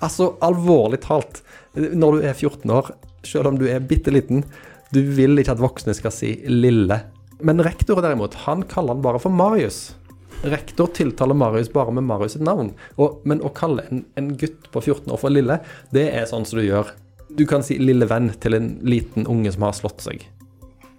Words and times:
Altså, 0.00 0.34
alvorlig 0.44 1.02
talt, 1.04 1.42
når 1.76 2.16
du 2.16 2.26
er 2.26 2.34
14 2.34 2.72
år, 2.72 2.92
selv 3.26 3.50
om 3.50 3.58
du 3.60 3.66
er 3.68 3.82
bitte 3.84 4.12
liten, 4.12 4.44
du 4.90 5.02
vil 5.14 5.38
ikke 5.38 5.54
at 5.54 5.62
voksne 5.62 5.94
skal 5.94 6.14
si 6.14 6.34
'lille'. 6.46 7.00
Men 7.40 7.62
rektor 7.64 8.00
derimot, 8.02 8.34
han 8.46 8.62
kaller 8.62 8.94
han 8.94 9.02
bare 9.02 9.20
for 9.20 9.30
Marius. 9.32 9.94
Rektor 10.42 10.86
tiltaler 10.86 11.36
Marius 11.36 11.68
bare 11.72 11.92
med 11.92 12.04
Marius 12.04 12.32
sitt 12.32 12.44
navn. 12.44 12.72
Og, 12.96 13.20
men 13.24 13.42
å 13.44 13.52
kalle 13.52 13.84
en, 13.90 14.04
en, 14.16 14.34
gutt 14.36 14.70
på 14.72 14.80
14 14.80 15.12
år 15.12 15.20
for 15.20 15.32
lille, 15.32 15.60
det 15.92 16.08
er 16.16 16.28
sånn 16.28 16.46
som 16.48 16.60
du 16.60 16.64
gjør. 16.64 16.92
Du 17.36 17.44
kan 17.46 17.62
si 17.62 17.78
'lille 17.78 18.08
venn' 18.08 18.32
til 18.40 18.56
en 18.56 18.78
liten 18.82 19.26
unge 19.26 19.52
som 19.52 19.68
har 19.68 19.76
slått 19.76 20.00
seg. 20.00 20.24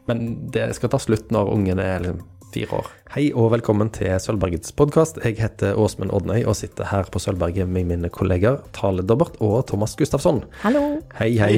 Men 0.08 0.50
det 0.54 0.72
skal 0.78 0.90
ta 0.94 1.00
slutt 1.02 1.34
når 1.34 1.54
ungen 1.54 1.80
er 1.80 2.06
liksom 2.06 2.22
fire 2.52 2.82
år. 2.82 2.90
Hei 3.14 3.30
og 3.32 3.52
velkommen 3.54 3.90
til 3.96 4.12
Sølvbergets 4.22 4.74
podkast. 4.78 5.20
Jeg 5.24 5.40
heter 5.40 5.78
Åsmund 5.80 6.14
Odnøy 6.16 6.44
og 6.46 6.58
sitter 6.60 6.90
her 6.92 7.08
på 7.12 7.22
Sølvberget 7.22 7.70
med 7.70 7.88
mine 7.90 8.12
kolleger 8.14 8.60
Tale 8.76 9.06
Dobbert 9.08 9.40
og 9.44 9.64
Thomas 9.72 9.96
Gustafsson. 10.00 10.44
Hallo. 10.64 11.00
Hei, 11.20 11.32
hei. 11.40 11.56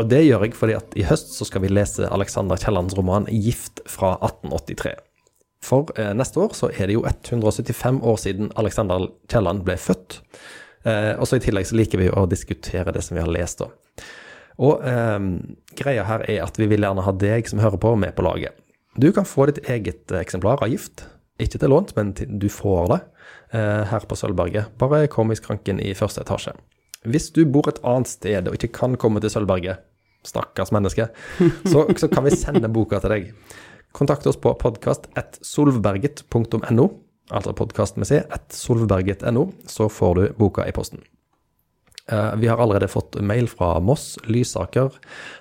Og 0.00 0.08
det 0.10 0.24
gjør 0.24 0.46
jeg 0.46 0.56
fordi 0.58 0.76
at 0.78 0.96
i 0.98 1.06
høst 1.06 1.36
så 1.36 1.46
skal 1.46 1.62
vi 1.64 1.70
lese 1.72 2.08
Alexander 2.10 2.58
Kiellands 2.58 2.96
roman 2.98 3.28
'Gift' 3.30 3.84
fra 3.86 4.16
1883. 4.18 4.96
For 5.64 5.92
eh, 5.96 6.12
neste 6.16 6.40
år 6.40 6.56
så 6.56 6.68
er 6.72 6.88
det 6.88 6.98
jo 6.98 7.06
175 7.06 8.02
år 8.02 8.16
siden 8.20 8.52
Alexander 8.56 9.08
Kielland 9.30 9.64
ble 9.64 9.78
født. 9.80 10.20
Eh, 10.84 11.14
og 11.16 11.28
så 11.28 11.38
i 11.38 11.44
tillegg 11.44 11.68
så 11.68 11.78
liker 11.78 12.00
vi 12.00 12.10
å 12.10 12.26
diskutere 12.28 12.92
det 12.92 13.04
som 13.04 13.16
vi 13.16 13.24
har 13.24 13.32
lest, 13.32 13.62
da. 13.62 13.70
Og 14.64 14.84
eh, 14.86 15.20
greia 15.78 16.04
her 16.04 16.26
er 16.28 16.44
at 16.44 16.58
vi 16.60 16.68
vil 16.70 16.84
gjerne 16.84 17.06
ha 17.06 17.14
deg 17.16 17.48
som 17.48 17.62
hører 17.62 17.80
på, 17.80 17.94
med 17.96 18.12
på 18.16 18.26
laget. 18.26 18.63
Du 18.94 19.10
kan 19.12 19.26
få 19.26 19.46
ditt 19.50 19.58
eget 19.70 20.12
eksemplar 20.14 20.62
av 20.62 20.68
Gift. 20.70 21.08
Ikke 21.42 21.58
til 21.58 21.70
lånt, 21.72 21.96
men 21.96 22.12
du 22.14 22.48
får 22.52 22.84
det 22.92 23.00
eh, 23.58 23.82
her 23.90 24.02
på 24.06 24.14
Sølvberget. 24.18 24.64
Bare 24.78 25.08
kom 25.10 25.32
i 25.34 25.38
skranken 25.38 25.80
i 25.82 25.94
første 25.98 26.20
etasje. 26.22 26.52
Hvis 27.04 27.30
du 27.34 27.44
bor 27.44 27.68
et 27.68 27.80
annet 27.82 28.08
sted 28.08 28.48
og 28.48 28.54
ikke 28.54 28.72
kan 28.78 28.96
komme 29.00 29.20
til 29.20 29.30
Sølvberget, 29.34 29.76
stakkars 30.24 30.72
menneske, 30.72 31.06
så, 31.70 31.94
så 31.98 32.08
kan 32.12 32.24
vi 32.24 32.30
sende 32.38 32.68
boka 32.72 32.98
til 33.02 33.10
deg. 33.16 33.22
Kontakt 33.94 34.26
oss 34.30 34.38
på 34.38 34.54
podkast.solvberget.no, 34.62 36.86
altså 37.34 37.52
podkast 37.58 37.94
med 37.98 38.06
c, 38.10 38.12
solvberget.no, 38.54 39.42
så 39.70 39.84
får 39.90 40.12
du 40.18 40.24
boka 40.38 40.62
i 40.66 40.74
posten. 40.74 41.00
Uh, 42.12 42.36
vi 42.36 42.48
har 42.48 42.58
allerede 42.60 42.88
fått 42.88 43.16
mail 43.20 43.46
fra 43.48 43.78
Moss, 43.80 44.18
Lysaker, 44.28 44.92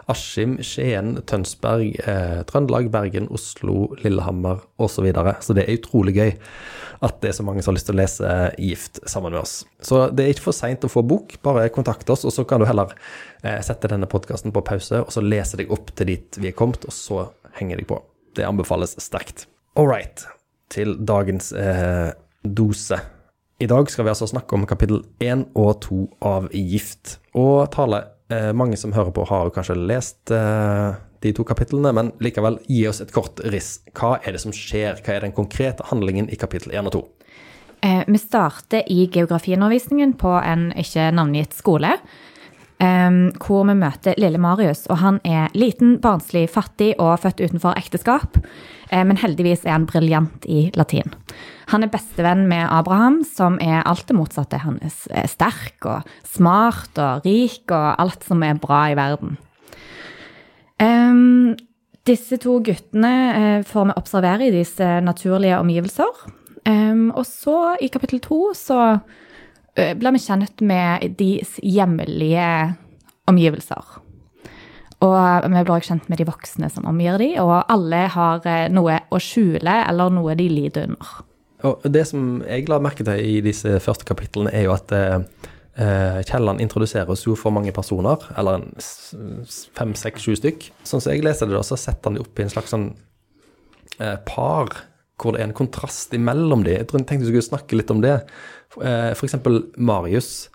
Askim, 0.08 0.56
Skien, 0.64 1.17
Tønsberg, 1.28 1.97
uh, 2.08 2.39
Trøndelag, 2.47 2.88
Bergen, 2.92 3.28
Oslo, 3.36 3.89
Lillehammer 4.00 4.61
osv. 4.78 4.94
Så, 4.94 5.03
videre. 5.03 5.34
så 5.44 5.56
det 5.58 5.66
er 5.66 5.75
utrolig 5.75 6.14
gøy 6.16 6.31
at 7.03 7.17
det 7.19 7.34
er 7.34 7.36
så 7.36 7.44
mange 7.44 7.59
som 7.66 7.73
har 7.73 7.75
lyst 7.75 7.89
til 7.89 7.97
å 7.97 8.00
lese 8.00 8.36
Gift 8.64 9.02
sammen 9.11 9.34
med 9.34 9.41
oss. 9.41 9.58
Så 9.84 10.06
det 10.16 10.23
er 10.23 10.31
ikke 10.31 10.45
for 10.45 10.56
seint 10.56 10.88
å 10.88 10.91
få 10.91 11.03
bok, 11.03 11.36
bare 11.44 11.67
kontakt 11.75 12.08
oss, 12.14 12.23
og 12.23 12.31
så 12.31 12.45
kan 12.47 12.64
du 12.64 12.67
heller 12.69 12.94
sette 13.66 13.89
denne 13.91 14.08
podkasten 14.08 14.56
på 14.56 14.64
pause, 14.64 15.02
og 15.03 15.11
så 15.11 15.23
lese 15.25 15.59
deg 15.59 15.73
opp 15.75 15.91
til 15.97 16.14
dit 16.14 16.39
vi 16.39 16.53
er 16.53 16.56
kommet, 16.56 16.88
og 16.88 16.95
så 16.95 17.25
henger 17.58 17.81
deg 17.81 17.89
på. 17.91 17.97
Det 18.39 18.47
anbefales 18.47 18.95
sterkt. 19.03 19.50
All 19.75 19.89
right, 19.91 20.23
til 20.72 20.95
dagens 21.03 21.52
dose. 22.47 23.02
I 23.64 23.67
dag 23.67 23.88
skal 23.92 24.03
vi 24.03 24.11
altså 24.11 24.28
snakke 24.28 24.58
om 24.58 24.66
kapittel 24.67 24.97
1 25.23 25.45
og 25.56 25.78
2 25.86 25.97
av 26.28 26.50
Gift. 26.52 27.14
Og 27.39 27.69
Tale, 27.72 28.02
eh, 28.28 28.50
mange 28.52 28.75
som 28.75 28.92
hører 28.92 29.14
på 29.16 29.23
har 29.30 29.45
jo 29.47 29.53
kanskje 29.56 29.78
lest 29.80 30.33
eh, 30.36 30.97
de 31.23 31.31
to 31.31 31.45
kapitlene, 31.47 31.94
men 31.95 32.09
likevel, 32.19 32.58
gi 32.67 32.81
oss 32.89 33.00
et 33.00 33.14
kort 33.16 33.39
riss. 33.53 33.78
Hva 33.95 34.17
er 34.19 34.36
det 34.36 34.41
som 34.44 34.52
skjer? 34.52 35.00
Hva 35.00 35.16
er 35.16 35.23
den 35.23 35.36
konkrete 35.38 35.86
handlingen 35.88 36.28
i 36.28 36.39
kapittel 36.41 36.75
1 36.75 36.91
og 36.91 36.97
2? 36.97 37.02
Eh, 37.88 38.03
vi 38.09 38.19
starter 38.19 38.84
i 38.91 39.08
geografiundervisningen 39.08 40.17
på 40.19 40.36
en 40.41 40.73
ikke 40.84 41.08
navngitt 41.16 41.56
skole. 41.56 41.95
Um, 42.84 43.30
hvor 43.39 43.64
vi 43.69 43.78
møter 43.80 44.17
lille 44.19 44.41
Marius. 44.41 44.88
og 44.91 44.97
Han 45.00 45.22
er 45.23 45.53
liten, 45.56 46.02
barnslig, 46.03 46.50
fattig 46.52 46.95
og 47.00 47.22
født 47.23 47.39
utenfor 47.39 47.78
ekteskap. 47.80 48.41
Uh, 48.91 49.03
men 49.07 49.19
heldigvis 49.21 49.66
er 49.67 49.77
han 49.77 49.88
briljant 49.89 50.47
i 50.49 50.67
latin. 50.77 51.16
Han 51.71 51.85
er 51.85 51.91
bestevenn 51.94 52.45
med 52.49 52.67
Abraham, 52.67 53.21
som 53.27 53.57
er 53.63 53.81
alt 53.88 54.07
det 54.09 54.17
motsatte. 54.17 54.61
Han 54.66 54.79
er 54.83 55.27
sterk 55.31 55.88
og 55.88 56.09
smart 56.27 56.99
og 57.01 57.27
rik 57.27 57.71
og 57.71 57.89
alt 58.03 58.27
som 58.27 58.44
er 58.45 58.59
bra 58.61 58.85
i 58.91 58.97
verden. 58.99 59.38
Um, 60.83 61.53
disse 62.07 62.35
to 62.44 62.57
guttene 62.66 63.16
uh, 63.33 63.59
får 63.67 63.89
vi 63.89 63.99
observere 64.01 64.49
i 64.49 64.55
disse 64.55 64.88
naturlige 65.05 65.61
omgivelser. 65.63 66.25
Um, 66.67 67.11
og 67.11 67.25
så, 67.27 67.75
i 67.83 67.91
kapittel 67.91 68.19
to, 68.23 68.50
så 68.57 68.97
Eh, 69.73 69.95
blir 69.97 70.13
vi 70.13 70.21
kjent 70.21 70.61
med 70.61 71.15
deres 71.17 71.57
hjemlige 71.65 72.47
omgivelser. 73.29 74.03
Og 75.03 75.50
vi 75.52 75.64
blir 75.68 75.84
kjent 75.84 76.08
med 76.12 76.22
de 76.22 76.28
voksne 76.28 76.69
som 76.72 76.88
omgir 76.88 77.19
dem, 77.19 77.36
og 77.44 77.56
alle 77.72 78.06
har 78.14 78.46
eh, 78.47 78.69
noe 78.72 79.02
å 79.12 79.19
skjule 79.22 79.80
eller 79.90 80.14
noe 80.14 80.36
de 80.40 80.47
lider 80.52 80.88
under. 80.88 81.16
Og 81.68 81.84
Det 81.88 82.03
som 82.08 82.44
jeg 82.44 82.68
la 82.68 82.80
merke 82.84 83.06
til 83.08 83.19
i 83.19 83.42
disse 83.44 83.80
første 83.84 84.08
kapitlene, 84.08 84.52
er 84.52 84.68
jo 84.68 84.75
at 84.75 84.92
eh, 84.96 85.19
eh 85.80 86.22
Kielland 86.28 86.62
introduserer 86.62 87.09
oss 87.09 87.25
jo 87.25 87.36
for 87.40 87.56
mange 87.56 87.72
personer, 87.75 88.19
eller 88.38 88.68
fem, 89.75 89.94
seks, 89.96 90.24
sju 90.24 90.38
stykk. 90.40 90.69
Sånn 90.84 91.02
som 91.02 91.12
jeg 91.12 91.24
leser 91.24 91.47
det, 91.47 91.58
da, 91.58 91.63
så 91.63 91.80
setter 91.80 92.09
han 92.09 92.19
det 92.19 92.25
opp 92.25 92.40
i 92.40 92.46
en 92.46 92.53
slags 92.53 92.75
sånn 92.75 92.92
eh, 94.00 94.18
par 94.28 94.72
hvor 95.22 95.36
det 95.36 95.44
er 95.44 95.50
en 95.50 95.56
kontrast 95.56 96.13
imellom 96.16 96.66
dem. 96.66 96.80
Jeg 96.80 96.90
tenkte 96.92 97.22
vi 97.22 97.31
skulle 97.31 97.46
snakke 97.46 97.78
litt 97.78 97.92
om 97.94 98.02
det. 98.03 98.18
Eh, 98.81 99.12
F.eks. 99.13 99.38
Marius 99.78 100.50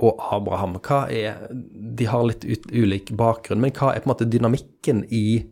og 0.00 0.22
Abraham. 0.32 0.78
Hva 0.80 1.04
er, 1.12 1.46
de 1.52 2.08
har 2.08 2.24
litt 2.28 2.46
ut, 2.48 2.70
ulik 2.72 3.12
bakgrunn, 3.18 3.60
men 3.62 3.74
hva 3.76 3.92
er 3.92 4.02
på 4.02 4.08
en 4.08 4.14
måte 4.14 4.28
dynamikken 4.30 5.04
i, 5.12 5.42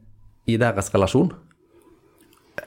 i 0.49 0.59
deres 0.61 0.93
relasjon? 0.95 1.33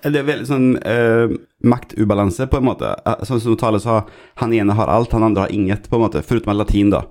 Det 0.03 0.19
er 0.19 0.25
veldig 0.25 0.47
sånn 0.47 0.67
eh, 0.89 1.31
maktubalanse, 1.69 2.47
på 2.51 2.59
en 2.59 2.67
måte. 2.67 2.91
Eh, 3.07 3.23
sånn 3.27 3.41
som 3.43 3.57
Tale 3.59 3.79
sa, 3.83 4.01
han 4.41 4.53
ene 4.55 4.75
har 4.77 4.91
alt, 4.91 5.13
han 5.15 5.25
andre 5.27 5.45
har 5.45 5.53
inget, 5.53 5.87
på 5.89 5.97
en 5.97 6.05
måte. 6.05 6.23
Foruten 6.25 6.57
latin, 6.57 6.91
da. 6.93 7.03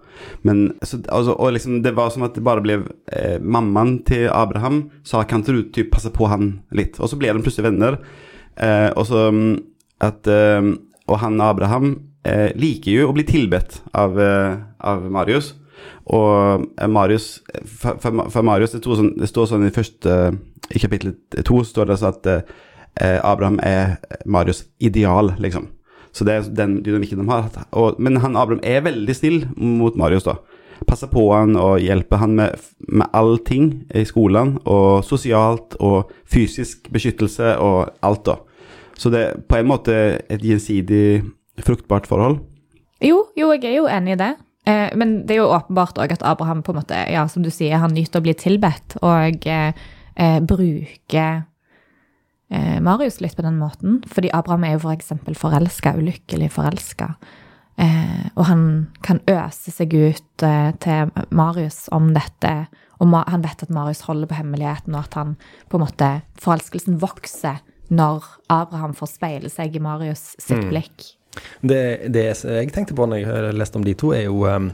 Men, 0.46 0.64
så, 0.82 1.00
altså, 1.08 1.36
og 1.36 1.54
liksom, 1.56 1.80
det 1.84 1.94
var 1.96 2.12
som 2.12 2.26
at 2.26 2.36
det 2.36 2.44
bare 2.46 2.64
ble 2.64 2.80
eh, 3.14 3.38
Mammaen 3.40 4.00
til 4.08 4.28
Abraham 4.32 4.84
sa 5.08 5.24
kan 5.28 5.44
ikke 5.44 5.56
du 5.56 5.62
typ, 5.74 5.92
passe 5.94 6.12
på 6.12 6.28
han 6.30 6.56
litt? 6.74 7.00
Og 7.00 7.10
så 7.10 7.18
ble 7.20 7.32
de 7.32 7.44
plutselig 7.44 7.70
venner. 7.70 8.00
Eh, 8.60 8.90
og 8.92 9.06
så 9.08 9.28
mm, 9.32 9.52
at 10.04 10.28
eh, 10.28 10.74
Og 11.08 11.16
han 11.22 11.40
Abraham 11.40 11.94
eh, 12.28 12.50
liker 12.58 12.94
jo 12.94 13.10
å 13.10 13.16
bli 13.16 13.24
tilbedt 13.28 13.80
av, 13.92 14.18
eh, 14.20 14.56
av 14.78 15.04
Marius. 15.10 15.52
Og 16.12 16.66
eh, 16.78 16.88
Marius 16.90 17.40
For, 17.66 17.98
for 17.98 18.42
Marius, 18.46 18.74
det, 18.74 18.82
sånn, 18.84 19.14
det, 19.18 19.28
står 19.30 19.48
sånn 19.50 19.66
i 19.66 19.74
første 19.74 20.16
I 20.74 20.82
kapittel 20.82 21.16
to 21.46 21.62
står 21.66 21.90
det 21.90 21.98
sånn 22.00 22.14
at 22.14 22.30
eh, 22.30 23.18
Abraham 23.22 23.58
er 23.64 23.96
Marius' 24.28 24.66
ideal, 24.78 25.32
liksom. 25.40 25.70
Så 26.12 26.26
det 26.28 26.34
er 26.34 26.48
den 26.52 26.74
dynamikken 26.84 27.22
de 27.22 27.28
har. 27.30 27.46
Og, 27.72 27.96
men 27.96 28.20
han 28.20 28.36
Abraham 28.36 28.60
er 28.68 28.84
veldig 28.84 29.14
snill 29.16 29.38
mot 29.56 29.96
Marius, 29.96 30.26
da. 30.28 30.36
Passer 30.84 31.08
på 31.08 31.24
han 31.30 31.56
og 31.56 31.80
hjelper 31.80 32.20
han 32.20 32.34
med, 32.36 32.66
med 32.84 33.08
allting 33.16 33.70
i 33.96 34.04
skolen. 34.04 34.58
Og 34.68 35.00
sosialt 35.08 35.78
og 35.80 36.12
fysisk 36.28 36.90
beskyttelse 36.92 37.54
og 37.64 37.94
alt, 38.04 38.26
da. 38.28 38.36
Så 38.98 39.10
det 39.10 39.22
er 39.24 39.40
på 39.48 39.56
en 39.56 39.70
måte 39.70 39.94
et 40.28 40.44
gjensidig 40.44 41.22
fruktbart 41.60 42.08
forhold. 42.08 42.40
Jo, 43.02 43.26
jo, 43.36 43.50
jeg 43.56 43.66
er 43.66 43.78
jo 43.80 43.90
enig 43.90 44.16
i 44.16 44.20
det. 44.20 44.32
Eh, 44.64 44.90
men 44.98 45.22
det 45.26 45.36
er 45.36 45.42
jo 45.42 45.52
åpenbart 45.52 45.98
òg 45.98 46.14
at 46.14 46.22
Abraham 46.26 46.62
på 46.62 46.72
en 46.72 46.80
måte, 46.80 46.98
ja, 47.10 47.26
som 47.28 47.42
du 47.42 47.50
sier, 47.50 47.80
han 47.82 47.94
nyter 47.96 48.22
å 48.22 48.26
bli 48.26 48.34
tilbedt, 48.38 48.96
og 49.02 49.48
eh, 49.50 49.74
eh, 50.14 50.38
bruker 50.38 51.42
eh, 52.52 52.78
Marius 52.84 53.20
litt 53.24 53.36
på 53.38 53.46
den 53.46 53.58
måten. 53.58 54.00
Fordi 54.06 54.30
Abraham 54.32 54.68
er 54.68 54.76
jo 54.76 54.84
f.eks. 54.84 55.14
For 55.26 55.40
forelska, 55.48 55.96
ulykkelig 55.98 56.52
forelska. 56.54 57.12
Eh, 57.80 58.28
og 58.36 58.46
han 58.46 58.64
kan 59.02 59.22
øse 59.30 59.72
seg 59.74 59.94
ut 59.96 60.46
eh, 60.46 60.70
til 60.84 61.10
Marius 61.34 61.86
om 61.94 62.12
dette, 62.14 62.54
og 63.02 63.16
han 63.26 63.42
vet 63.42 63.64
at 63.64 63.72
Marius 63.74 64.04
holder 64.06 64.30
på 64.30 64.38
hemmeligheten, 64.38 64.94
og 64.94 65.08
at 65.08 65.16
han 65.18 65.34
på 65.72 65.78
en 65.78 65.82
måte 65.82 66.10
Forelskelsen 66.38 67.00
vokser 67.02 67.64
når 67.92 68.22
Abraham 68.52 68.94
får 68.94 69.10
speile 69.16 69.50
seg 69.50 69.74
i 69.74 69.82
Marius 69.82 70.36
sitt 70.38 70.62
mm. 70.62 70.70
Det, 71.62 71.82
det, 72.12 72.26
jeg 72.44 72.72
tenkte 72.74 72.96
på 72.96 73.06
når 73.08 73.22
jeg 73.22 73.56
leste 73.56 73.80
om 73.80 73.86
de 73.86 73.94
to, 73.98 74.12
er 74.16 74.26
jo 74.26 74.44
um, 74.44 74.70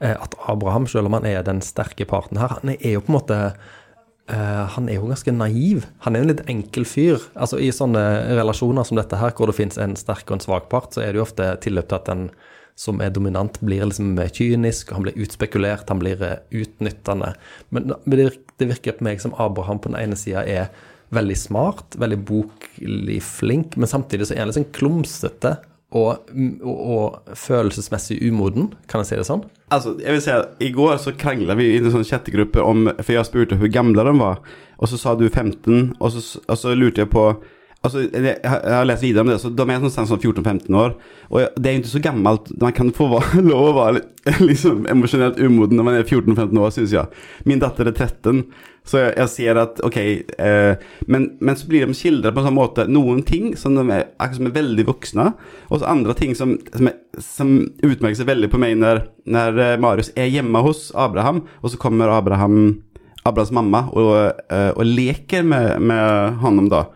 at 0.00 0.36
Abraham, 0.50 0.88
selv 0.90 1.10
om 1.10 1.16
han 1.18 1.28
er 1.28 1.44
den 1.46 1.62
sterke 1.64 2.08
parten 2.08 2.40
her, 2.40 2.58
han 2.58 2.74
er 2.76 2.96
jo 2.96 3.04
på 3.04 3.12
en 3.12 3.18
måte 3.18 3.38
uh, 3.52 4.64
Han 4.74 4.90
er 4.90 4.98
jo 4.98 5.10
ganske 5.10 5.32
naiv. 5.32 5.86
Han 6.04 6.16
er 6.16 6.24
en 6.24 6.32
litt 6.32 6.44
enkel 6.50 6.88
fyr. 6.88 7.22
Altså 7.34 7.60
I 7.62 7.70
sånne 7.74 8.02
relasjoner 8.36 8.88
som 8.88 8.98
dette 8.98 9.20
her, 9.20 9.34
hvor 9.36 9.50
det 9.50 9.58
fins 9.58 9.78
en 9.80 9.96
sterk 9.98 10.26
og 10.28 10.38
en 10.38 10.46
svak 10.48 10.68
part, 10.72 10.92
så 10.92 11.04
er 11.04 11.12
det 11.12 11.22
jo 11.22 11.28
ofte 11.28 11.54
tilløp 11.64 11.88
til 11.90 12.00
at 12.00 12.10
den 12.10 12.28
som 12.76 12.98
er 13.00 13.08
dominant, 13.08 13.56
blir 13.64 13.86
liksom 13.88 14.18
kynisk, 14.36 14.90
han 14.92 15.06
blir 15.06 15.16
utspekulert, 15.24 15.88
han 15.88 16.02
blir 16.02 16.20
utnyttende. 16.52 17.30
Men 17.72 17.94
det 18.04 18.68
virker 18.68 18.98
på 18.98 19.06
meg 19.06 19.22
som 19.22 19.32
Abraham 19.40 19.80
på 19.80 19.88
den 19.88 19.96
ene 20.02 20.18
sida 20.20 20.42
er 20.44 20.68
veldig 21.14 21.38
smart, 21.38 21.96
veldig 21.96 22.18
boklig 22.28 23.20
flink, 23.24 23.78
men 23.80 23.88
samtidig 23.88 24.28
så 24.28 24.36
er 24.36 24.42
han 24.42 24.50
litt 24.50 24.58
sånn 24.58 24.74
klumsete 24.76 25.54
og, 25.94 26.30
og, 26.66 26.78
og 26.90 27.36
følelsesmessig 27.38 28.18
umoden, 28.26 28.72
kan 28.90 29.00
jeg 29.04 29.06
si 29.10 29.18
det 29.20 29.26
sånn? 29.28 29.44
Altså, 29.70 29.94
jeg 30.02 30.12
vil 30.16 30.22
si 30.22 30.32
at 30.34 30.62
I 30.62 30.70
går 30.74 30.96
så 31.02 31.12
krangla 31.18 31.54
vi 31.58 31.68
i 31.74 31.78
en 31.78 31.90
sånn 31.94 32.06
chattegruppe 32.06 32.62
om, 32.62 32.88
For 33.00 33.14
jeg 33.14 33.28
spurte 33.28 33.58
hvor 33.60 33.70
gamle 33.72 34.04
de 34.06 34.14
var. 34.18 34.42
og 34.78 34.88
så 34.90 34.98
sa 34.98 35.14
du 35.16 35.28
15 35.28 35.94
og 36.00 36.10
så, 36.12 36.40
og 36.48 36.58
så 36.58 36.74
lurte 36.74 37.00
jeg 37.04 37.10
på, 37.10 37.28
alltså, 37.86 38.02
jeg, 38.10 38.36
har 38.44 38.86
lest 38.88 39.04
videre 39.04 39.24
om 39.24 39.30
det, 39.30 39.38
så 39.42 39.50
de 39.54 39.66
er 39.66 39.82
sånn, 39.86 40.08
sånn 40.10 40.20
14-15 40.20 40.78
år. 40.78 40.94
Og 41.30 41.58
det 41.58 41.70
er 41.70 41.76
jo 41.76 41.82
ikke 41.82 41.94
så 41.94 42.04
gammelt. 42.04 42.52
man 42.62 42.74
kan 42.76 42.92
få 42.94 43.08
lov 43.50 43.70
å 43.70 43.76
være 43.78 44.04
liksom 44.42 44.86
emosjonelt 44.90 45.38
umoden 45.38 45.78
når 45.78 45.86
man 45.86 45.98
er 45.98 46.06
14-15 46.06 46.62
år 46.62 46.72
syns 46.74 46.94
jeg. 46.96 47.26
Min 47.48 47.62
datter 47.62 47.88
er 47.88 47.94
13, 47.94 48.42
så 48.86 49.00
jeg, 49.00 49.14
jeg 49.18 49.32
ser 49.32 49.60
at 49.60 49.80
ok 49.84 49.96
eh, 49.98 50.84
men, 51.10 51.28
men 51.42 51.58
så 51.58 51.66
blir 51.70 51.86
de 51.86 51.96
skildret 51.96 52.34
på 52.34 52.42
en 52.42 52.48
sånn 52.48 52.58
måte, 52.58 52.86
noen 52.90 53.24
ting 53.26 53.50
som 53.58 53.78
er, 53.82 54.06
som 54.34 54.48
er 54.48 54.54
veldig 54.54 54.86
voksne, 54.86 55.30
og 55.70 55.80
så 55.80 55.90
andre 55.90 56.14
ting 56.18 56.36
som, 56.38 56.54
som, 56.74 56.90
er, 56.90 57.22
som 57.22 57.54
utmerker 57.82 58.20
seg 58.20 58.30
veldig 58.30 58.50
på 58.52 58.60
meg 58.62 58.76
når, 58.78 59.02
når 59.26 59.62
eh, 59.64 59.78
Marius 59.82 60.12
er 60.14 60.30
hjemme 60.30 60.62
hos 60.66 60.88
Abraham, 60.94 61.44
og 61.62 61.74
så 61.74 61.80
kommer 61.82 62.14
Abraham, 62.14 62.60
Abrahams 63.26 63.54
mamma 63.54 63.86
og, 63.90 64.12
og, 64.14 64.70
og 64.78 64.86
leker 64.86 65.46
med, 65.46 65.82
med 65.82 66.40
honom 66.44 66.70
da. 66.70 66.86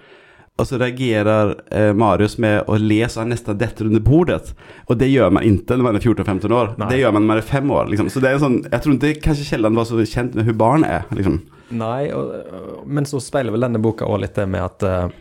Og 0.60 0.68
så 0.68 0.78
reagerer 0.80 1.54
eh, 1.72 1.90
Marius 1.96 2.36
med 2.42 2.68
å 2.68 2.76
le 2.80 3.00
så 3.08 3.22
han 3.22 3.32
nesten 3.32 3.56
detter 3.60 3.88
under 3.88 4.02
bordet. 4.04 4.52
Og 4.90 4.98
det 5.00 5.08
gjør 5.08 5.32
man 5.32 5.46
ikke 5.46 5.78
når 5.78 5.86
man 5.86 5.98
er 5.98 6.04
14-15 6.04 6.56
år. 6.56 6.74
Nei. 6.80 6.90
Det 6.92 7.00
gjør 7.00 7.14
man 7.16 7.24
når 7.24 7.32
man 7.32 7.40
er 7.40 7.48
fem 7.48 7.72
år. 7.72 7.88
Liksom. 7.92 8.10
Så 8.12 8.22
det 8.22 8.32
er 8.32 8.42
sånn, 8.42 8.60
jeg 8.66 8.84
tror 8.84 8.98
ikke 8.98 9.24
kanskje 9.30 9.48
Kielland 9.48 9.80
var 9.80 9.88
så 9.88 10.04
kjent 10.04 10.36
med 10.36 10.44
hvordan 10.44 10.60
barn 10.60 10.86
er. 10.86 11.08
Liksom. 11.16 11.40
Nei, 11.80 12.10
og, 12.12 12.84
men 12.90 13.08
så 13.08 13.22
speiler 13.22 13.54
vel 13.54 13.64
denne 13.64 13.80
boka 13.82 14.08
òg 14.08 14.24
litt 14.24 14.36
det 14.36 14.46
med 14.50 14.66
at 14.66 14.86
eh, 14.86 15.18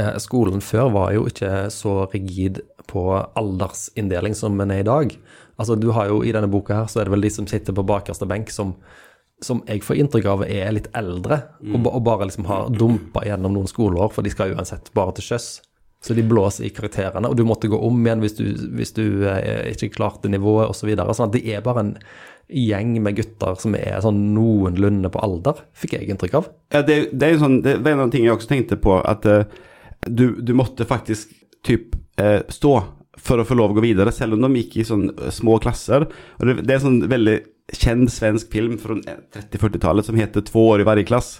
eh, 0.00 0.14
skolen 0.22 0.64
før 0.64 0.90
var 0.96 1.14
jo 1.14 1.26
ikke 1.30 1.68
så 1.74 2.00
rigid 2.12 2.62
på 2.88 3.04
aldersinndeling 3.38 4.34
som 4.34 4.56
den 4.58 4.72
er 4.74 4.82
i 4.82 4.88
dag. 4.88 5.12
Altså, 5.58 5.76
du 5.76 5.90
har 5.92 6.08
jo 6.08 6.22
I 6.24 6.32
denne 6.34 6.50
boka 6.50 6.80
her 6.80 6.90
så 6.90 7.02
er 7.02 7.08
det 7.08 7.14
vel 7.14 7.26
de 7.26 7.34
som 7.34 7.46
sitter 7.50 7.76
på 7.76 7.86
bakerste 7.86 8.26
benk, 8.30 8.50
som, 8.54 8.74
som 9.44 9.62
jeg 9.68 9.84
får 9.86 10.00
inntrykk 10.02 10.26
av 10.32 10.44
er 10.48 10.72
litt 10.74 10.88
eldre, 10.98 11.40
og, 11.70 11.86
og 11.86 12.02
bare 12.06 12.26
liksom 12.28 12.48
har 12.48 12.72
dumpa 12.74 13.22
gjennom 13.26 13.54
noen 13.54 13.70
skoleår, 13.70 14.10
for 14.14 14.26
de 14.26 14.32
skal 14.34 14.54
uansett 14.56 14.90
bare 14.96 15.14
til 15.18 15.30
sjøs. 15.30 15.48
Så 16.02 16.14
de 16.14 16.22
blåser 16.26 16.68
i 16.68 16.72
karakterene, 16.74 17.26
og 17.26 17.38
du 17.38 17.44
måtte 17.46 17.70
gå 17.70 17.78
om 17.82 17.96
igjen 18.04 18.22
hvis 18.22 18.36
du, 18.38 18.44
hvis 18.78 18.94
du 18.94 19.04
eh, 19.26 19.70
ikke 19.72 19.90
klarte 19.96 20.30
nivået 20.30 20.70
osv. 20.70 20.84
Så 20.84 20.90
videre. 20.90 21.14
sånn 21.14 21.30
at 21.30 21.34
det 21.34 21.42
er 21.50 21.64
bare 21.64 21.82
en 21.82 21.94
gjeng 22.48 22.94
med 23.02 23.18
gutter 23.18 23.58
som 23.60 23.74
er 23.76 23.98
sånn 24.02 24.20
noenlunde 24.34 25.10
på 25.12 25.22
alder, 25.24 25.64
fikk 25.76 25.98
jeg 25.98 26.12
inntrykk 26.12 26.38
av. 26.38 26.52
Ja, 26.74 26.84
det, 26.86 27.00
det 27.12 27.26
er 27.26 27.34
jo 27.34 27.42
sånn, 27.42 27.58
det 27.66 27.80
var 27.82 27.92
en 27.92 28.04
av 28.04 28.08
de 28.08 28.16
tingene 28.16 28.30
jeg 28.30 28.38
også 28.38 28.52
tenkte 28.52 28.78
på, 28.80 28.94
at 29.02 29.26
uh, 29.28 29.42
du, 30.06 30.30
du 30.40 30.54
måtte 30.56 30.86
faktisk 30.88 31.34
typ 31.66 31.98
uh, 32.22 32.40
stå 32.48 32.78
for 33.22 33.40
å 33.40 33.46
få 33.46 33.56
lov 33.58 33.74
å 33.74 33.78
gå 33.78 33.84
videre, 33.84 34.12
selv 34.14 34.36
om 34.36 34.46
de 34.46 34.62
gikk 34.62 34.78
i 34.78 34.86
sånn 34.88 35.08
eh, 35.10 35.30
små 35.34 35.58
klasser. 35.62 36.06
Og 36.38 36.48
det, 36.48 36.62
er 36.68 36.78
en 36.78 36.86
sånn 36.86 37.02
veldig 37.10 37.38
kjent 37.74 38.12
svensk 38.12 38.50
film 38.52 38.78
fra 38.80 38.96
30-40-tallet 39.36 40.06
som 40.08 40.16
heter 40.16 40.44
Två 40.46 40.64
år 40.70 40.82
i 40.82 40.88
hver 40.88 41.02
klass. 41.08 41.38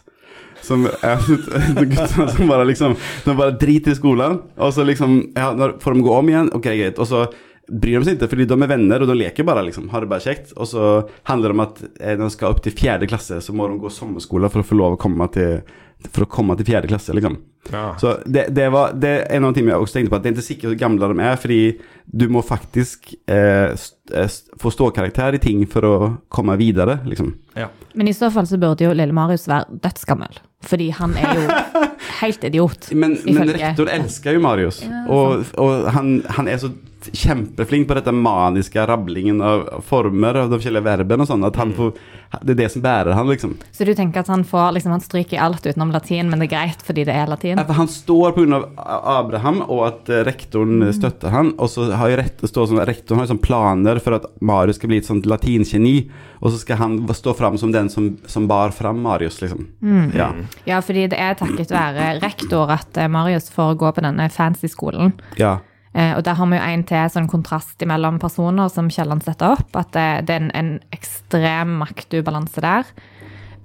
Som 0.65 0.89
er 0.89 1.21
gutter 1.93 2.31
som 2.35 2.49
bare 2.51 2.65
liksom 2.67 2.97
De 3.25 3.35
bare 3.39 3.55
driter 3.61 3.95
i 3.95 3.99
skolen, 3.99 4.41
og 4.59 4.73
så 4.75 4.83
liksom 4.83 5.21
ja, 5.37 5.53
Når 5.55 5.77
får 5.79 5.95
de 5.95 6.03
gå 6.03 6.17
om 6.17 6.33
igjen? 6.33 6.51
Ok, 6.57 6.67
greit. 6.67 6.99
Og 6.99 7.07
så 7.09 7.29
bryr 7.69 7.99
de 8.01 8.07
seg 8.09 8.17
ikke, 8.17 8.31
fordi 8.33 8.47
de 8.49 8.57
er 8.57 8.71
venner, 8.71 9.05
og 9.05 9.11
de 9.11 9.19
leker 9.21 9.47
bare, 9.49 9.65
liksom. 9.69 9.91
Har 9.93 10.05
det 10.05 10.11
bare 10.13 10.25
kjekt. 10.25 10.55
Og 10.57 10.71
så 10.71 10.87
handler 11.29 11.53
det 11.53 11.59
om 11.59 11.67
at 11.67 11.83
eh, 11.85 12.15
når 12.17 12.25
de 12.25 12.37
skal 12.37 12.55
opp 12.55 12.63
til 12.65 12.77
fjerde 12.77 13.11
klasse, 13.11 13.43
så 13.45 13.57
må 13.57 13.69
de 13.69 13.81
gå 13.83 13.93
sommerskole 13.93 14.51
for 14.53 14.65
å 14.65 14.69
få 14.71 14.79
lov 14.79 14.97
å 14.97 15.03
komme 15.03 15.29
til 15.35 15.61
for 16.07 16.23
å 16.23 16.31
komme 16.31 16.55
til 16.55 16.69
fjerde 16.69 16.89
klasse, 16.91 17.15
liksom. 17.17 17.41
Så 17.99 18.13
det, 18.25 18.47
det, 18.55 18.69
var, 18.73 18.93
det 18.97 19.11
er 19.29 19.41
noen 19.43 19.57
ting 19.57 19.67
jeg 19.67 19.77
også 19.77 19.99
tenkte 19.99 20.13
på, 20.13 20.19
at 20.21 20.25
det 20.25 20.31
er 20.31 20.37
ikke 20.37 20.47
sikkert 20.47 20.71
hvor 20.71 20.79
gamle 20.81 21.09
de 21.11 21.25
er, 21.27 21.41
fordi 21.43 21.59
du 22.07 22.25
må 22.33 22.43
faktisk 22.47 23.11
eh, 23.29 23.75
st 23.75 24.15
eh, 24.15 24.37
få 24.63 24.71
ståkarakter 24.73 25.37
i 25.37 25.41
ting 25.43 25.65
for 25.69 25.85
å 25.85 25.97
komme 26.33 26.55
videre, 26.61 27.01
liksom. 27.09 27.35
Ja. 27.59 27.67
Men 27.99 28.09
i 28.09 28.15
så 28.17 28.31
fall 28.33 28.47
så 28.49 28.61
burde 28.63 28.87
jo 28.87 28.95
lille 28.95 29.13
Marius 29.13 29.49
være 29.51 29.81
dødsgammel. 29.85 30.39
Fordi 30.69 30.89
han 30.97 31.19
er 31.19 31.43
jo 31.43 31.59
helt 32.23 32.47
idiot. 32.47 32.93
Men, 32.95 33.19
men 33.27 33.53
rektor 33.59 33.91
elsker 33.93 34.39
jo 34.39 34.45
Marius, 34.47 34.81
Ja, 34.87 35.03
og, 35.13 35.51
og 35.61 35.91
han, 35.99 36.21
han 36.39 36.49
er 36.49 36.63
så 36.63 36.71
kjempeflink 37.13 37.89
på 37.89 37.95
dette 37.95 38.13
maniske 38.13 38.87
rablingen 38.87 39.43
av 39.45 39.83
former 39.87 40.35
av 40.35 40.51
de 40.51 40.59
forskjellige 40.59 40.85
verbene 40.87 41.23
og 41.25 41.29
sånn, 41.31 41.45
at 41.47 41.57
han 41.61 41.73
får, 41.77 41.93
det 42.43 42.55
er 42.55 42.59
det 42.63 42.69
som 42.75 42.83
bærer 42.83 43.15
han, 43.15 43.29
liksom. 43.31 43.55
Så 43.73 43.87
du 43.87 43.93
tenker 43.95 44.21
at 44.25 44.31
han 44.33 44.45
får 44.45 44.73
liksom, 44.77 44.93
han 44.97 45.01
stryker 45.05 45.37
i 45.39 45.41
alt 45.41 45.67
utenom 45.67 45.93
latin, 45.95 46.29
men 46.31 46.41
det 46.43 46.49
er 46.49 46.55
greit 46.57 46.83
fordi 46.85 47.05
det 47.09 47.15
er 47.15 47.31
latin? 47.31 47.57
Ja, 47.61 47.65
for 47.69 47.79
han 47.79 47.89
står 47.93 48.39
av 48.59 48.67
Abraham 49.19 49.63
og 49.69 49.85
at 49.87 50.09
eh, 50.11 50.25
rektoren 50.27 50.79
Mm. 50.79 50.93
støtter 50.93 51.31
han, 51.33 51.53
og 51.59 51.71
så 51.71 51.89
har 51.97 52.11
jo 52.11 52.17
rett, 52.21 52.43
står 52.49 52.67
sånn, 52.71 52.83
rektoren 52.87 53.21
har 53.23 53.27
sånn 53.31 53.41
planer 53.43 53.99
for 54.03 54.15
at 54.19 54.27
Marius 54.41 54.77
skal 54.77 54.89
bli 54.93 54.99
et 55.01 55.07
sånt 55.09 55.27
latingeni, 55.27 56.11
og 56.41 56.53
så 56.53 56.59
skal 56.61 56.77
han 56.77 56.99
stå 57.09 57.35
fram 57.35 57.57
som 57.59 57.73
den 57.73 57.89
som, 57.91 58.17
som 58.27 58.47
bar 58.51 58.71
fram 58.71 59.01
Marius, 59.03 59.41
liksom. 59.43 59.67
Mm. 59.83 60.13
Ja. 60.15 60.29
Ja, 60.69 60.81
fordi 60.85 61.07
det 61.11 61.19
er 61.19 61.35
takket 61.39 61.71
være 61.75 62.21
rektor 62.23 62.71
at 62.71 62.97
eh, 62.97 63.09
Marius 63.09 63.51
får 63.51 63.75
gå 63.81 63.93
på 63.97 64.05
denne 64.05 64.29
fancy 64.31 64.69
skolen. 64.69 65.15
ja. 65.39 65.59
Eh, 65.99 66.15
og 66.15 66.23
der 66.27 66.39
har 66.39 66.47
vi 66.47 66.59
jo 66.59 66.65
en 66.65 66.85
til 66.87 67.13
sånn 67.13 67.31
kontrast 67.31 67.83
mellom 67.91 68.21
personer 68.23 68.71
som 68.71 68.91
Kielland 68.93 69.25
setter 69.27 69.57
opp. 69.59 69.75
At 69.79 69.91
det, 69.97 70.09
det 70.29 70.37
er 70.37 70.45
en, 70.45 70.53
en 70.55 70.75
ekstrem 70.95 71.79
maktubalanse 71.83 72.63
der. 72.63 72.93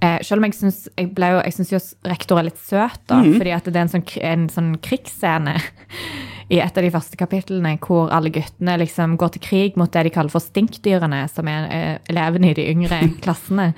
Eh, 0.02 0.18
selv 0.26 0.42
om 0.42 0.48
jeg 0.48 0.58
syns 0.58 0.80
jeg 0.98 1.12
ble 1.14 1.30
jo, 1.36 1.42
jeg 1.46 1.56
synes 1.56 1.72
jo 1.72 1.80
rektor 2.10 2.40
er 2.40 2.48
litt 2.48 2.60
søt, 2.60 3.00
da, 3.10 3.20
fordi 3.22 3.54
at 3.54 3.68
det 3.70 3.78
er 3.78 3.86
en 3.86 3.92
sånn, 3.92 4.06
en 4.26 4.48
sånn 4.52 4.72
krigsscene 4.84 5.54
i 6.52 6.60
et 6.60 6.76
av 6.76 6.84
de 6.84 6.92
første 6.92 7.18
kapitlene 7.18 7.76
hvor 7.84 8.12
alle 8.14 8.32
guttene 8.34 8.76
liksom 8.82 9.16
går 9.20 9.34
til 9.34 9.44
krig 9.44 9.78
mot 9.80 9.90
det 9.92 10.04
de 10.06 10.12
kaller 10.14 10.32
for 10.32 10.44
stinkdyrene, 10.44 11.22
som 11.32 11.48
er 11.50 11.68
eh, 11.72 11.94
elevene 12.12 12.50
i 12.50 12.56
de 12.58 12.66
yngre 12.72 13.00
klassene. 13.24 13.70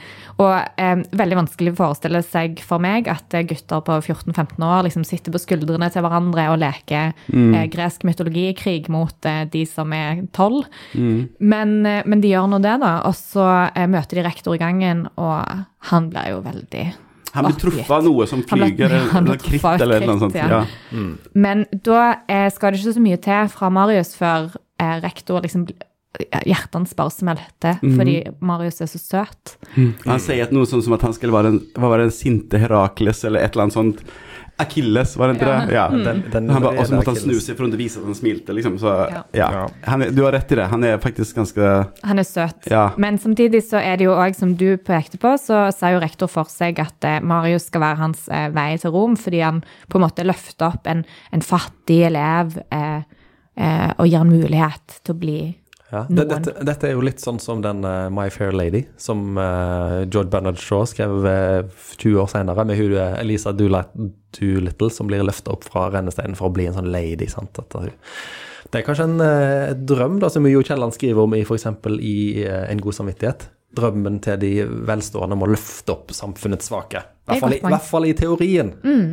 Og 0.42 0.52
eh, 0.52 1.04
veldig 1.16 1.40
vanskelig 1.42 1.74
å 1.74 1.78
forestille 1.78 2.22
seg 2.26 2.60
for 2.66 2.82
meg 2.82 3.10
at 3.12 3.36
eh, 3.36 3.46
gutter 3.48 3.84
på 3.86 4.00
14-15 4.02 4.66
år 4.66 4.84
liksom 4.88 5.06
sitter 5.06 5.34
på 5.34 5.42
skuldrene 5.42 5.90
til 5.92 6.04
hverandre 6.06 6.48
og 6.52 6.60
leker 6.62 7.14
eh, 7.32 7.64
gresk 7.72 8.06
mytologikrig 8.08 8.90
mot 8.92 9.30
eh, 9.30 9.44
de 9.52 9.64
som 9.68 9.94
er 9.96 10.26
12. 10.32 10.62
Men, 11.38 11.78
eh, 11.86 12.02
men 12.06 12.22
de 12.22 12.34
gjør 12.34 12.50
nå 12.52 12.62
det, 12.64 12.76
da. 12.82 12.98
Og 13.08 13.16
så 13.18 13.46
møter 13.88 14.20
de 14.20 14.26
rektor 14.26 14.56
i 14.56 14.60
gangen, 14.60 15.06
og 15.16 15.66
han 15.90 16.08
blir 16.12 16.32
jo 16.34 16.44
veldig 16.44 16.86
Han 17.34 17.48
blir 17.48 17.58
truffet 17.60 17.90
av 17.90 18.04
noe 18.06 18.26
som 18.30 18.42
flyger, 18.46 18.92
eller 19.18 19.40
kritt, 19.40 19.64
eller 19.64 20.06
noe 20.06 20.20
sånt. 20.22 20.38
ja. 20.38 20.62
Mm. 20.92 21.10
Men 21.34 21.66
da 21.72 22.22
eh, 22.28 22.46
skal 22.54 22.72
det 22.72 22.80
ikke 22.80 22.96
så 22.96 23.04
mye 23.04 23.20
til 23.26 23.50
fra 23.52 23.70
Marius 23.72 24.14
før 24.16 24.54
eh, 24.80 24.96
rektor 25.04 25.44
liksom 25.44 25.66
Hjertet 26.46 26.78
hans 26.78 26.94
bare 26.96 27.12
smelter 27.12 27.80
fordi 27.82 28.18
Marius 28.40 28.80
er 28.84 28.90
så 28.90 29.00
søt. 29.00 29.56
Han 30.06 30.22
sier 30.22 30.46
at 30.46 30.54
noe 30.54 30.68
sånn 30.68 30.84
som 30.84 30.96
at 30.96 31.04
han 31.06 31.16
skulle 31.16 31.34
være 31.36 31.54
en, 31.54 31.60
hva 31.76 31.92
var 31.92 32.00
det, 32.02 32.10
en 32.10 32.16
sinte 32.16 32.60
Herakles, 32.60 33.24
eller 33.28 33.44
et 33.44 33.52
eller 33.52 33.68
annet 33.68 33.76
sånt. 33.76 34.06
Achilles, 34.58 35.16
var 35.16 35.28
det 35.28 35.34
ikke 35.36 35.48
det? 35.50 35.74
Ja. 35.74 35.82
Den, 35.92 36.22
den, 36.32 36.46
Han 36.48 36.62
bare, 36.64 36.78
og 36.80 36.86
så 36.88 36.96
måtte 36.96 37.12
han 37.12 37.18
snu 37.20 37.34
seg 37.44 37.58
for 37.58 37.68
å 37.68 37.76
vise 37.76 38.00
at 38.00 38.06
han 38.08 38.16
smilte, 38.16 38.54
liksom. 38.56 38.78
Så 38.80 38.92
Ja. 39.12 39.22
ja. 39.36 39.66
Er, 39.84 40.04
du 40.16 40.22
har 40.24 40.32
rett 40.32 40.52
i 40.52 40.56
det. 40.56 40.64
Han 40.72 40.84
er 40.84 40.96
faktisk 41.02 41.36
ganske 41.36 41.72
Han 42.08 42.22
er 42.22 42.24
søt. 42.24 42.70
Ja. 42.72 42.86
Men 42.96 43.18
samtidig 43.20 43.60
så 43.68 43.76
er 43.82 44.00
det 44.00 44.08
jo 44.08 44.14
òg, 44.16 44.32
som 44.38 44.54
du 44.56 44.78
pekte 44.80 45.20
på, 45.20 45.34
så 45.36 45.66
ser 45.76 45.96
jo 45.96 46.00
rektor 46.00 46.30
for 46.32 46.48
seg 46.48 46.80
at 46.80 47.04
eh, 47.04 47.20
Marius 47.20 47.68
skal 47.68 47.84
være 47.84 48.00
hans 48.00 48.24
eh, 48.32 48.48
vei 48.56 48.70
til 48.80 48.96
Rom, 48.96 49.18
fordi 49.20 49.44
han 49.44 49.60
på 49.92 50.00
en 50.00 50.06
måte 50.06 50.24
løfter 50.24 50.70
opp 50.70 50.88
en, 50.88 51.04
en 51.36 51.44
fattig 51.44 52.00
elev 52.08 52.56
eh, 52.72 53.04
eh, 53.60 53.90
og 53.98 54.08
gir 54.08 54.22
han 54.24 54.32
mulighet 54.32 55.00
til 55.02 55.12
å 55.18 55.20
bli 55.20 55.38
Ja. 55.92 56.02
Noen. 56.10 56.26
dette, 56.32 56.52
dette 56.66 56.88
er 56.88 56.96
jo 56.96 57.04
litt 57.06 57.22
sånn 57.22 57.38
som 57.42 57.60
den 57.62 57.84
uh, 57.86 58.08
My 58.10 58.26
Fair 58.34 58.54
Lady, 58.56 58.82
som 58.98 59.38
uh, 59.38 60.02
George 60.10 60.32
Bernard 60.32 60.58
Shaw 60.58 60.82
skrev 60.90 61.22
uh, 61.22 61.84
20 61.94 62.18
år 62.24 62.32
senere, 62.32 62.64
med 62.66 62.80
hun 62.80 62.96
eh, 62.98 63.20
Elisa 63.20 63.54
Doolittle, 63.54 64.10
Doolittle 64.36 64.90
som 64.92 65.06
blir 65.06 65.22
løfta 65.24 65.54
opp 65.54 65.68
fra 65.68 65.86
rennesteinen 65.94 66.34
for 66.38 66.50
å 66.50 66.56
bli 66.56 66.66
en 66.66 66.76
sånn 66.76 66.90
lady. 66.90 67.30
sant? 67.30 67.62
Hun. 67.72 67.94
Det 68.70 68.80
er 68.80 68.86
kanskje 68.86 69.06
en 69.06 69.22
eh, 69.22 69.74
drøm, 69.88 70.18
da, 70.22 70.30
som 70.32 70.46
Jo 70.50 70.62
Kielland 70.66 70.96
skriver 70.96 71.22
om 71.22 71.36
i 71.36 71.44
f.eks. 71.44 71.68
i 72.00 72.16
eh, 72.42 72.64
En 72.72 72.82
god 72.82 72.98
samvittighet. 72.98 73.48
Drømmen 73.76 74.20
til 74.24 74.38
de 74.40 74.50
velstående 74.88 75.36
om 75.36 75.44
å 75.44 75.50
løfte 75.50 75.92
opp 75.92 76.14
samfunnets 76.16 76.70
svake. 76.70 77.02
I 77.26 77.34
er 77.34 77.40
hvert 77.40 77.42
fall 77.42 77.54
i, 77.56 77.60
hvert 77.64 77.88
fall 77.88 78.06
i 78.06 78.12
teorien 78.16 78.70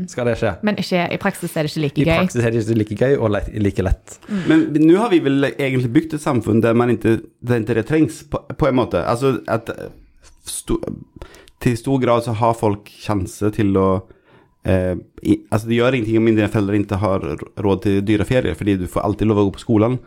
skal 0.09 0.27
det 0.29 0.35
skje. 0.37 0.51
Men 0.67 0.77
ikke, 0.81 1.07
i 1.15 1.17
praksis 1.21 1.55
er 1.57 1.65
det 1.65 1.71
ikke 1.73 1.83
like 1.83 2.03
gøy. 2.03 2.11
I 2.13 2.17
praksis 2.21 2.43
er 2.45 2.53
det 2.53 2.61
ikke 2.61 2.77
like 2.81 2.97
gøy 2.99 3.15
og 3.17 3.33
le 3.33 3.41
like 3.65 3.85
lett. 3.85 4.17
Men 4.49 4.67
nå 4.77 4.99
har 5.01 5.09
vi 5.13 5.19
vel 5.25 5.49
egentlig 5.51 5.91
bygd 5.95 6.17
et 6.19 6.25
samfunn 6.25 6.61
der 6.63 6.77
man 6.77 6.93
ikke, 6.93 7.17
der 7.41 7.63
ikke 7.63 7.79
det 7.79 7.87
trengs, 7.89 8.21
på, 8.29 8.43
på 8.59 8.69
en 8.69 8.77
måte. 8.77 9.01
Altså 9.01 9.39
at 9.49 9.71
sto, 10.45 10.77
til 11.63 11.77
stor 11.79 12.01
grad 12.03 12.25
så 12.25 12.35
har 12.37 12.57
folk 12.59 12.91
sjanse 13.01 13.51
til 13.55 13.77
å 13.79 13.87
eh, 14.67 14.95
i, 15.23 15.39
Altså 15.49 15.69
det 15.69 15.79
gjør 15.79 15.97
ingenting 15.97 16.19
om 16.19 16.29
dine 16.31 16.51
foreldre 16.51 16.81
ikke 16.81 16.99
har 17.01 17.29
råd 17.65 17.85
til 17.85 18.03
dyre 18.05 18.27
ferier, 18.27 18.57
fordi 18.59 18.77
du 18.83 18.89
får 18.91 19.07
alltid 19.07 19.31
lov 19.31 19.41
å 19.41 19.47
gå 19.47 19.55
på 19.57 19.63
skolen. 19.63 19.97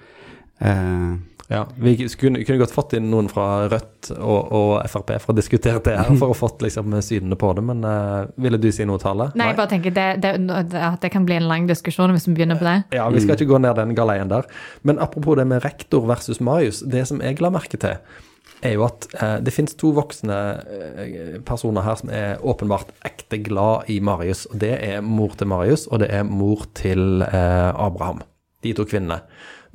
Eh, 0.60 1.16
Ja, 1.48 1.66
Vi 1.76 2.08
skulle, 2.08 2.44
kunne 2.44 2.58
godt 2.58 2.74
fått 2.74 2.96
inn 2.98 3.06
noen 3.10 3.28
fra 3.30 3.68
Rødt 3.70 4.10
og, 4.16 4.52
og 4.56 4.70
Frp 4.90 5.12
for 5.22 5.30
å 5.30 5.36
diskutere 5.36 5.78
det 5.84 5.94
her, 5.94 6.10
for 6.18 6.34
å 6.34 6.36
fått 6.36 6.64
liksom 6.64 6.94
synene 7.04 7.38
på 7.38 7.52
det, 7.54 7.62
men 7.68 7.84
uh, 7.86 8.26
ville 8.42 8.58
du 8.58 8.68
si 8.74 8.86
noe, 8.88 8.98
Tale? 9.02 9.30
Nei, 9.38 9.52
jeg 9.52 9.58
bare 9.60 9.70
tenker 9.70 9.94
det, 9.94 10.06
det, 10.24 10.34
at 10.74 11.02
det 11.04 11.12
kan 11.14 11.26
bli 11.28 11.38
en 11.38 11.46
lang 11.50 11.68
diskusjon 11.70 12.14
hvis 12.16 12.26
vi 12.26 12.34
begynner 12.40 12.58
på 12.58 12.66
det. 12.66 12.78
Ja, 12.98 13.06
vi 13.14 13.22
skal 13.22 13.38
ikke 13.38 13.52
gå 13.52 13.60
ned 13.62 13.78
den 13.78 13.94
galeien 13.98 14.32
der. 14.32 14.48
Men 14.86 14.98
apropos 15.02 15.38
det 15.38 15.46
med 15.46 15.62
rektor 15.64 16.06
versus 16.08 16.42
Marius. 16.42 16.82
Det 16.82 17.04
som 17.06 17.22
jeg 17.22 17.38
la 17.42 17.52
merke 17.54 17.78
til, 17.78 18.00
er 18.64 18.74
jo 18.74 18.86
at 18.86 19.06
uh, 19.20 19.36
det 19.44 19.54
finnes 19.54 19.76
to 19.78 19.92
voksne 19.94 20.36
eh, 20.64 21.36
personer 21.46 21.84
her 21.84 21.98
som 22.00 22.10
er 22.14 22.42
åpenbart 22.42 22.90
ekte 23.06 23.38
glad 23.44 23.90
i 23.92 24.00
Marius. 24.00 24.46
og 24.50 24.58
Det 24.64 24.74
er 24.80 25.04
mor 25.04 25.36
til 25.38 25.50
Marius, 25.52 25.86
og 25.86 26.02
det 26.02 26.10
er 26.10 26.26
mor 26.26 26.66
til 26.74 27.22
uh, 27.22 27.70
Abraham. 27.86 28.24
De 28.64 28.74
to 28.74 28.86
kvinnene. 28.88 29.20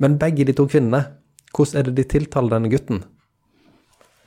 Men 0.02 0.18
begge 0.20 0.44
de 0.44 0.56
to 0.56 0.66
kvinnene, 0.66 1.04
hvordan 1.52 1.80
er 1.80 1.88
det 1.88 1.96
de 1.98 2.08
tiltaler 2.08 2.56
denne 2.56 2.70
gutten? 2.72 3.02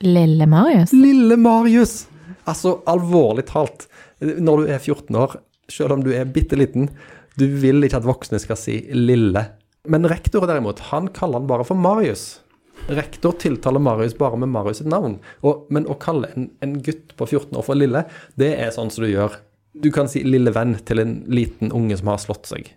Lille 0.04 0.46
Marius? 0.46 0.92
Lille 0.92 1.36
Marius! 1.40 2.06
Altså, 2.46 2.76
alvorlig 2.86 3.46
talt, 3.48 3.88
når 4.20 4.62
du 4.62 4.72
er 4.72 4.78
14 4.78 5.16
år, 5.18 5.38
selv 5.72 5.96
om 5.96 6.02
du 6.04 6.12
er 6.14 6.28
bitte 6.30 6.58
liten, 6.58 6.90
du 7.36 7.46
vil 7.60 7.84
ikke 7.84 8.00
at 8.00 8.06
voksne 8.06 8.40
skal 8.40 8.58
si 8.60 8.78
lille. 8.94 9.42
Men 9.90 10.08
rektor 10.08 10.46
derimot, 10.48 10.80
han 10.90 11.10
kaller 11.14 11.40
han 11.40 11.48
bare 11.50 11.66
for 11.66 11.78
Marius. 11.78 12.38
Rektor 12.86 13.34
tiltaler 13.40 13.82
Marius 13.82 14.14
bare 14.18 14.38
med 14.38 14.52
Marius 14.52 14.80
sitt 14.82 14.90
navn. 14.90 15.18
Og, 15.42 15.66
men 15.74 15.88
å 15.90 15.98
kalle 16.00 16.30
en, 16.34 16.48
en, 16.62 16.78
gutt 16.84 17.16
på 17.18 17.26
14 17.26 17.56
år 17.58 17.66
for 17.66 17.78
lille, 17.78 18.04
det 18.38 18.52
er 18.60 18.74
sånn 18.74 18.92
som 18.94 19.06
du 19.06 19.10
gjør. 19.10 19.40
Du 19.76 19.90
kan 19.92 20.08
si 20.08 20.22
lille 20.24 20.52
venn 20.54 20.76
til 20.86 21.02
en 21.02 21.18
liten 21.28 21.74
unge 21.74 21.98
som 21.98 22.12
har 22.12 22.22
slått 22.22 22.48
seg. 22.48 22.70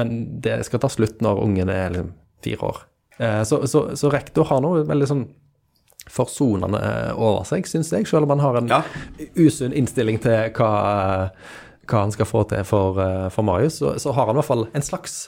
Men 0.00 0.40
det 0.44 0.62
skal 0.68 0.82
ta 0.82 0.90
slutt 0.92 1.22
når 1.24 1.42
ungen 1.42 1.72
er 1.72 1.94
liksom 1.94 2.12
fire 2.42 2.68
år. 2.72 2.80
Eh, 3.18 3.42
så, 3.42 3.66
så, 3.66 3.96
så, 3.96 4.10
rektor 4.10 4.48
har 4.48 4.62
noe 4.64 4.84
veldig 4.88 5.08
sånn 5.08 5.24
forsonende 6.10 6.80
over 7.14 7.44
seg, 7.46 7.66
syns 7.70 7.92
jeg, 7.94 8.08
selv 8.10 8.26
om 8.26 8.34
han 8.34 8.42
har 8.42 8.58
en 8.58 8.70
ja. 8.72 8.80
usunn 9.38 9.74
innstilling 9.76 10.18
til 10.24 10.50
hva, 10.56 10.70
hva, 11.86 11.98
han 11.98 12.14
skal 12.14 12.28
få 12.28 12.44
til 12.50 12.64
for, 12.66 12.98
eh, 13.02 13.28
for 13.34 13.46
Marius, 13.46 13.78
så, 13.82 13.94
så, 14.02 14.14
har 14.16 14.28
han 14.28 14.36
i 14.36 14.42
hvert 14.42 14.50
fall 14.50 14.66
en 14.72 14.86
slags 14.86 15.26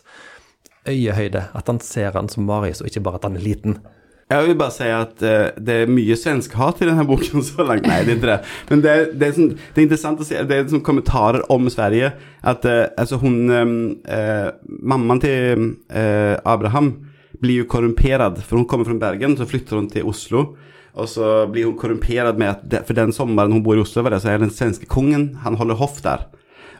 øyehøyde. 0.88 1.48
At 1.54 1.70
han 1.70 1.80
ser 1.80 2.16
han 2.18 2.28
som 2.32 2.48
Marius, 2.48 2.82
og 2.82 2.90
ikke 2.90 3.04
bare 3.06 3.22
at 3.22 3.28
han 3.28 3.38
er 3.38 3.46
liten. 3.46 3.78
Jeg 4.24 4.46
vil 4.46 4.56
bare 4.56 4.72
si 4.72 4.86
at 4.88 5.20
uh, 5.20 5.50
det 5.60 5.74
er 5.82 5.90
mye 5.92 6.16
svensk 6.16 6.54
hat 6.56 6.80
i 6.80 6.86
denne 6.88 7.04
boken 7.06 7.44
så 7.44 7.64
langt. 7.68 7.86
Nei, 7.86 8.00
det 8.06 8.14
er 8.14 8.18
ikke 8.18 8.30
det. 8.30 8.52
Men 8.70 8.84
det, 8.84 8.94
det, 9.12 9.26
er, 9.26 9.34
sånn, 9.36 9.50
det 9.52 9.76
er, 9.76 9.84
interessant 9.84 10.22
å 10.24 10.26
se 10.26 10.44
Det 10.48 10.56
er 10.56 10.70
sånn 10.72 10.84
kommentarer 10.84 11.44
om 11.52 11.68
Sverige. 11.72 12.14
At 12.40 12.64
uh, 12.64 12.86
altså 13.00 13.20
hun 13.20 13.36
uh, 13.52 14.48
Mammaen 14.64 15.20
til 15.22 15.68
Abraham 15.92 16.94
blir 17.42 17.62
jo 17.62 17.68
korrumperad, 17.70 18.38
for 18.44 18.60
hun 18.60 18.68
kommer 18.70 18.88
fra 18.88 18.96
Bergen, 19.00 19.36
så 19.38 19.46
flytter 19.48 19.80
hun 19.80 19.90
til 19.90 20.06
Oslo. 20.10 20.46
Og 20.94 21.08
så 21.10 21.46
blir 21.50 21.66
hun 21.66 21.78
korrumperad 21.78 22.38
med 22.38 22.52
at 22.52 22.86
for 22.86 22.94
den 22.94 23.12
sommeren 23.12 23.52
hun 23.52 23.64
bor 23.66 23.78
i 23.78 23.82
Oslo, 23.82 24.04
så 24.06 24.30
er 24.30 24.38
den 24.38 24.54
svenske 24.54 24.86
kongen 24.86 25.34
Han 25.42 25.58
holder 25.58 25.80
hoff 25.80 26.00
der. 26.04 26.28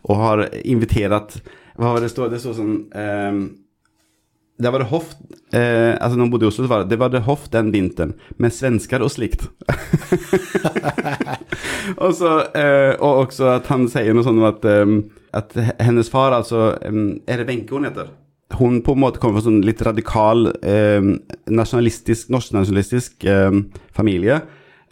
Og 0.04 0.20
har 0.20 0.46
invitert 0.62 1.40
Hva 1.74 1.96
var 1.96 2.00
det 2.04 2.12
står, 2.12 2.30
Det 2.30 2.38
står 2.42 2.54
sånn 2.60 2.74
eh, 2.94 3.44
det 4.54 4.70
var 4.70 4.78
det 4.78 4.86
hoff 4.92 5.16
eh, 5.50 5.96
Altså 5.98 6.14
når 6.14 6.28
hun 6.28 6.30
bodde 6.30 6.46
i 6.46 6.48
Oslo, 6.52 6.64
så 6.64 6.70
var 6.70 6.84
det, 6.84 6.92
det 6.92 6.98
var 7.00 7.10
det 7.10 7.24
hoff 7.26 7.48
den 7.50 7.72
vinteren 7.74 8.14
med 8.38 8.54
svensker 8.54 9.02
og 9.02 9.10
slikt. 9.10 9.48
og 12.04 12.14
så 12.14 12.36
eh, 12.54 12.94
Og 13.00 13.24
også 13.26 13.50
at 13.56 13.70
han 13.72 13.88
sier 13.90 14.14
noe 14.14 14.26
sånt 14.26 14.38
om 14.38 14.46
at, 14.46 14.68
um, 14.84 15.00
at 15.34 15.56
hennes 15.82 16.10
far, 16.12 16.36
altså 16.38 16.76
um, 16.86 17.18
Er 17.26 17.42
det 17.42 17.48
Wenche 17.50 17.74
hun 17.74 17.88
heter? 17.88 18.12
Hun 18.58 18.82
på 18.84 18.92
en 18.92 19.00
måte 19.02 19.20
kommer 19.22 19.40
fra 19.40 19.48
sånn 19.48 19.62
litt 19.66 19.80
radikal 19.82 20.50
eh, 20.62 21.06
nasjonalistisk, 21.50 22.28
norsknasjonalistisk 22.34 23.24
eh, 23.30 23.56
familie. 23.96 24.42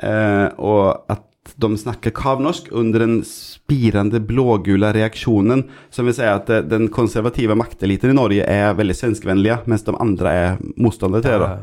Eh, 0.02 0.49
og 0.59 1.12
at 1.12 1.28
de 1.59 1.68
snakker 1.78 2.14
kavnorsk 2.14 2.71
under 2.71 3.02
den 3.02 3.21
spirende 3.26 4.21
blågule 4.23 4.92
reaksjonen, 4.94 5.66
som 5.90 6.06
vil 6.09 6.16
si 6.16 6.26
at 6.26 6.50
eh, 6.50 6.64
den 6.66 6.88
konservative 6.94 7.56
makteliten 7.59 8.14
i 8.14 8.18
Norge 8.18 8.47
er 8.49 8.76
veldig 8.78 8.97
svenskevennlige, 8.99 9.62
mens 9.71 9.87
de 9.87 9.94
andre 10.00 10.35
er 10.38 10.61
motstandere 10.76 11.26
til 11.26 11.44
det. 11.44 11.54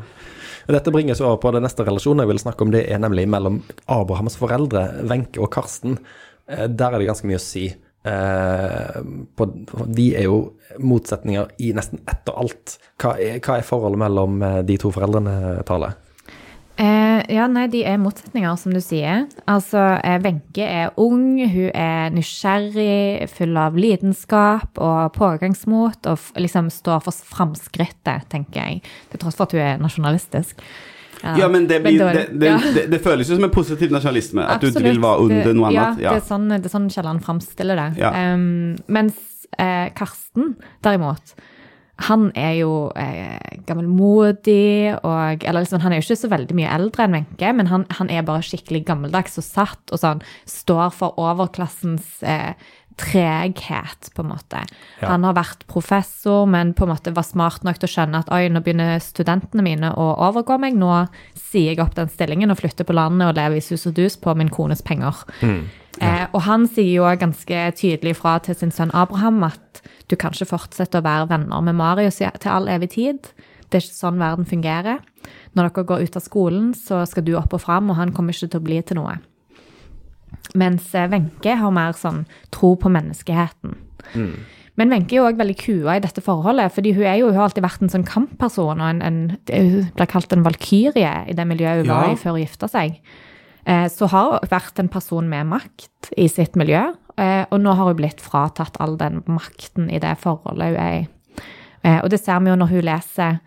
Dette 0.70 0.92
bringer 0.94 1.16
oss 1.16 1.22
over 1.24 1.40
på 1.42 1.50
den 1.56 1.64
neste 1.66 1.84
relasjonen 1.86 2.22
jeg 2.22 2.30
vil 2.30 2.42
snakke 2.42 2.62
om. 2.66 2.72
Det 2.74 2.84
er 2.86 3.00
nemlig 3.02 3.26
mellom 3.30 3.62
Abrahams 3.90 4.36
foreldre, 4.38 4.86
Wenche 5.10 5.40
og 5.42 5.50
Karsten. 5.54 5.98
Eh, 6.46 6.68
der 6.68 6.92
er 6.92 7.00
det 7.00 7.08
ganske 7.10 7.30
mye 7.30 7.40
å 7.40 7.44
si. 7.44 7.70
Eh, 8.04 9.00
på, 9.36 9.46
de 9.92 10.06
er 10.16 10.24
jo 10.24 10.38
motsetninger 10.80 11.50
i 11.60 11.72
nesten 11.76 12.00
ett 12.08 12.30
og 12.32 12.44
alt. 12.44 12.78
Hva 13.00 13.16
er, 13.20 13.40
hva 13.44 13.58
er 13.58 13.66
forholdet 13.66 14.00
mellom 14.06 14.40
eh, 14.46 14.60
de 14.66 14.78
to 14.80 14.92
foreldrene, 14.94 15.60
Tale? 15.68 15.92
Eh, 16.80 17.20
ja, 17.34 17.44
nei, 17.50 17.66
de 17.68 17.82
er 17.84 17.98
motsetninger, 18.00 18.54
som 18.56 18.72
du 18.72 18.80
sier. 18.80 19.26
Altså, 19.50 19.82
eh, 20.00 20.16
Wenche 20.24 20.64
er 20.64 20.94
ung, 20.96 21.36
hun 21.52 21.68
er 21.76 22.14
nysgjerrig, 22.14 23.28
full 23.28 23.58
av 23.60 23.76
lidenskap 23.76 24.80
og 24.80 25.12
pågangsmot, 25.18 26.08
og 26.08 26.40
liksom 26.40 26.70
står 26.72 27.02
for 27.04 27.26
framskrittet, 27.34 28.30
tenker 28.32 28.62
jeg. 28.62 28.80
Til 29.12 29.20
tross 29.20 29.36
for 29.36 29.50
at 29.50 29.56
hun 29.58 29.66
er 29.66 29.82
nasjonalistisk. 29.82 30.64
Ja, 31.22 31.36
ja 31.42 31.48
men, 31.52 31.66
det, 31.68 31.80
blir, 31.84 32.00
det, 32.00 32.26
det, 32.32 32.52
ja. 32.52 32.86
det, 32.88 33.00
føles 33.04 33.28
jo 33.28 33.36
som 33.36 33.46
en 33.46 33.54
positiv 33.54 33.92
nasjonalisme. 33.92 34.44
At 34.44 34.60
Absolutt. 34.60 34.80
du 34.80 34.88
vil 34.88 35.02
være 35.02 35.26
under 35.26 35.54
noe 35.56 35.70
annet. 35.70 36.02
Ja, 36.02 36.14
det 36.16 36.22
er 36.22 36.26
sånn, 36.28 36.48
det 36.52 36.64
er 36.64 36.72
sånn 36.72 36.90
Kielland 36.92 37.24
framstiller 37.26 37.80
det. 37.80 37.88
Um, 38.00 38.76
mens 38.92 39.46
eh, 39.58 39.88
Karsten, 39.96 40.54
derimot, 40.84 41.34
han 42.08 42.30
er 42.38 42.54
jo 42.62 42.72
eh, 42.96 43.60
gammelmodig 43.68 44.96
og 45.04 45.44
Eller 45.44 45.60
liksom, 45.60 45.82
han 45.84 45.92
er 45.92 46.00
jo 46.00 46.06
ikke 46.06 46.22
så 46.22 46.30
veldig 46.32 46.56
mye 46.56 46.72
eldre 46.72 47.04
enn 47.04 47.16
Wenche, 47.18 47.52
men 47.56 47.68
han, 47.68 47.84
han, 47.98 48.08
er 48.08 48.24
bare 48.24 48.44
skikkelig 48.46 48.86
gammeldags 48.88 49.36
og 49.40 49.44
satt 49.44 49.92
og 49.92 50.00
sånn 50.00 50.22
står 50.48 50.94
for 50.96 51.20
overklassens 51.20 52.22
eh, 52.24 52.54
treghet, 53.00 54.10
på 54.14 54.24
en 54.24 54.30
måte. 54.30 54.60
Ja. 55.00 55.08
Han 55.12 55.24
har 55.24 55.36
vært 55.38 55.66
professor, 55.70 56.46
men 56.50 56.74
på 56.76 56.84
en 56.86 56.92
måte 56.92 57.14
var 57.16 57.26
smart 57.26 57.64
nok 57.66 57.80
til 57.80 57.88
å 57.88 57.92
skjønne 57.94 58.22
at 58.22 58.32
oi, 58.34 58.44
nå 58.52 58.62
begynner 58.64 59.00
studentene 59.02 59.64
mine 59.64 59.92
å 59.96 60.10
overgå 60.28 60.58
meg. 60.62 60.78
Nå 60.78 60.92
sier 61.38 61.72
jeg 61.72 61.82
opp 61.82 61.96
den 61.98 62.12
stillingen 62.12 62.52
og 62.52 62.60
flytter 62.60 62.88
på 62.88 62.96
landet 62.96 63.30
og 63.30 63.38
lever 63.40 63.60
i 63.60 63.64
sus 63.64 63.88
og 63.88 63.96
dus 63.98 64.18
på 64.20 64.34
min 64.38 64.52
kones 64.52 64.84
penger. 64.86 65.24
Mm. 65.40 65.62
Ja. 65.98 66.10
Eh, 66.10 66.26
og 66.30 66.44
han 66.46 66.66
sier 66.70 66.92
jo 67.00 67.08
ganske 67.20 67.62
tydelig 67.78 68.16
fra 68.20 68.38
til 68.44 68.58
sin 68.58 68.74
sønn 68.74 68.92
Abraham 68.96 69.42
at 69.48 69.82
du 70.10 70.16
kan 70.18 70.34
ikke 70.34 70.52
fortsette 70.52 71.00
å 71.00 71.06
være 71.06 71.30
venner 71.32 71.64
med 71.64 71.78
Marius 71.78 72.20
til 72.20 72.52
all 72.52 72.68
evig 72.70 72.92
tid. 72.96 73.32
Det 73.70 73.78
er 73.78 73.86
ikke 73.86 74.00
sånn 74.02 74.20
verden 74.20 74.48
fungerer. 74.50 75.02
Når 75.54 75.68
dere 75.68 75.86
går 75.86 76.06
ut 76.06 76.16
av 76.18 76.24
skolen, 76.24 76.70
så 76.74 77.04
skal 77.06 77.26
du 77.26 77.36
opp 77.38 77.54
og 77.54 77.62
fram, 77.62 77.90
og 77.92 77.98
han 78.00 78.14
kommer 78.14 78.34
ikke 78.34 78.50
til 78.50 78.62
å 78.62 78.66
bli 78.66 78.80
til 78.86 78.98
noe. 78.98 79.18
Mens 80.58 80.94
eh, 80.94 81.08
Wenche 81.10 81.54
har 81.60 81.74
mer 81.74 81.94
sånn 81.98 82.24
tro 82.54 82.74
på 82.80 82.90
menneskeheten. 82.92 83.76
Mm. 84.14 84.34
Men 84.80 84.94
Wenche 84.94 85.16
er 85.16 85.20
jo 85.20 85.26
òg 85.28 85.40
veldig 85.40 85.56
kua 85.60 85.98
i 85.98 86.02
dette 86.02 86.22
forholdet, 86.24 86.72
fordi 86.74 86.94
hun, 86.96 87.04
jo, 87.20 87.28
hun 87.28 87.36
har 87.36 87.50
alltid 87.50 87.66
vært 87.66 87.84
en 87.84 87.92
sånn 87.92 88.06
kampperson. 88.08 88.80
og 88.80 88.86
en, 88.86 89.02
en, 89.04 89.20
Hun 89.50 89.90
blir 89.96 90.10
kalt 90.10 90.32
en 90.32 90.46
valkyrie 90.46 91.12
i 91.28 91.36
det 91.36 91.46
miljøet 91.46 91.84
hun 91.84 91.92
ja. 91.92 91.98
var 91.98 92.14
i 92.14 92.20
før 92.20 92.38
hun 92.38 92.44
gifta 92.44 92.70
seg. 92.70 92.96
Eh, 93.68 93.86
så 93.92 94.08
har 94.10 94.38
hun 94.38 94.50
vært 94.50 94.80
en 94.82 94.90
person 94.92 95.28
med 95.28 95.50
makt 95.52 96.12
i 96.16 96.26
sitt 96.32 96.56
miljø, 96.58 96.86
eh, 97.20 97.44
og 97.50 97.60
nå 97.60 97.76
har 97.76 97.92
hun 97.92 98.00
blitt 98.00 98.24
fratatt 98.24 98.80
all 98.80 98.96
den 99.00 99.20
makten 99.28 99.90
i 99.92 100.00
det 100.02 100.16
forholdet 100.22 100.72
hun 100.72 100.80
er 100.80 101.00
i. 101.00 101.08
Og 101.80 102.10
det 102.12 102.18
ser 102.20 102.42
vi 102.44 102.50
jo 102.50 102.58
når 102.60 102.68
hun 102.74 102.82
leser 102.84 103.38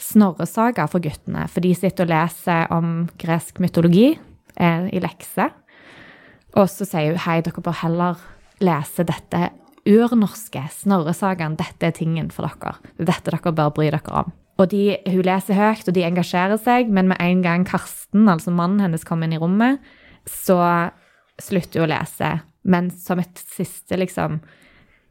Snorresaga 0.00 0.86
for 0.88 1.04
guttene, 1.04 1.42
for 1.52 1.60
de 1.60 1.74
sitter 1.76 2.06
og 2.06 2.10
leser 2.10 2.70
om 2.72 2.86
gresk 3.20 3.60
mytologi 3.60 4.14
i 4.16 5.02
lekser. 5.04 5.52
Og 6.58 6.68
så 6.68 6.86
sier 6.88 7.14
hun 7.14 7.24
hei, 7.24 7.40
dere 7.44 7.64
bør 7.64 7.78
heller 7.82 8.22
lese 8.62 9.06
dette 9.08 9.50
urnorske 9.88 10.62
Snorresagaen. 10.76 11.56
Dette 11.58 11.88
er 11.88 11.96
tingen 11.96 12.30
for 12.34 12.46
dere. 12.46 12.76
Er 12.98 13.08
dette 13.08 13.32
dere 13.32 13.54
bør 13.56 13.72
bry 13.74 13.88
dere 13.90 14.22
om. 14.22 14.32
Og 14.60 14.68
de, 14.70 14.98
Hun 15.08 15.24
leser 15.26 15.56
høyt, 15.56 15.88
og 15.88 15.96
de 15.96 16.04
engasjerer 16.06 16.60
seg, 16.60 16.90
men 16.92 17.08
med 17.10 17.20
en 17.20 17.42
gang 17.42 17.64
Karsten, 17.66 18.28
altså 18.28 18.52
mannen 18.54 18.82
hennes, 18.84 19.04
kommer 19.04 19.26
inn 19.26 19.36
i 19.38 19.40
rommet, 19.40 19.80
så 20.28 20.60
slutter 21.40 21.82
hun 21.82 21.88
å 21.88 21.92
lese. 21.94 22.34
Men 22.62 22.90
som 22.94 23.18
et 23.18 23.40
siste, 23.56 23.96
liksom 23.98 24.38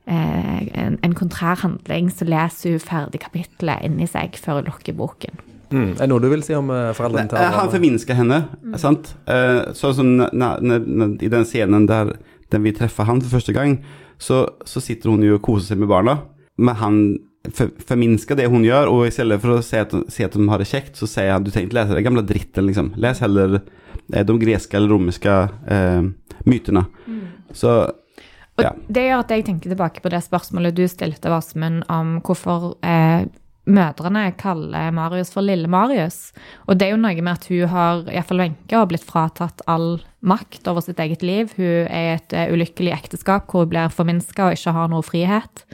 eh, 0.06 0.62
en, 0.78 1.00
en 1.04 1.18
kontrær 1.18 1.66
handling, 1.66 2.12
så 2.14 2.30
leser 2.30 2.78
hun 2.78 2.86
ferdig 2.86 3.24
kapitlet 3.26 3.84
inni 3.88 4.08
seg 4.08 4.38
før 4.40 4.62
hun 4.62 4.70
lukker 4.70 4.96
boken. 4.96 5.42
Mm. 5.72 5.90
Er 5.96 6.04
det 6.04 6.10
noe 6.12 6.24
du 6.24 6.30
vil 6.32 6.44
si 6.46 6.56
om 6.58 6.70
uh, 6.70 6.92
foreldrene 6.98 7.32
til 7.32 7.40
Abraham? 7.40 7.60
Han 7.60 7.74
forminsker 7.74 8.20
henne, 8.20 8.44
mm. 8.62 8.78
sant? 8.82 9.14
Sånn 9.80 9.98
som 9.98 10.14
i 10.22 11.32
den 11.32 11.48
scenen 11.48 11.88
der, 11.90 12.16
den 12.52 12.66
vi 12.68 12.76
treffer 12.76 13.08
han 13.08 13.24
for 13.24 13.40
første 13.40 13.56
gang, 13.56 13.80
så, 14.22 14.44
så, 14.68 14.84
sitter 14.84 15.10
hun 15.10 15.24
jo 15.26 15.40
og 15.40 15.46
koser 15.46 15.72
seg 15.72 15.82
med 15.82 15.90
barna, 15.90 16.20
men 16.62 16.78
han 16.78 16.98
for, 17.50 17.72
forminsker 17.88 18.38
det 18.38 18.50
hun 18.54 18.66
gjør, 18.66 18.92
og 18.92 19.08
i 19.08 19.14
stedet 19.14 19.40
for 19.42 19.58
å 19.58 19.64
si 19.66 19.80
at, 19.82 19.96
si 20.14 20.26
at 20.26 20.36
de 20.38 20.46
har 20.52 20.62
det 20.62 20.70
kjekt, 20.70 21.00
så 21.00 21.10
sier 21.10 21.34
han 21.34 21.46
du 21.46 21.50
trenger 21.50 21.72
ikke 21.72 21.80
lese 21.80 21.98
den 21.98 22.06
gamle 22.06 22.26
dritten, 22.28 22.68
liksom. 22.70 22.92
Les 23.02 23.24
heller 23.24 23.58
eh, 23.58 24.22
de 24.28 24.38
greske 24.44 24.78
eller 24.78 24.94
romerske 24.94 25.40
eh, 25.74 26.04
mytene. 26.46 26.86
Mm. 27.08 27.26
Så 27.58 27.74
ja. 28.62 28.76
Og 28.76 28.90
det 28.94 29.08
gjør 29.08 29.24
at 29.24 29.32
jeg 29.34 29.46
tenker 29.48 29.72
tilbake 29.72 30.04
på 30.04 30.12
det 30.14 30.20
spørsmålet 30.22 30.76
du 30.78 30.84
stilte, 30.92 31.32
Åsmund, 31.34 31.86
om 31.90 32.20
hvorfor 32.22 32.76
eh, 32.86 33.26
mødrene 33.70 34.32
kaller 34.40 34.92
Marius 34.96 35.32
for 35.34 35.46
Lille 35.46 35.70
Marius. 35.70 36.32
Og 36.68 36.78
det 36.78 36.88
er 36.88 36.96
jo 36.96 37.02
noe 37.02 37.22
med 37.22 37.34
at 37.34 37.48
hun 37.52 37.70
har, 37.70 38.04
iallfall 38.10 38.42
Wenche, 38.42 38.76
har 38.76 38.90
blitt 38.90 39.06
fratatt 39.06 39.62
all 39.70 40.02
makt 40.26 40.68
over 40.70 40.86
sitt 40.86 41.00
eget 41.02 41.26
liv. 41.26 41.54
Hun 41.58 41.88
er 41.88 42.08
i 42.08 42.14
et 42.18 42.38
eh, 42.38 42.54
ulykkelig 42.54 42.96
ekteskap 42.96 43.50
hvor 43.52 43.66
hun 43.66 43.74
blir 43.74 43.94
forminska 43.94 44.50
og 44.50 44.58
ikke 44.58 44.76
har 44.78 44.90
noe 44.92 45.06
frihet. 45.06 45.66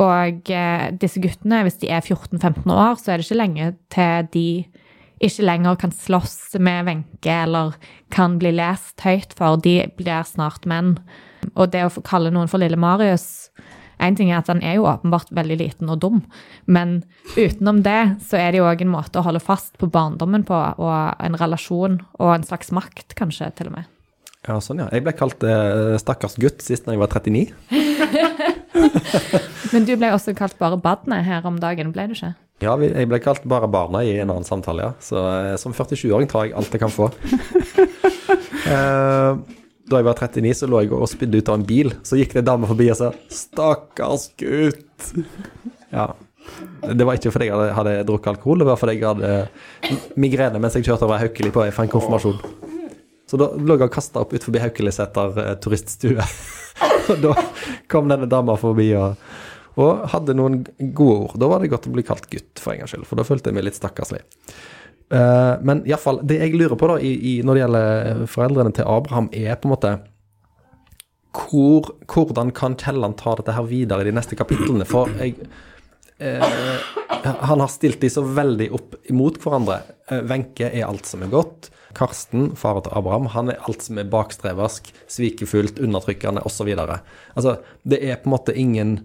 Og 0.00 0.52
eh, 0.54 0.86
disse 1.00 1.22
guttene, 1.22 1.64
hvis 1.66 1.80
de 1.82 1.90
er 1.92 2.04
14-15 2.04 2.70
år, 2.72 2.94
så 3.00 3.12
er 3.12 3.20
det 3.20 3.26
ikke 3.26 3.42
lenge 3.42 3.72
til 3.92 4.30
de 4.36 4.48
ikke 5.20 5.44
lenger 5.44 5.76
kan 5.76 5.90
slåss 5.92 6.54
med 6.64 6.86
Wenche 6.86 7.34
eller 7.42 7.74
kan 8.14 8.38
bli 8.40 8.54
lest 8.56 9.02
høyt 9.04 9.34
for. 9.36 9.60
De 9.60 9.82
blir 9.98 10.24
snart 10.24 10.64
menn. 10.64 10.94
Og 11.52 11.68
det 11.72 11.82
å 11.84 12.04
kalle 12.06 12.32
noen 12.32 12.48
for 12.48 12.62
Lille 12.62 12.78
Marius 12.80 13.50
En 14.00 14.16
ting 14.16 14.32
er 14.32 14.40
at 14.40 14.48
han 14.48 14.62
er 14.64 14.78
jo 14.78 14.88
åpenbart 14.88 15.30
veldig 15.36 15.58
liten 15.60 15.92
og 15.92 16.00
dum, 16.02 16.20
men 16.66 17.00
utenom 17.36 17.82
det 17.84 18.00
så 18.26 18.40
er 18.40 18.52
det 18.52 18.62
jo 18.62 18.68
òg 18.70 18.84
en 18.84 18.92
måte 18.94 19.20
å 19.20 19.26
holde 19.26 19.42
fast 19.44 19.76
på 19.80 19.90
barndommen 19.92 20.46
på, 20.48 20.56
og 20.56 21.20
en 21.20 21.38
relasjon 21.40 22.00
og 22.18 22.34
en 22.34 22.46
slags 22.46 22.72
makt, 22.74 23.14
kanskje, 23.18 23.50
til 23.58 23.70
og 23.70 23.78
med. 23.78 23.90
Ja, 24.48 24.56
sånn 24.64 24.80
ja. 24.80 24.86
Jeg 24.88 25.04
ble 25.04 25.12
kalt 25.12 25.44
eh, 25.44 25.98
stakkars 26.00 26.38
gutt 26.40 26.62
sist 26.64 26.86
da 26.86 26.94
jeg 26.94 27.02
var 27.02 27.12
39. 27.12 27.52
Men 29.74 29.84
du 29.86 29.92
ble 30.00 30.08
også 30.14 30.32
kalt 30.38 30.56
bare 30.58 30.80
Badne 30.80 31.20
her 31.26 31.44
om 31.48 31.60
dagen, 31.60 31.92
ble 31.92 32.08
du 32.08 32.16
ikke? 32.16 32.32
Ja, 32.60 32.74
jeg 32.80 33.08
ble 33.08 33.20
kalt 33.24 33.44
bare 33.48 33.68
barna 33.72 34.02
i 34.04 34.18
en 34.20 34.32
annen 34.32 34.48
samtale, 34.48 34.88
ja. 34.88 34.92
Så 35.04 35.20
eh, 35.20 35.54
som 35.60 35.76
47-åring 35.76 36.28
tar 36.28 36.48
jeg 36.48 36.56
alt 36.56 36.72
jeg 36.72 36.82
kan 36.82 36.92
få. 36.92 37.10
Eh, 38.70 39.38
da 39.90 40.00
jeg 40.00 40.06
var 40.06 40.18
39, 40.18 40.56
så 40.56 40.70
lå 40.70 40.82
jeg 40.84 40.94
og 40.94 41.08
spydde 41.10 41.40
ut 41.40 41.50
av 41.50 41.58
en 41.58 41.66
bil. 41.66 41.92
Så 42.06 42.18
gikk 42.18 42.34
det 42.36 42.44
en 42.44 42.50
dame 42.52 42.70
forbi 42.70 42.90
og 42.92 42.98
sa 43.00 43.12
'stakkars 43.28 44.30
gutt'. 44.38 45.12
Ja. 45.90 46.12
Det 46.80 47.04
var 47.06 47.18
ikke 47.18 47.32
fordi 47.34 47.50
jeg 47.50 47.54
hadde, 47.54 47.74
hadde 47.76 48.06
drukket 48.08 48.32
alkohol, 48.32 48.62
det 48.62 48.66
var 48.66 48.78
fordi 48.80 48.96
jeg 48.96 49.06
hadde 49.06 50.10
migrene 50.16 50.58
mens 50.62 50.74
jeg 50.74 50.86
kjørte 50.86 51.06
over 51.06 51.20
Haukeli 51.20 51.52
på 51.52 51.62
vei 51.62 51.70
for 51.74 51.84
en 51.84 51.92
konfirmasjon. 51.92 52.40
Så 53.30 53.38
da 53.38 53.50
lå 53.54 53.76
jeg 53.76 53.86
og 53.86 53.94
kasta 53.94 54.24
opp 54.24 54.32
utenfor 54.34 54.58
Haukeliseter 54.64 55.38
eh, 55.44 55.52
turiststue. 55.62 56.24
og 57.12 57.22
da 57.22 57.34
kom 57.90 58.10
denne 58.10 58.26
dama 58.30 58.56
forbi 58.58 58.88
og, 58.98 59.20
og 59.78 60.08
hadde 60.14 60.34
noen 60.34 60.64
gode 60.80 61.28
ord. 61.28 61.36
Da 61.38 61.50
var 61.52 61.62
det 61.62 61.70
godt 61.70 61.86
å 61.86 61.94
bli 61.94 62.06
kalt 62.06 62.26
gutt, 62.32 62.58
for 62.58 62.74
en 62.74 62.82
gangs 62.82 62.94
skyld, 62.94 63.06
for 63.06 63.20
da 63.20 63.26
følte 63.28 63.52
jeg 63.52 63.58
meg 63.60 63.68
litt 63.68 63.78
stakkarslig. 63.78 64.24
Uh, 65.10 65.58
men 65.66 65.82
iallfall, 65.88 66.20
det 66.22 66.38
jeg 66.38 66.54
lurer 66.54 66.78
på 66.78 66.86
da, 66.86 67.00
i, 67.02 67.10
i, 67.32 67.32
når 67.42 67.56
det 67.56 67.62
gjelder 67.64 68.22
foreldrene 68.30 68.74
til 68.76 68.86
Abraham, 68.86 69.26
er 69.34 69.58
på 69.58 69.68
en 69.68 69.74
måte 69.74 69.96
hvor, 71.34 71.92
Hvordan 72.10 72.50
kan 72.54 72.74
Kielland 72.78 73.16
ta 73.20 73.36
dette 73.38 73.54
her 73.54 73.66
videre 73.66 74.02
i 74.02 74.08
de 74.08 74.14
neste 74.14 74.38
kapitlene? 74.38 74.86
For 74.88 75.10
jeg 75.18 75.36
uh, 76.22 77.34
Han 77.46 77.62
har 77.62 77.70
stilt 77.70 78.00
de 78.02 78.10
så 78.10 78.22
veldig 78.26 78.70
opp 78.74 78.96
imot 79.10 79.38
hverandre. 79.42 79.82
Wenche 80.30 80.70
uh, 80.70 80.78
er 80.78 80.88
alt 80.88 81.06
som 81.10 81.22
er 81.26 81.30
godt. 81.30 81.70
Karsten, 81.94 82.52
faren 82.58 82.84
til 82.86 82.94
Abraham, 82.98 83.26
han 83.34 83.50
er 83.50 83.62
alt 83.66 83.82
som 83.82 83.98
er 83.98 84.10
bakstreversk, 84.10 84.92
svikefullt, 85.10 85.80
undertrykkende 85.82 86.42
osv. 86.46 86.70
Altså, 86.78 87.56
det 87.82 87.98
er 88.06 88.20
på 88.20 88.30
en 88.30 88.34
måte 88.36 88.54
ingen 88.54 88.98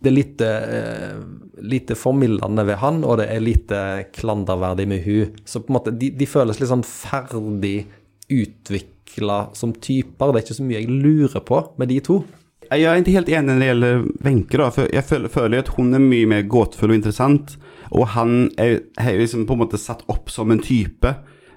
Det 0.00 0.08
er 0.08 0.16
lite, 0.16 0.48
eh, 0.48 1.16
lite 1.60 1.94
formildende 1.98 2.64
ved 2.66 2.80
han, 2.80 3.02
og 3.04 3.18
det 3.20 3.28
er 3.28 3.42
lite 3.44 3.80
klanderverdig 4.16 4.88
med 4.88 5.04
hun. 5.04 5.34
Så 5.44 5.60
på 5.60 5.72
en 5.72 5.76
måte, 5.76 5.92
de, 5.92 6.08
de 6.16 6.28
føles 6.28 6.60
litt 6.60 6.70
sånn 6.70 6.86
ferdig 6.86 7.84
utvikla 8.30 9.50
som 9.52 9.74
typer. 9.76 10.32
Det 10.32 10.40
er 10.40 10.46
ikke 10.46 10.60
så 10.60 10.68
mye 10.68 10.80
jeg 10.80 11.00
lurer 11.02 11.44
på 11.44 11.64
med 11.80 11.92
de 11.92 12.00
to. 12.06 12.22
Jeg 12.70 12.86
er 12.86 13.00
ikke 13.00 13.16
helt 13.16 13.30
enig 13.34 13.48
når 13.48 13.60
det 13.60 13.68
gjelder 13.68 14.02
Wenche. 14.24 14.66
For 14.76 14.94
jeg 14.94 15.06
føler, 15.08 15.32
føler 15.34 15.64
at 15.64 15.72
hun 15.74 15.94
er 15.96 16.02
mye 16.04 16.28
mer 16.30 16.44
gåtefull 16.46 16.92
og 16.92 17.00
interessant. 17.00 17.56
Og 17.90 18.12
han 18.14 18.44
er, 18.62 18.76
er 18.94 19.18
liksom 19.18 19.46
på 19.48 19.56
en 19.56 19.64
måte 19.64 19.80
satt 19.80 20.04
opp 20.12 20.30
som 20.30 20.52
en 20.54 20.62
type. 20.62 21.14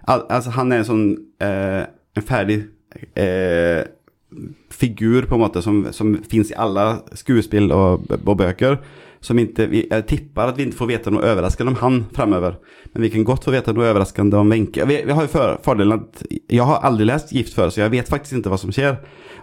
Al 0.09 0.25
altså, 0.33 0.55
han 0.57 0.73
er 0.73 0.81
en 0.81 0.87
sånn 0.89 1.03
eh, 1.39 1.83
En 2.13 2.25
ferdig 2.27 2.57
eh, 3.17 3.85
figur, 4.73 5.27
på 5.29 5.37
en 5.37 5.43
måte, 5.43 5.61
som, 5.61 5.85
som 5.95 6.15
finns 6.29 6.51
i 6.51 6.59
alle 6.59 7.03
skuespill 7.17 7.71
og, 7.75 8.05
og 8.19 8.37
bøker. 8.39 8.79
Som 9.23 9.39
ikke, 9.39 9.69
vi, 9.71 9.85
jeg 9.87 10.03
tipper 10.09 10.51
at 10.51 10.57
vi 10.59 10.65
ikke 10.67 10.79
får 10.81 10.89
vite 10.89 11.11
noe 11.13 11.23
overraskende 11.23 11.71
om 11.71 11.79
han 11.79 11.99
fremover. 12.15 12.57
Men 12.91 13.05
vi 13.05 13.11
kan 13.13 13.23
godt 13.27 13.47
få 13.47 13.53
vite 13.55 13.71
noe 13.75 13.87
overraskende 13.87 14.39
om 14.41 14.51
Wenche. 14.51 14.83
Vi, 14.89 14.97
vi 15.07 15.15
har 15.15 15.27
jo 15.27 15.31
for, 15.31 15.53
fordelen 15.63 16.01
at 16.01 16.25
jeg 16.31 16.67
har 16.67 16.83
aldri 16.83 17.07
lest 17.07 17.31
Gift 17.35 17.55
før, 17.55 17.71
så 17.71 17.85
jeg 17.85 17.93
vet 17.93 18.11
faktisk 18.11 18.41
ikke 18.41 18.51
hva 18.51 18.59
som 18.59 18.73
skjer. 18.75 18.97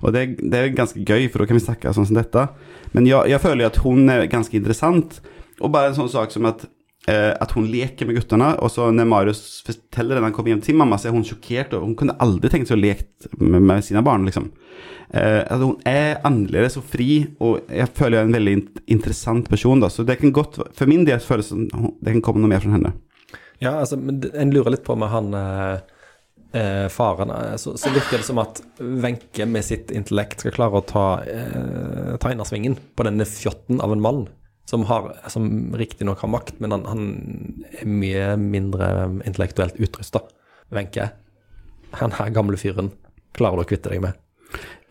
Og 0.04 0.12
det, 0.16 0.26
det 0.42 0.58
er 0.58 0.76
ganske 0.76 1.00
gøy, 1.00 1.30
for 1.30 1.40
da 1.40 1.48
kan 1.48 1.56
vi 1.56 1.64
snakke 1.64 1.94
sånn 1.96 2.10
som 2.10 2.20
dette. 2.20 2.44
Men 2.92 3.08
jeg, 3.08 3.40
føler 3.40 3.70
at 3.70 3.80
hun 3.84 4.04
er 4.12 4.28
ganske 4.32 4.56
interessant. 4.56 5.20
Og 5.60 5.72
bare 5.72 5.92
en 5.92 5.98
sånn 5.98 6.12
sak 6.12 6.32
som 6.34 6.48
at, 6.48 6.66
eh, 7.10 7.32
at 7.34 7.52
hun 7.56 7.66
leker 7.70 8.08
med 8.08 8.20
guttene, 8.20 8.52
og 8.62 8.70
så 8.72 8.88
når 8.94 9.08
Marius 9.10 9.42
forteller 9.66 10.16
det 10.16 10.22
når 10.22 10.28
han 10.30 10.36
kommer 10.38 10.54
hjem 10.54 10.64
til 10.64 10.78
mamma, 10.78 10.98
så 11.00 11.10
er 11.10 11.16
hun 11.16 11.26
sjokkert. 11.26 11.74
Og 11.76 11.84
hun 11.88 11.98
kunne 11.98 12.16
aldri 12.22 12.52
tenkt 12.52 12.70
seg 12.70 12.78
å 12.78 12.82
leke 12.84 13.30
med, 13.42 13.60
med 13.66 13.84
sine 13.86 14.04
barn, 14.06 14.26
liksom. 14.28 14.50
Eh, 15.10 15.42
altså 15.42 15.72
hun 15.72 15.78
er 15.90 16.20
annerledes 16.26 16.78
og 16.78 16.86
fri, 16.86 17.10
og 17.42 17.70
jeg 17.74 17.90
føler 17.98 18.20
jeg 18.20 18.22
er 18.22 18.28
en 18.30 18.36
veldig 18.38 18.56
int 18.60 18.82
interessant 18.98 19.50
person. 19.50 19.82
da, 19.82 19.90
Så 19.90 20.06
det 20.06 20.20
kan 20.20 20.34
godt, 20.34 20.60
for 20.78 20.90
min 20.90 21.06
del 21.08 21.22
føles 21.24 21.50
som 21.50 21.66
det 21.66 22.14
kan 22.14 22.22
komme 22.22 22.44
noe 22.44 22.52
mer 22.54 22.62
fra 22.62 22.76
henne. 22.76 22.94
Ja, 23.60 23.74
altså, 23.82 23.98
men 24.00 24.22
en 24.32 24.52
lurer 24.54 24.72
litt 24.72 24.86
på 24.86 24.96
med 24.96 25.10
han 25.12 25.34
eh, 25.36 25.80
eh, 26.56 26.86
faren. 26.88 27.30
eh, 27.34 27.56
Så, 27.60 27.76
så 27.76 27.92
virker 27.92 28.22
det 28.22 28.28
som 28.28 28.40
at 28.40 28.62
Wenche 28.78 29.46
med 29.46 29.66
sitt 29.66 29.90
intellekt 29.90 30.40
skal 30.40 30.54
klare 30.56 30.80
å 30.80 30.86
ta, 30.86 31.06
eh, 31.28 32.14
ta 32.22 32.32
innersvingen 32.32 32.78
på 32.96 33.06
denne 33.08 33.26
fjotten 33.28 33.82
av 33.84 33.92
en 33.92 34.00
mann. 34.04 34.22
Som, 34.70 34.84
har- 34.86 35.16
som 35.32 35.46
riktignok 35.74 36.20
har 36.22 36.30
makt, 36.30 36.60
men 36.62 36.70
han, 36.76 36.84
han 36.86 37.00
er 37.80 37.88
mye 37.90 38.26
mindre 38.38 38.90
intellektuelt 39.26 39.80
utrusta. 39.82 40.20
Wenche, 40.70 41.08
han 41.98 42.12
her 42.14 42.30
gamle 42.36 42.58
fyren 42.60 42.92
klarer 43.34 43.58
du 43.58 43.64
å 43.64 43.70
kvitte 43.72 43.90
deg 43.90 44.04
med. 44.04 44.14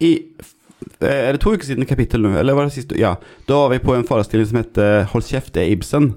I, 0.04 0.10
eh, 1.00 1.30
er 1.30 1.38
det 1.38 1.40
to 1.46 1.54
uker 1.56 1.70
siden 1.70 1.88
kapittel 1.88 2.26
nå, 2.26 2.34
eller 2.42 2.58
var 2.58 2.68
det 2.68 2.76
siste? 2.76 2.98
Ja. 3.00 3.14
Da 3.48 3.62
var 3.62 3.72
vi 3.72 3.80
på 3.86 3.96
en 3.96 4.04
forestilling 4.08 4.50
som 4.52 4.60
heter 4.60 5.06
'Hold 5.14 5.24
kjeft, 5.30 5.54
det 5.56 5.64
er 5.64 5.76
Ibsen'. 5.78 6.12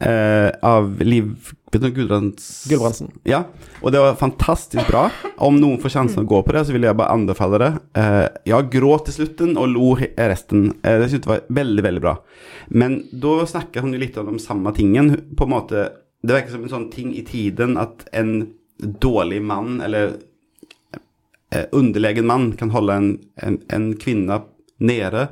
Eh, 0.00 0.50
av 0.66 0.98
Liv 1.00 1.52
du, 1.82 1.88
Gulbrands 1.94 2.66
Gulbrandsen. 2.70 3.10
Ja, 3.28 3.44
og 3.82 3.92
det 3.94 4.00
var 4.02 4.18
fantastisk 4.20 4.88
bra. 4.88 5.06
Om 5.42 5.58
noen 5.60 5.80
får 5.82 5.94
sjansen 5.96 6.24
å 6.24 6.28
gå 6.28 6.40
på 6.46 6.54
det, 6.56 6.64
så 6.66 6.74
vil 6.76 6.86
jeg 6.86 6.98
bare 6.98 7.14
anbefale 7.14 7.60
det. 7.62 7.70
ja, 7.96 8.28
jeg 8.56 8.70
gråt 8.72 9.08
til 9.08 9.18
slutten 9.18 9.56
og 9.60 9.70
lo 9.72 9.94
resten. 9.96 10.68
Eh, 10.82 10.98
det 11.00 11.10
syntes 11.10 11.26
jeg 11.26 11.32
var 11.32 11.46
veldig, 11.60 11.86
veldig 11.88 12.04
bra. 12.04 12.16
Men 12.68 12.98
da 13.12 13.38
snakker 13.46 13.84
hun 13.84 13.94
jo 13.96 14.02
litt 14.02 14.18
om 14.22 14.38
samme 14.42 14.72
tingen. 14.76 15.14
På 15.36 15.48
en 15.48 15.54
måte, 15.56 15.88
Det 16.26 16.34
virker 16.34 16.50
som 16.50 16.62
en 16.64 16.70
sånn 16.72 16.90
ting 16.90 17.12
i 17.14 17.22
tiden 17.22 17.76
at 17.78 18.08
en 18.12 18.48
dårlig 18.80 19.42
mann, 19.42 19.80
eller 19.80 20.16
eh, 21.52 21.66
underlegen 21.72 22.26
mann, 22.26 22.52
kan 22.52 22.70
holde 22.70 22.92
en, 22.92 23.10
en, 23.36 23.58
en 23.70 23.94
kvinne 23.94 24.40
nede 24.80 25.28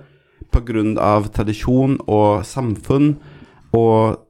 pga. 0.55 1.23
tradisjon 1.33 1.99
og 2.07 2.45
samfunn 2.47 3.17
og 3.75 4.21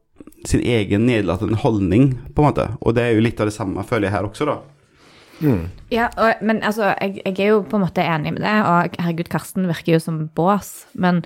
sin 0.49 0.61
egen 0.61 1.07
nedlatende 1.09 1.59
holdning, 1.63 2.15
på 2.35 2.43
en 2.43 2.51
måte. 2.51 2.69
Og 2.81 2.97
det 2.97 3.05
er 3.07 3.17
jo 3.17 3.25
litt 3.25 3.41
av 3.41 3.51
det 3.51 3.57
samme, 3.57 3.85
føler 3.87 4.09
jeg 4.09 4.17
her 4.17 4.29
også, 4.29 4.49
da. 4.51 4.61
Ja, 5.91 6.09
og, 6.17 6.45
men 6.47 6.63
altså, 6.63 6.93
jeg, 7.01 7.19
jeg 7.25 7.39
er 7.43 7.51
jo 7.55 7.65
på 7.67 7.79
en 7.79 7.85
måte 7.85 8.05
enig 8.07 8.37
med 8.37 8.45
det, 8.45 8.55
og 8.69 8.95
herregud, 9.01 9.31
Karsten 9.33 9.67
virker 9.71 9.97
jo 9.97 10.03
som 10.03 10.21
bås. 10.37 10.87
Men 10.95 11.25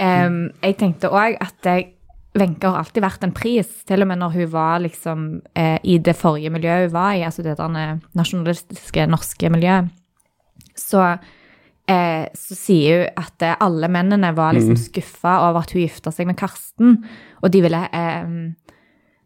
um, 0.00 0.42
jeg 0.60 0.76
tenkte 0.80 1.12
òg 1.12 1.38
at 1.40 1.72
Wenche 2.38 2.68
har 2.68 2.78
alltid 2.78 3.02
vært 3.02 3.24
en 3.26 3.34
pris, 3.34 3.70
til 3.88 4.04
og 4.04 4.10
med 4.10 4.20
når 4.20 4.36
hun 4.36 4.50
var 4.52 4.82
liksom 4.84 5.24
eh, 5.58 5.80
i 5.82 5.96
det 5.98 6.14
forrige 6.14 6.52
miljøet 6.54 6.86
hun 6.86 6.94
var 6.94 7.16
i, 7.18 7.24
altså 7.26 7.42
det 7.42 7.56
der 7.58 7.98
nasjonalistiske 8.14 9.08
norske 9.10 9.50
miljøet. 9.50 9.90
Så, 10.78 11.02
eh, 11.90 12.28
så 12.38 12.58
sier 12.58 13.02
hun 13.02 13.24
at 13.24 13.48
alle 13.58 13.90
mennene 13.90 14.30
var 14.36 14.54
liksom 14.54 14.78
skuffa 14.78 15.40
over 15.48 15.64
at 15.64 15.74
hun 15.74 15.82
gifta 15.82 16.14
seg 16.14 16.30
med 16.30 16.38
Karsten, 16.38 17.00
og 17.42 17.50
de 17.52 17.60
ville 17.64 17.80
eh, 17.92 18.30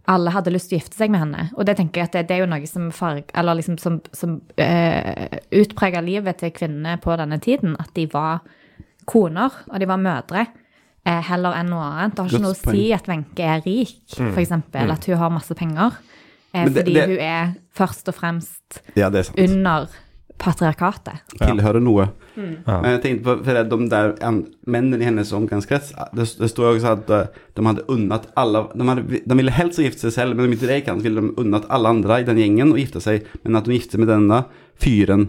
alle 0.06 0.30
hadde 0.34 0.52
lyst 0.52 0.68
til 0.68 0.76
å 0.78 0.82
gifte 0.82 0.98
seg 0.98 1.10
med 1.14 1.22
henne. 1.22 1.46
Og 1.56 1.64
det 1.64 1.76
tenker 1.78 2.02
jeg 2.02 2.10
at 2.10 2.16
det, 2.18 2.24
det 2.28 2.36
er 2.36 2.42
jo 2.44 2.50
noe 2.50 2.66
som, 2.68 2.90
farg, 2.92 3.30
eller 3.34 3.56
liksom 3.60 3.78
som, 3.80 4.00
som 4.12 4.34
eh, 4.60 5.38
utpreger 5.62 6.04
livet 6.04 6.36
til 6.42 6.52
kvinnene 6.52 6.98
på 7.00 7.16
denne 7.16 7.38
tiden. 7.40 7.76
At 7.80 7.94
de 7.96 8.04
var 8.12 8.42
koner, 9.08 9.52
og 9.70 9.80
de 9.80 9.88
var 9.88 10.00
mødre, 10.00 10.46
eh, 11.06 11.22
heller 11.30 11.56
enn 11.56 11.72
noe 11.72 11.86
annet. 11.88 12.14
Det 12.16 12.24
har 12.24 12.32
ikke 12.34 12.44
noe 12.44 12.56
å 12.56 12.60
si 12.74 12.84
at 12.96 13.08
Wenche 13.08 13.48
er 13.56 13.64
rik, 13.64 13.96
for 14.12 14.42
eksempel. 14.44 14.92
At 14.92 15.08
hun 15.08 15.20
har 15.22 15.32
masse 15.32 15.56
penger. 15.56 15.96
Eh, 16.54 16.64
det- 16.68 16.74
fordi 16.84 16.94
det- 16.94 17.08
hun 17.08 17.18
er 17.18 17.54
først 17.74 18.08
og 18.08 18.14
fremst 18.14 18.82
Ja, 18.94 19.08
er 19.08 19.24
under 19.48 19.88
patriarkatet. 20.40 21.22
Tilhører 21.38 21.82
noe. 21.82 22.08
Ja. 22.34 22.78
Men 22.82 22.96
jeg 22.96 23.02
tenkte 23.04 23.24
på 23.28 23.34
for 23.46 23.60
de 23.70 23.78
der 23.92 24.14
mennene 24.66 24.98
i 24.98 25.06
hennes 25.06 25.30
omgangskrets 25.36 25.92
Det, 26.18 26.24
det 26.40 26.48
står 26.50 26.72
også 26.72 26.94
at 26.96 27.12
eh, 27.14 27.28
de 27.54 27.66
hadde 27.68 27.84
unnat 27.94 28.26
alle 28.40 28.64
de, 28.72 28.88
hadde, 28.88 29.20
de 29.22 29.36
ville 29.38 29.54
helst 29.54 29.78
gifte 29.78 30.08
seg 30.08 30.16
selv, 30.16 30.34
men 30.34 30.48
om 30.48 30.56
ikke 30.56 30.70
det 30.70 30.80
kan, 30.88 31.02
ville 31.04 31.22
de 31.22 31.30
unnat 31.40 31.68
alle 31.70 31.94
andre 31.94 32.20
i 32.20 32.26
den 32.26 32.42
gjengen 32.42 32.74
å 32.74 32.80
gifte 32.80 33.02
seg. 33.04 33.28
Men 33.44 33.60
at 33.60 33.68
de 33.68 33.78
gifte 33.78 33.96
seg 33.96 34.02
med 34.02 34.10
denne 34.10 34.42
fyren, 34.82 35.28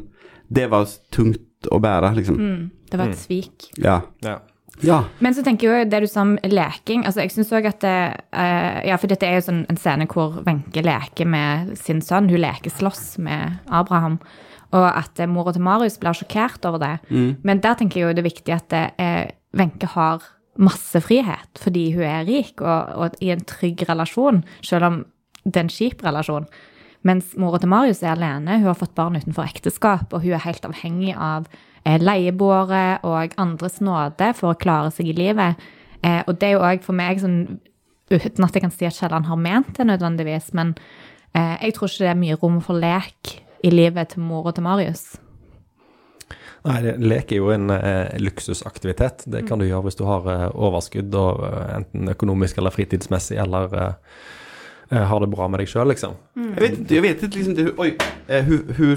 det 0.49 0.65
var 0.73 0.89
tungt 1.13 1.69
å 1.73 1.79
bære, 1.81 2.11
liksom. 2.17 2.41
Det 2.89 2.99
var 2.99 3.13
et 3.13 3.21
svik. 3.21 3.69
Ja. 3.81 3.99
Ja. 4.25 4.39
Ja. 4.83 5.03
Men 5.23 5.35
så 5.35 5.43
tenker 5.45 5.69
jeg 5.69 5.85
jo 5.85 5.89
det 5.91 6.01
du 6.03 6.07
sa 6.11 6.23
om 6.25 6.35
leking. 6.43 7.05
altså 7.05 7.21
Jeg 7.21 7.31
synes 7.31 7.51
også 7.51 7.71
at 7.71 7.81
det, 7.81 7.99
uh, 8.35 8.81
Ja, 8.87 8.97
for 8.99 9.07
dette 9.07 9.27
er 9.27 9.39
jo 9.39 9.47
sånn 9.47 9.65
en 9.69 9.79
scene 9.79 10.07
hvor 10.11 10.41
Wenche 10.45 10.83
leker 10.83 11.25
med 11.25 11.77
sin 11.79 12.01
sønn. 12.01 12.29
Hun 12.29 12.43
leker 12.43 12.73
slåss 12.73 13.17
med 13.17 13.59
Abraham. 13.69 14.19
Og 14.75 14.87
at 14.89 15.19
uh, 15.19 15.29
mora 15.31 15.53
til 15.55 15.63
Marius 15.63 15.97
blir 15.97 16.17
sjokkert 16.17 16.65
over 16.65 16.81
det. 16.83 16.95
Men 17.43 17.63
der 17.63 17.79
tenker 17.79 18.01
jeg 18.01 18.07
jo 18.07 18.13
det 18.13 18.25
er 18.25 18.31
viktig 18.31 18.55
at 18.55 18.79
Wenche 19.55 19.87
uh, 19.87 19.95
har 19.95 20.31
masse 20.55 20.99
frihet 21.03 21.59
fordi 21.59 21.89
hun 21.95 22.05
er 22.07 22.23
rik 22.27 22.61
og, 22.63 22.93
og 22.95 23.17
i 23.23 23.33
en 23.33 23.43
trygg 23.47 23.83
relasjon, 23.89 24.43
selv 24.63 24.87
om 24.87 25.01
det 25.43 25.59
er 25.59 25.67
en 25.67 25.75
kjip 25.75 26.03
relasjon. 26.05 26.47
Mens 27.05 27.35
mora 27.37 27.59
til 27.61 27.69
Marius 27.69 28.01
er 28.01 28.15
alene, 28.15 28.57
hun 28.61 28.71
har 28.71 28.79
fått 28.79 28.95
barn 28.97 29.17
utenfor 29.19 29.45
ekteskap, 29.45 30.09
og 30.09 30.23
hun 30.23 30.33
er 30.33 30.45
helt 30.47 30.65
avhengig 30.65 31.13
av 31.13 31.45
eh, 31.45 31.59
leieboere 31.85 32.99
og 33.05 33.35
andres 33.41 33.79
nåde 33.83 34.31
for 34.37 34.53
å 34.53 34.59
klare 34.59 34.91
seg 34.93 35.11
i 35.11 35.17
livet. 35.17 35.61
Eh, 36.01 36.21
og 36.25 36.37
det 36.39 36.49
er 36.49 36.57
jo 36.57 36.65
òg 36.65 36.85
for 36.85 36.97
meg 36.97 37.21
sånn 37.23 37.39
Uten 38.05 38.45
at 38.45 38.53
jeg 38.53 38.61
kan 38.61 38.69
si 38.69 38.85
at 38.85 38.93
Kielland 38.93 39.25
har 39.25 39.37
ment 39.41 39.71
det 39.79 39.87
nødvendigvis, 39.89 40.51
men 40.53 40.75
eh, 41.33 41.55
jeg 41.65 41.73
tror 41.73 41.89
ikke 41.89 42.03
det 42.03 42.11
er 42.11 42.19
mye 42.19 42.35
rom 42.37 42.59
for 42.61 42.77
lek 42.77 43.31
i 43.65 43.71
livet 43.73 44.11
til 44.13 44.21
mor 44.21 44.45
og 44.45 44.53
til 44.53 44.65
Marius. 44.67 45.15
Nei, 46.65 46.79
lek 47.01 47.33
er 47.33 47.41
jo 47.41 47.49
en 47.53 47.69
eh, 47.73 48.13
luksusaktivitet. 48.21 49.25
Det 49.29 49.43
kan 49.45 49.61
du 49.61 49.67
gjøre 49.67 49.87
hvis 49.87 49.97
du 49.97 50.05
har 50.05 50.25
eh, 50.29 50.45
overskudd, 50.53 51.13
og, 51.17 51.43
eh, 51.45 51.73
enten 51.79 52.13
økonomisk 52.13 52.61
eller 52.61 52.73
fritidsmessig, 52.73 53.37
eller 53.41 53.73
eh, 53.73 53.89
eh, 53.89 54.44
har 54.91 55.19
det 55.19 55.29
bra 55.31 55.47
med 55.49 55.59
deg 55.59 55.67
sjøl, 55.67 55.87
liksom. 55.89 56.13
Jeg 56.35 56.61
vet, 56.61 56.71
ikke- 56.79 56.93
jeg 56.95 57.01
vet 57.01 57.23
ikke 57.23 57.35
liksom, 57.39 57.55
det, 57.55 57.79
Oi, 57.79 57.95
eh, 58.27 58.43
hur, 58.43 58.73
hur 58.77 58.95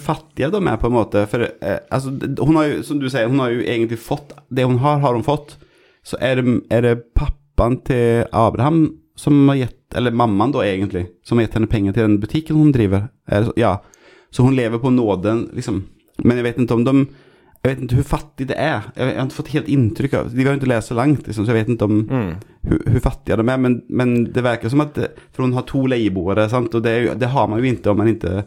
de 0.52 0.66
er 0.68 0.76
på 0.76 0.86
en 0.86 0.92
måte. 0.92 1.26
For 1.28 1.40
eh, 1.40 1.78
altså, 1.90 2.10
hun 2.44 2.56
har 2.56 2.64
jo, 2.68 2.82
som 2.82 2.98
du 3.00 3.08
sier, 3.08 3.28
hun 3.28 3.38
har 3.40 3.50
jo 3.50 3.60
egentlig 3.62 3.98
fått 3.98 4.32
Det 4.52 4.64
hun 4.66 4.78
har, 4.78 4.98
har 5.00 5.14
hun 5.14 5.24
fått. 5.24 5.56
Så 6.04 6.16
er 6.20 6.36
det, 6.42 6.62
er 6.70 6.80
det 6.82 7.14
pappaen 7.14 7.82
til 7.84 8.26
Abraham 8.32 8.98
som 9.16 9.48
har 9.48 9.56
gitt 9.56 9.74
Eller 9.96 10.10
mammaen, 10.12 10.52
da, 10.52 10.60
egentlig. 10.60 11.06
Som 11.24 11.38
har 11.38 11.46
gitt 11.46 11.54
henne 11.54 11.66
penger 11.66 11.92
til 11.94 12.02
den 12.04 12.18
butikken 12.20 12.56
hun 12.56 12.72
driver. 12.72 13.08
Er 13.26 13.44
det? 13.44 13.52
Ja. 13.56 13.78
Så 14.30 14.42
hun 14.44 14.54
lever 14.54 14.78
på 14.78 14.90
nåden, 14.92 15.48
liksom. 15.54 15.86
Men 16.22 16.36
jeg 16.36 16.44
vet 16.44 16.58
ikke 16.58 16.74
om 16.74 16.84
de 16.84 17.06
Jeg 17.58 17.72
vet 17.72 17.80
ikke 17.84 17.98
hvor 17.98 18.10
fattig 18.12 18.46
det 18.52 18.56
er. 18.62 18.86
Jeg, 18.94 19.08
jeg 19.10 19.18
har 19.18 19.26
ikke 19.26 19.38
fått 19.40 19.50
helt 19.56 19.70
inntrykk 19.74 20.12
av 20.14 20.28
De 20.30 20.44
kan 20.44 20.54
jo 20.54 20.60
ikke 20.60 20.70
lese 20.70 20.94
langt, 20.94 21.26
liksom, 21.26 21.44
så 21.44 21.52
jeg 21.52 21.58
vet 21.58 21.72
ikke 21.74 21.88
om 21.88 21.96
mm. 22.06 22.28
hvor, 22.70 22.84
hvor 22.86 23.04
fattiga 23.08 23.38
de 23.40 23.46
er. 23.48 23.62
Men, 23.64 23.80
men 23.90 24.14
det 24.34 24.44
virker 24.46 24.72
som 24.72 24.84
at 24.84 24.94
det- 24.94 25.10
hun 25.36 25.48
hon 25.48 25.56
har 25.58 25.66
to 25.66 25.82
leieboere, 25.90 26.48
sant? 26.48 26.74
och 26.74 26.82
det, 26.82 26.94
ju, 27.02 27.14
det 27.18 27.32
har 27.34 27.48
man 27.48 27.58
jo 27.58 27.72
ikke 27.72 27.90
om 27.90 27.98
man 27.98 28.12
ikke 28.14 28.34
er 28.40 28.44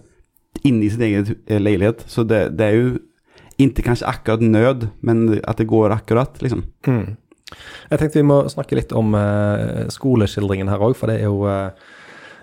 inne 0.67 0.86
i 0.86 0.89
sin 0.89 1.02
egen 1.02 1.36
leilighet. 1.63 2.06
Så 2.08 2.24
det, 2.28 2.58
det 2.58 2.67
er 2.67 2.78
jo 2.78 3.00
ikke 3.62 3.84
kanskje 3.86 4.08
akkurat 4.10 4.41
nød, 4.41 4.88
men 5.02 5.41
at 5.43 5.58
det 5.58 5.67
går 5.69 5.93
akkurat 5.93 6.41
liksom. 6.41 6.63
Mm. 6.88 7.17
Jeg 7.91 8.00
tenkte 8.00 8.19
vi 8.21 8.28
må 8.30 8.38
snakke 8.50 8.78
litt 8.80 8.93
om 8.95 9.12
uh, 9.13 9.88
skoleskildringen 9.91 10.71
her 10.71 10.82
òg, 10.82 10.95
for 10.95 11.12
det 11.12 11.19
er 11.19 11.28
jo 11.28 11.43
eh, 11.52 11.74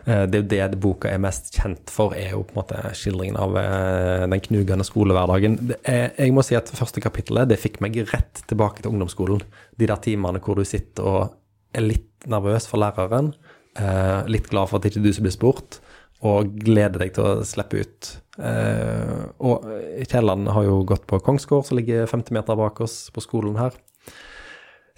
det 0.08 0.38
er 0.38 0.42
jo 0.42 0.70
det 0.72 0.80
boka 0.80 1.10
er 1.12 1.20
mest 1.20 1.50
kjent 1.52 1.90
for, 1.92 2.14
er 2.16 2.32
jo 2.32 2.44
på 2.46 2.54
en 2.54 2.60
måte 2.62 2.92
skildringen 2.96 3.36
av 3.40 3.56
eh, 3.60 4.24
den 4.24 4.44
knugende 4.46 4.86
skolehverdagen. 4.86 5.58
Er, 5.82 6.14
jeg 6.16 6.32
må 6.36 6.44
si 6.46 6.56
at 6.56 6.72
første 6.72 7.02
kapittelet 7.04 7.50
det 7.50 7.60
fikk 7.60 7.80
meg 7.84 7.98
rett 8.08 8.42
tilbake 8.48 8.80
til 8.80 8.94
ungdomsskolen. 8.94 9.42
De 9.76 9.88
der 9.90 10.00
timene 10.04 10.40
hvor 10.44 10.56
du 10.56 10.64
sitter 10.68 11.08
og 11.08 11.36
er 11.76 11.84
litt 11.84 12.28
nervøs 12.30 12.68
for 12.70 12.80
læreren, 12.80 13.34
eh, 13.76 14.22
litt 14.32 14.48
glad 14.48 14.70
for 14.70 14.78
at 14.78 14.86
det 14.86 14.94
ikke 14.94 15.04
er 15.04 15.10
du 15.10 15.18
som 15.18 15.28
blir 15.28 15.36
spurt, 15.36 15.80
og 16.24 16.56
gleder 16.64 17.04
deg 17.04 17.12
til 17.14 17.28
å 17.28 17.44
slippe 17.46 17.84
ut. 17.84 18.14
Eh, 18.38 19.26
og 19.44 19.68
Kielland 20.08 20.48
har 20.54 20.64
jo 20.66 20.80
gått 20.88 21.04
på 21.10 21.20
Kongsgård, 21.22 21.68
som 21.68 21.78
ligger 21.78 22.08
50 22.08 22.34
meter 22.34 22.58
bak 22.58 22.80
oss 22.86 23.04
på 23.14 23.22
skolen 23.22 23.60
her 23.60 23.76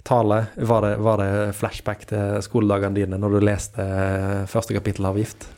tale, 0.07 0.43
var 0.57 0.85
det, 0.85 0.93
var 1.03 1.21
det 1.21 1.31
flashback 1.57 2.05
til 2.09 2.37
skoledagene 2.45 2.97
dine 2.97 3.19
når 3.21 3.37
du 3.37 3.45
leste 3.45 3.87
første 4.51 4.77
kapittel 4.77 5.09
av 5.09 5.19
Gift? 5.19 5.49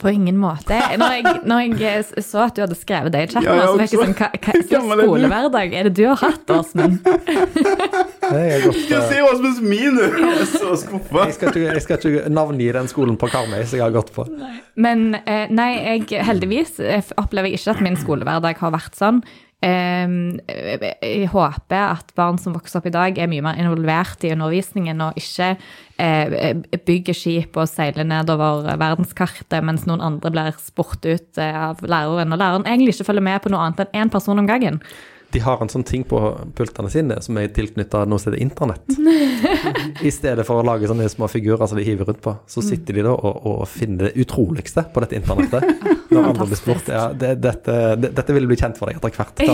På 0.00 0.08
ingen 0.08 0.38
måte. 0.40 0.76
Når 0.96 1.10
jeg, 1.12 1.32
når 1.44 1.58
jeg 1.76 2.04
så 2.24 2.46
at 2.46 2.56
du 2.56 2.62
hadde 2.62 2.76
skrevet 2.78 3.12
det 3.12 3.26
i 3.26 3.28
chatten, 3.34 3.44
Ja, 3.44 3.66
så 3.66 3.74
var 3.74 3.82
jeg 3.84 3.90
ikke 3.90 4.06
sånn 4.06 4.14
Hva, 4.16 4.28
er 4.32 4.62
slags 4.70 5.02
skolehverdag 5.02 5.74
er 5.76 5.88
det 5.88 5.92
du 5.98 6.06
har 6.08 6.20
hatt, 6.22 6.52
Åsmund? 6.52 6.96
Jeg, 8.26 8.62
Jag 8.90 8.96
eh, 8.96 9.08
ser 9.10 9.20
Åsmunds 9.22 9.60
min 9.60 9.94
nu! 9.94 10.06
Jag 10.18 10.40
är 10.40 10.44
så 10.44 10.76
skuffa. 10.76 11.26
jeg, 11.26 11.34
skal 11.34 11.48
ikke, 11.52 11.60
jeg 11.60 11.82
skal 11.82 12.00
ikke 12.00 12.32
navngi 12.32 12.70
den 12.74 12.88
skolen 12.90 13.18
på 13.20 13.28
Karmøy 13.30 13.60
som 13.62 13.78
jeg 13.78 13.84
har 13.84 13.94
gått 13.94 14.10
på. 14.16 14.24
Men 14.74 15.12
eh, 15.20 15.52
nei, 15.54 15.68
jeg 15.76 16.24
heldigvis 16.26 16.80
eh, 16.80 17.12
opplever 17.20 17.52
jeg 17.52 17.60
ikke 17.60 17.76
at 17.76 17.84
min 17.86 18.00
skolehverdag 18.00 18.58
har 18.64 18.74
vært 18.74 18.98
sånn. 18.98 19.20
Jeg 19.66 21.30
håper 21.32 21.82
at 21.82 22.12
barn 22.18 22.38
som 22.38 22.54
vokser 22.54 22.78
opp 22.80 22.86
i 22.90 22.94
dag, 22.94 23.18
er 23.18 23.30
mye 23.30 23.44
mer 23.44 23.58
involvert 23.60 24.22
i 24.26 24.30
undervisningen 24.34 25.00
og 25.02 25.18
ikke 25.18 25.52
eh, 26.02 26.62
bygger 26.86 27.16
skip 27.16 27.58
og 27.58 27.68
seiler 27.70 28.06
nedover 28.06 28.68
verdenskartet, 28.78 29.58
mens 29.66 29.86
noen 29.88 30.04
andre 30.04 30.32
blir 30.34 30.62
spurt 30.62 31.02
ut 31.06 31.42
eh, 31.42 31.60
av 31.70 31.82
læreren, 31.82 32.34
og 32.34 32.42
læreren 32.42 32.68
egentlig 32.68 32.94
ikke 32.94 33.10
følger 33.10 33.28
med 33.28 33.42
på 33.42 33.52
noe 33.52 33.66
annet 33.66 33.86
enn 33.86 34.06
én 34.06 34.12
person 34.12 34.38
om 34.38 34.48
gangen. 34.48 34.80
De 35.36 35.40
har 35.44 35.60
en 35.60 35.68
sånn 35.68 35.84
ting 35.84 36.00
på 36.08 36.16
pultene 36.56 36.88
sine 36.88 37.18
som 37.20 37.36
er 37.36 37.50
tilknytta 37.52 38.06
noe 38.08 38.16
som 38.22 38.30
heter 38.30 38.40
internett. 38.40 38.94
I 40.08 40.12
stedet 40.14 40.46
for 40.48 40.62
å 40.62 40.64
lage 40.64 40.88
sånne 40.88 41.10
små 41.12 41.28
figurer 41.28 41.68
som 41.68 41.76
de 41.76 41.84
hiver 41.84 42.08
rundt 42.08 42.22
på, 42.24 42.32
så 42.48 42.64
sitter 42.64 42.96
de 42.96 43.04
da 43.04 43.12
og, 43.12 43.42
og 43.44 43.58
finner 43.68 44.08
det 44.08 44.24
utroligste 44.24 44.86
på 44.94 45.02
dette 45.04 45.18
internettet. 45.18 45.84
Når 46.14 46.30
andre 46.30 46.46
blir 46.48 46.60
spurt. 46.62 46.88
Ja, 46.88 47.10
det, 47.12 47.34
dette, 47.44 47.76
det, 48.00 48.14
dette 48.16 48.38
vil 48.38 48.48
bli 48.48 48.56
kjent 48.56 48.80
for 48.80 48.88
deg 48.88 48.96
etter 48.96 49.12
hvert. 49.12 49.44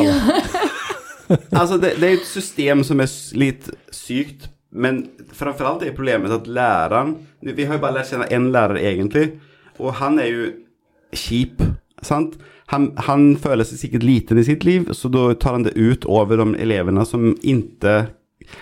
Alltså 1.50 1.78
det, 1.82 1.96
det 1.98 2.12
er 2.12 2.16
et 2.20 2.30
system 2.30 2.86
som 2.86 3.02
er 3.02 3.10
litt 3.42 3.66
sykt. 3.90 4.46
Men 4.70 5.02
framfor 5.34 5.66
alt 5.66 5.82
er 5.82 5.98
problemet 5.98 6.30
at 6.30 6.46
læreren 6.46 7.16
vi 7.42 7.66
har 7.66 7.74
jo 7.74 7.82
bare 7.82 7.98
lært 7.98 8.14
kjenne 8.14 8.30
en 8.30 8.52
lærer, 8.54 8.78
egentlig, 8.86 9.32
og 9.82 9.98
han 9.98 10.22
er 10.22 10.30
jo 10.30 10.50
cheap, 11.10 11.58
sant? 12.06 12.38
Han, 12.72 12.90
han 13.08 13.32
føler 13.40 13.66
seg 13.68 13.80
sikkert 13.82 14.06
liten 14.06 14.40
i 14.40 14.46
sitt 14.46 14.64
liv, 14.64 14.88
så 14.96 15.10
da 15.12 15.30
tar 15.36 15.58
han 15.58 15.66
det 15.66 15.76
ut 15.76 16.06
over 16.08 16.40
de 16.40 16.54
elevene 16.62 17.04
som 17.08 17.32
ikke 17.36 18.02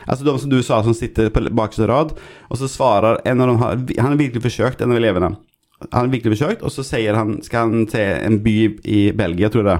Altså 0.04 0.26
de 0.26 0.32
som 0.38 0.50
du 0.52 0.58
sa 0.62 0.82
som 0.84 0.94
sitter 0.94 1.30
på 1.32 1.40
bakerste 1.56 1.86
rad, 1.88 2.12
og 2.52 2.58
så 2.60 2.68
svarer 2.68 3.16
en 3.26 3.40
av 3.40 3.48
dem 3.48 3.62
Han 3.62 4.12
har 4.12 4.18
virkelig 4.20 4.44
forsøkt, 4.44 4.82
en 4.84 4.92
av 4.92 5.00
elevene. 5.00 5.32
Han 5.88 6.04
har 6.04 6.12
virkelig 6.12 6.36
forsøkt, 6.36 6.62
og 6.62 6.74
så 6.74 6.84
sier 6.86 7.16
han 7.16 7.38
Skal 7.42 7.70
han 7.70 7.88
til 7.90 8.12
en 8.20 8.38
by 8.44 8.56
i 8.84 9.00
Belgia, 9.16 9.48
tror 9.50 9.64
jeg 9.64 9.70
det. 9.70 9.78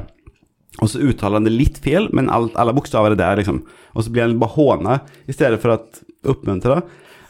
Og 0.81 0.89
så 0.89 1.03
uttaler 1.03 1.41
han 1.41 1.47
det 1.49 1.53
litt 1.53 1.79
fel, 1.85 2.09
men 2.17 2.31
alt, 2.33 2.57
alle 2.59 2.75
bokstaver 2.75 3.13
er 3.13 3.21
der, 3.21 3.41
liksom. 3.43 3.61
Og 3.93 4.07
så 4.07 4.13
blir 4.13 4.25
han 4.25 4.39
bare 4.41 4.57
håna 4.57 4.99
i 5.29 5.35
stedet 5.37 5.61
for 5.63 5.75
å 5.75 5.81
oppmuntre. 6.33 6.81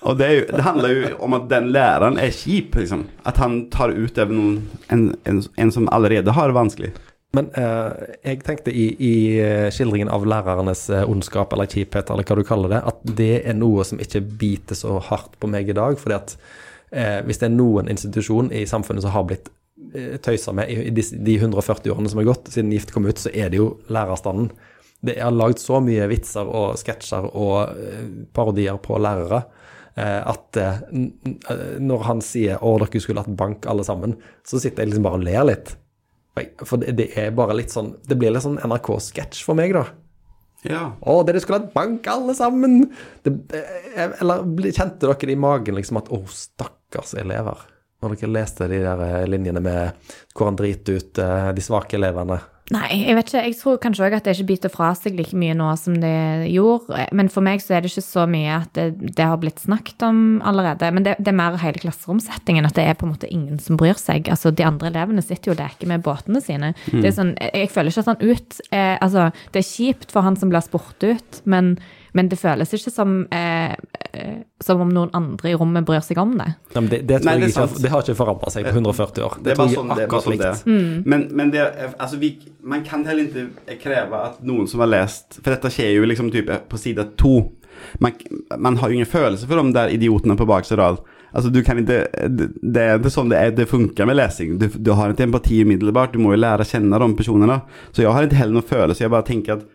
Og 0.00 0.16
det, 0.16 0.30
jo, 0.32 0.44
det 0.48 0.64
handler 0.64 0.94
jo 0.94 1.12
om 1.26 1.36
at 1.36 1.48
den 1.50 1.68
læreren 1.74 2.16
er 2.20 2.32
kjip, 2.32 2.78
liksom. 2.80 3.04
At 3.28 3.40
han 3.42 3.66
tar 3.72 3.92
ut 3.92 4.18
en, 4.18 4.62
en, 4.88 5.06
en 5.24 5.72
som 5.72 5.88
allerede 5.92 6.32
har 6.36 6.48
det 6.48 6.56
vanskelig. 6.56 6.92
Men 7.36 7.50
eh, 7.54 8.14
jeg 8.24 8.40
tenkte 8.42 8.72
i, 8.74 8.88
i 8.98 9.12
eh, 9.38 9.68
skildringen 9.70 10.10
av 10.10 10.24
lærernes 10.26 10.88
eh, 10.90 11.06
ondskap 11.06 11.52
eller 11.54 11.70
kjiphet, 11.70 12.10
eller 12.10 12.26
hva 12.26 12.38
du 12.38 12.42
kaller 12.46 12.72
det, 12.72 12.80
at 12.90 13.04
det 13.20 13.34
er 13.44 13.54
noe 13.58 13.84
som 13.86 14.02
ikke 14.02 14.24
biter 14.40 14.78
så 14.78 14.96
hardt 15.10 15.36
på 15.38 15.50
meg 15.50 15.70
i 15.70 15.76
dag. 15.76 15.98
fordi 16.00 16.16
at 16.16 16.34
eh, 16.90 17.20
hvis 17.26 17.38
det 17.42 17.50
er 17.50 17.54
noen 17.54 17.92
institusjon 17.92 18.50
i 18.50 18.64
samfunnet 18.66 19.06
som 19.06 19.14
har 19.14 19.28
blitt 19.28 19.52
eh, 19.94 20.16
tøysa 20.18 20.56
med 20.56 20.72
i 20.74 20.90
de, 20.90 21.06
de 21.06 21.38
140 21.38 21.94
årene 21.94 22.10
som 22.10 22.22
har 22.22 22.32
gått 22.32 22.50
siden 22.50 22.74
Gift 22.74 22.90
kom 22.96 23.06
ut, 23.06 23.22
så 23.22 23.30
er 23.30 23.52
det 23.52 23.62
jo 23.62 23.76
lærerstanden. 23.92 24.50
Det 25.00 25.14
er 25.14 25.32
lagd 25.32 25.62
så 25.62 25.78
mye 25.80 26.10
vitser 26.10 26.50
og 26.50 26.74
sketsjer 26.82 27.30
og 27.30 27.76
eh, 27.78 28.06
parodier 28.34 28.80
på 28.82 28.98
lærere. 28.98 29.44
Eh, 29.96 30.20
At 30.31 30.57
eh, 30.57 30.81
n- 30.92 31.12
når 31.81 32.03
han 32.07 32.20
sier 32.20 32.59
'Å, 32.59 32.79
dere 32.79 33.00
skulle 33.00 33.20
hatt 33.24 33.37
bank, 33.37 33.66
alle 33.66 33.83
sammen', 33.85 34.16
så 34.44 34.61
sitter 34.61 34.83
jeg 34.85 34.92
liksom 34.92 35.03
bare 35.09 35.18
og 35.20 35.24
ler 35.24 35.44
litt. 35.44 35.76
For 36.64 36.79
det, 36.81 37.11
er 37.18 37.33
bare 37.37 37.53
litt 37.59 37.68
sånn 37.74 37.96
Det 38.07 38.16
blir 38.16 38.31
litt 38.33 38.42
sånn 38.46 38.61
NRK-sketsj 38.64 39.42
for 39.44 39.55
meg, 39.59 39.74
da. 39.76 39.83
Ja. 40.64 40.92
Å, 41.00 41.22
dere 41.26 41.40
skulle 41.40 41.59
hatt 41.61 41.74
bank, 41.74 42.07
alle 42.09 42.35
sammen! 42.37 42.90
Det, 43.24 43.33
eller 44.20 44.44
kjente 44.70 45.00
dere 45.07 45.16
det 45.18 45.33
i 45.35 45.40
magen 45.40 45.74
liksom 45.76 45.98
at 46.00 46.09
å, 46.12 46.22
stakkars 46.29 47.14
elever? 47.20 47.59
Når 48.00 48.14
dere 48.16 48.33
leste 48.33 48.68
de 48.68 48.79
der 48.85 49.03
eh, 49.05 49.26
linjene 49.29 49.61
med 49.61 49.92
hvor 50.35 50.48
han 50.48 50.57
driter 50.57 50.96
ut 51.00 51.18
eh, 51.20 51.50
de 51.57 51.64
svake 51.64 51.98
elevene. 51.98 52.38
Nei, 52.74 52.88
jeg 53.06 53.16
vet 53.18 53.30
ikke. 53.30 53.44
Jeg 53.46 53.56
tror 53.61 53.80
kanskje 53.83 54.06
òg 54.06 54.18
at 54.18 54.26
det 54.26 54.35
ikke 54.37 54.50
biter 54.52 54.72
fra 54.72 54.90
seg 54.98 55.16
like 55.18 55.37
mye 55.38 55.56
nå 55.59 55.70
som 55.80 55.96
det 56.02 56.50
gjorde. 56.50 57.06
Men 57.16 57.30
for 57.33 57.46
meg 57.46 57.62
så 57.64 57.76
er 57.76 57.85
det 57.85 57.92
ikke 57.92 58.06
så 58.06 58.26
mye 58.30 58.59
at 58.61 58.74
det, 58.78 59.14
det 59.16 59.26
har 59.26 59.40
blitt 59.42 59.62
snakket 59.62 60.04
om 60.06 60.20
allerede. 60.46 60.90
Men 60.94 61.06
det, 61.06 61.16
det 61.22 61.33
er 61.33 61.38
mer 61.38 61.59
hele 61.62 61.83
klasseromsettingen, 61.83 62.68
at 62.68 62.76
det 62.78 62.87
er 62.87 62.98
på 62.98 63.09
en 63.09 63.14
måte 63.14 63.30
ingen 63.30 63.62
som 63.62 63.78
bryr 63.80 63.98
seg. 63.98 64.28
Altså, 64.30 64.52
De 64.54 64.66
andre 64.66 64.90
elevene 64.92 65.24
sitter 65.24 65.52
jo 65.52 65.56
og 65.56 65.62
leker 65.62 65.90
med 65.90 66.04
båtene 66.06 66.42
sine. 66.44 66.74
Det 66.90 67.06
er 67.11 67.16
sånn, 67.16 67.35
jeg 67.40 67.61
jeg 67.61 67.72
føler 67.74 67.92
ikke 67.92 68.04
at 68.04 68.11
han 68.11 68.20
ut 68.20 68.61
eh, 68.70 68.96
Altså, 69.00 69.30
det 69.52 69.62
er 69.62 69.70
kjipt 69.70 70.12
for 70.14 70.26
han 70.26 70.37
som 70.38 70.52
blir 70.52 70.62
spurt 70.64 71.04
ut, 71.06 71.40
men, 71.44 71.74
men 72.16 72.30
det 72.30 72.38
føles 72.40 72.72
ikke 72.76 72.92
som 72.92 73.22
eh, 73.35 73.74
eh, 74.11 74.40
som 74.61 74.83
om 74.85 74.90
noen 74.92 75.12
andre 75.16 75.52
i 75.52 75.56
rommet 75.56 75.87
bryr 75.88 76.02
seg 76.04 76.20
om 76.20 76.35
det. 76.37 76.50
Nei, 76.74 76.83
men 76.83 76.90
det, 76.92 77.00
det, 77.09 77.20
tror 77.22 77.30
Nei, 77.30 77.37
det 77.40 77.48
jeg 77.48 77.54
ikke, 77.56 77.83
det 77.85 77.92
har 77.92 78.04
ikke 78.04 78.18
forandra 78.18 78.52
seg 78.52 78.66
på 78.66 78.74
140 78.74 79.26
år. 79.26 79.38
Det 79.40 79.54
er 79.54 79.61
bare 79.61 79.74
sånn 79.74 79.94
det, 79.94 80.04
er 80.04 80.26
sånn 80.26 80.37
det. 80.37 80.50
likt. 80.50 80.66
er. 80.66 81.09
Men, 81.14 81.26
men 81.38 81.52
det 81.54 81.64
altså 81.92 82.20
vi, 82.20 82.35
man 82.62 82.85
kan 82.85 83.07
heller 83.07 83.29
ikke 83.29 83.79
kreve 83.83 84.18
at 84.31 84.42
noen 84.46 84.68
som 84.68 84.83
har 84.83 84.90
lest 84.90 85.38
For 85.40 85.53
dette 85.53 85.70
skjer 85.73 85.94
jo 85.96 86.09
liksom 86.09 86.31
typ 86.33 86.51
på 86.68 86.79
side 86.81 87.05
to. 87.20 87.53
man, 87.99 88.12
man 88.59 88.77
har 88.77 88.88
ju 88.88 88.94
ingen 88.94 89.07
følelse 89.07 89.46
for 89.46 89.57
de 89.57 89.73
der 89.73 89.88
idiotene 89.88 90.37
på 90.37 90.44
rad. 90.44 90.99
Alltså 91.33 91.51
du 91.51 91.62
kan 91.62 91.79
inte, 91.79 92.09
det, 92.62 92.81
är 92.81 92.96
inte 92.96 93.11
sånn 93.11 93.29
det, 93.29 93.38
är, 93.38 93.51
det 93.51 93.66
funkar 93.66 94.07
med 94.07 94.16
läsning. 94.16 94.59
Du, 94.59 94.68
du 94.68 94.90
har 94.90 95.11
inte 95.11 95.23
empati 95.23 95.62
umiddelbart, 95.62 96.12
du 96.12 96.18
må 96.18 96.33
jo 96.35 96.40
lære 96.40 96.66
å 96.66 96.66
kjenne 96.66 96.99
de 96.99 97.16
personene. 97.16 97.61
Så 97.92 98.03
jeg 98.03 98.11
har 98.11 98.27
ikke 98.27 98.40
heller 98.40 98.59
noen 98.59 98.66
følelse, 98.66 99.05
jeg 99.05 99.12
bare 99.14 99.29
tenker 99.29 99.61
at 99.61 99.68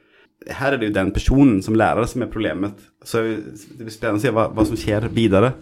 her 0.51 0.75
er 0.75 0.77
det 0.77 0.89
jo 0.89 0.97
den 0.97 1.13
personen 1.15 1.61
som 1.63 1.77
lærer 1.79 2.05
som 2.11 2.25
er 2.25 2.31
problemet. 2.31 2.75
Så 3.03 3.23
det 3.23 3.85
blir 3.85 3.93
spennende 3.93 4.19
å 4.19 4.25
se 4.25 4.33
hva, 4.35 4.49
hva 4.51 4.65
som 4.67 4.77
skjer 4.77 5.07
videre. 5.15 5.53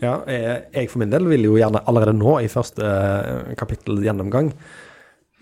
Ja, 0.00 0.16
jeg 0.24 0.88
for 0.88 1.02
min 1.02 1.12
del 1.12 1.28
vil 1.28 1.44
jo 1.44 1.58
gjerne 1.60 1.82
allerede 1.88 2.16
nå, 2.16 2.38
i 2.40 2.48
første 2.48 2.86
eh, 2.86 3.50
kapittel 3.60 4.00
gjennomgang, 4.00 4.54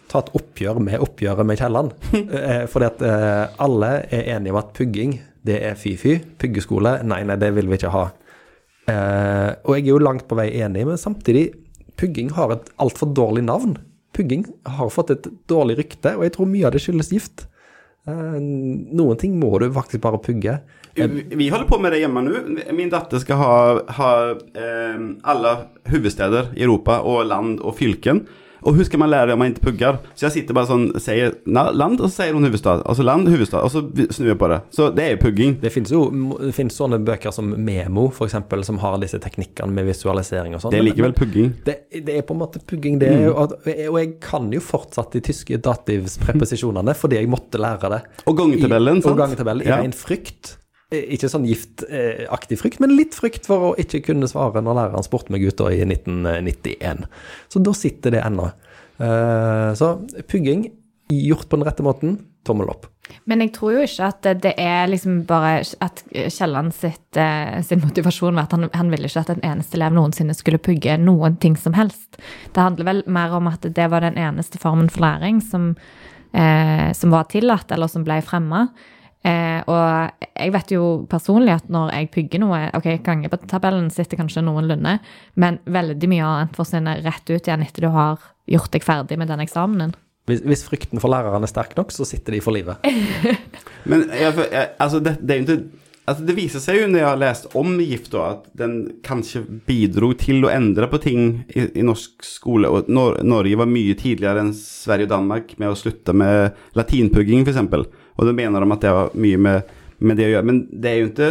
ta 0.08 0.22
et 0.22 0.30
oppgjør 0.38 0.80
med 0.82 1.02
oppgjøret 1.04 1.48
med 1.48 1.60
Kielland. 1.60 1.92
Eh, 2.38 2.64
fordi 2.70 2.86
at 2.88 3.02
eh, 3.04 3.60
alle 3.64 3.90
er 4.14 4.30
enige 4.36 4.54
om 4.54 4.60
at 4.60 4.72
pugging, 4.76 5.18
det 5.46 5.58
er 5.64 5.76
fy-fy. 5.78 6.18
Puggeskole, 6.40 6.98
nei, 7.08 7.22
nei, 7.28 7.36
det 7.40 7.50
vil 7.56 7.68
vi 7.70 7.78
ikke 7.78 7.92
ha. 7.94 8.06
Eh, 8.88 9.50
og 9.64 9.76
jeg 9.76 9.84
er 9.84 9.92
jo 9.92 10.00
langt 10.02 10.26
på 10.28 10.38
vei 10.38 10.48
enig, 10.62 10.86
men 10.88 11.00
samtidig, 11.00 11.50
pugging 11.98 12.32
har 12.36 12.54
et 12.54 12.72
altfor 12.80 13.12
dårlig 13.16 13.44
navn. 13.48 13.76
Pugging 14.16 14.46
har 14.78 14.90
fått 14.92 15.12
et 15.14 15.30
dårlig 15.50 15.78
rykte, 15.82 16.16
og 16.16 16.26
jeg 16.26 16.36
tror 16.36 16.50
mye 16.50 16.66
av 16.68 16.74
det 16.74 16.82
skyldes 16.84 17.12
gift. 17.14 17.46
Noen 18.08 19.18
ting 19.20 19.34
må 19.36 19.50
du 19.60 19.66
faktisk 19.74 20.00
bare 20.00 20.20
pugge. 20.24 20.54
Vi 20.96 21.48
holder 21.52 21.66
på 21.68 21.78
med 21.82 21.92
det 21.92 22.00
hjemme 22.02 22.22
nå. 22.24 22.40
Min 22.74 22.90
datter 22.92 23.20
skal 23.22 23.38
ha, 23.38 23.56
ha 23.98 24.12
eh, 24.32 25.02
alle 25.28 25.52
hovedsteder 25.92 26.54
i 26.56 26.64
Europa 26.64 27.02
og 27.06 27.26
land 27.28 27.60
og 27.60 27.76
fylken. 27.78 28.24
Og 28.66 28.74
hur 28.74 28.84
ska 28.84 28.98
man 28.98 29.10
lære 29.10 29.30
det 29.30 29.36
om 29.36 29.42
man 29.42 29.52
ikke 29.52 29.68
pugger 29.68 29.98
Så 30.14 30.26
jeg 30.26 30.34
sitter 30.34 30.56
bare 30.56 30.68
sånn, 30.70 30.88
sier 31.02 31.34
land, 31.46 32.00
og 32.00 32.08
så 32.08 32.24
sier 32.24 32.36
hun 32.36 32.46
huvudstad. 32.46 32.82
Altså 32.88 33.06
land, 33.06 33.28
huvudstad, 33.30 33.64
og 33.64 33.72
så 33.72 33.82
snur 34.14 34.32
jeg 34.32 34.38
på 34.40 34.50
det. 34.52 34.60
Så 34.74 34.88
det 34.94 35.04
er 35.04 35.14
jo 35.14 35.20
pugging. 35.22 35.56
Det 35.62 35.72
finnes 35.74 35.92
jo 35.94 36.04
det 36.38 36.52
finnes 36.56 36.78
sånne 36.78 37.00
bøker 37.06 37.34
som 37.34 37.50
Memo, 37.54 38.08
f.eks., 38.10 38.36
som 38.66 38.80
har 38.82 38.98
disse 39.02 39.20
teknikkene 39.22 39.74
med 39.74 39.88
visualisering 39.88 40.56
og 40.56 40.64
sånn. 40.64 40.74
Det 40.74 40.82
er 40.82 40.86
likevel 40.88 41.14
pugging. 41.16 41.52
Det, 41.66 41.76
det, 41.94 42.18
er 42.18 42.26
på 42.26 42.36
en 42.36 42.42
måte 42.42 42.62
pugging, 42.62 42.98
det. 43.02 43.12
Mm. 43.14 43.26
Og, 43.32 43.56
og 43.64 43.98
jeg 44.00 44.14
kan 44.24 44.48
jo 44.54 44.62
fortsatt 44.64 45.14
de 45.16 45.24
tyske 45.30 45.60
dativspreposisjonene 45.64 46.96
fordi 46.98 47.20
jeg 47.20 47.30
måtte 47.30 47.60
lære 47.62 47.92
det. 47.94 48.00
Og 48.26 48.38
gangetabellen, 48.38 49.02
sant? 49.02 49.12
Og 49.12 49.22
gangetabellen, 49.22 49.66
i 49.66 49.70
ja. 49.70 49.82
ren 49.82 49.94
frykt. 49.96 50.56
Eh, 50.88 51.04
ikke 51.14 51.28
sånn 51.28 51.44
giftaktig 51.44 52.56
frykt, 52.62 52.80
men 52.80 52.96
litt 52.96 53.16
frykt 53.16 53.48
for 53.50 53.70
å 53.70 53.74
ikke 53.80 54.00
kunne 54.06 54.28
svare 54.30 54.62
når 54.64 54.78
læreren 54.78 55.04
spurte 55.04 55.34
meg 55.34 55.44
gutter 55.44 55.74
i 55.74 55.82
1991. 55.84 57.04
Så 57.52 57.60
da 57.60 57.74
sitter 57.76 58.16
det 58.16 58.22
ennå. 58.24 58.48
Eh, 58.96 59.70
så 59.76 59.98
pugging, 60.32 60.70
gjort 61.12 61.48
på 61.48 61.60
den 61.60 61.68
rette 61.68 61.84
måten, 61.84 62.16
tommel 62.48 62.72
opp. 62.72 62.88
Men 63.28 63.40
jeg 63.44 63.52
tror 63.56 63.76
jo 63.76 63.84
ikke 63.84 64.08
at 64.08 64.26
det 64.42 64.54
er 64.60 64.88
liksom 64.88 65.22
bare 65.28 65.60
at 65.84 66.02
Kielland 66.08 66.72
eh, 66.84 67.60
sin 67.64 67.84
motivasjon 67.84 68.36
var 68.36 68.48
at 68.48 68.56
han, 68.56 68.68
han 68.72 68.92
ville 68.92 69.08
ikke 69.08 69.26
at 69.26 69.32
en 69.32 69.44
eneste 69.44 69.76
elev 69.78 69.92
noensinne 69.96 70.36
skulle 70.36 70.60
pugge 70.60 70.96
noen 71.00 71.36
ting 71.40 71.56
som 71.56 71.76
helst. 71.76 72.20
Det 72.52 72.64
handler 72.64 72.88
vel 72.88 73.02
mer 73.12 73.36
om 73.36 73.48
at 73.52 73.64
det 73.64 73.88
var 73.92 74.04
den 74.04 74.16
eneste 74.20 74.60
formen 74.60 74.88
for 74.92 75.04
læring 75.04 75.40
som, 75.44 75.74
eh, 76.32 76.92
som 76.96 77.12
var 77.12 77.28
tillatt, 77.32 77.72
eller 77.76 77.92
som 77.92 78.08
ble 78.08 78.22
fremma. 78.24 78.70
Eh, 79.26 79.60
og 79.66 80.26
jeg 80.38 80.52
vet 80.54 80.72
jo 80.76 80.82
personlig 81.10 81.56
at 81.56 81.70
når 81.74 81.90
jeg 81.90 82.10
pugger 82.14 82.38
noe 82.38 82.60
Ok, 82.78 82.86
gangetabellen 83.02 83.88
sitter 83.90 84.20
kanskje 84.20 84.44
noenlunde, 84.46 84.92
men 85.34 85.58
veldig 85.66 86.10
mye 86.12 86.28
annet 86.28 86.54
forsvinner 86.58 87.02
rett 87.02 87.26
ut 87.26 87.50
igjen 87.50 87.64
etter 87.66 87.88
du 87.88 87.90
har 87.96 88.22
gjort 88.48 88.70
deg 88.76 88.86
ferdig 88.86 89.18
med 89.18 89.32
den 89.32 89.42
eksamenen. 89.42 89.96
Hvis, 90.28 90.44
hvis 90.44 90.64
frykten 90.68 91.02
for 91.02 91.10
læreren 91.10 91.44
er 91.44 91.50
sterk 91.50 91.74
nok, 91.78 91.90
så 91.94 92.06
sitter 92.06 92.36
de 92.36 92.44
for 92.44 92.54
livet. 92.54 92.84
men 93.90 94.06
jeg, 94.12 94.32
jeg, 94.44 94.72
altså 94.78 95.00
det, 95.02 95.16
det, 95.22 95.34
er 95.34 95.42
jo 95.42 95.46
ikke 95.48 95.84
Altså 96.08 96.24
det 96.24 96.38
viser 96.38 96.62
seg 96.62 96.78
jo 96.78 96.84
når 96.88 97.02
jeg 97.02 97.04
har 97.04 97.18
lest 97.20 97.46
om 97.58 97.74
gift, 97.82 98.06
da, 98.14 98.30
at 98.32 98.46
den 98.56 98.76
kanskje 99.04 99.42
bidro 99.68 100.14
til 100.16 100.46
å 100.46 100.52
endre 100.52 100.88
på 100.88 101.00
ting 101.04 101.42
i, 101.52 101.66
i 101.76 101.84
norsk 101.84 102.24
skole. 102.24 102.70
Og 102.72 102.88
Nor 102.88 103.18
Norge 103.28 103.58
var 103.60 103.68
mye 103.68 103.96
tidligere 103.98 104.40
enn 104.40 104.54
Sverige 104.56 105.04
og 105.10 105.12
Danmark 105.12 105.52
med 105.60 105.68
å 105.68 105.76
slutte 105.76 106.14
med 106.16 106.56
latinpugging, 106.78 107.44
f.eks. 107.44 107.84
Og 108.18 108.26
da 108.26 108.34
mener 108.34 108.64
de 108.64 108.74
at 108.74 108.84
det 108.84 108.92
har 108.94 109.12
mye 109.14 109.40
med, 109.40 109.74
med, 109.98 110.18
det 110.18 110.26
å 110.26 110.32
gjøre. 110.34 110.48
Men 110.50 110.60
det 110.72 110.90
er 110.90 110.98
jo 110.98 111.10
ikke 111.12 111.30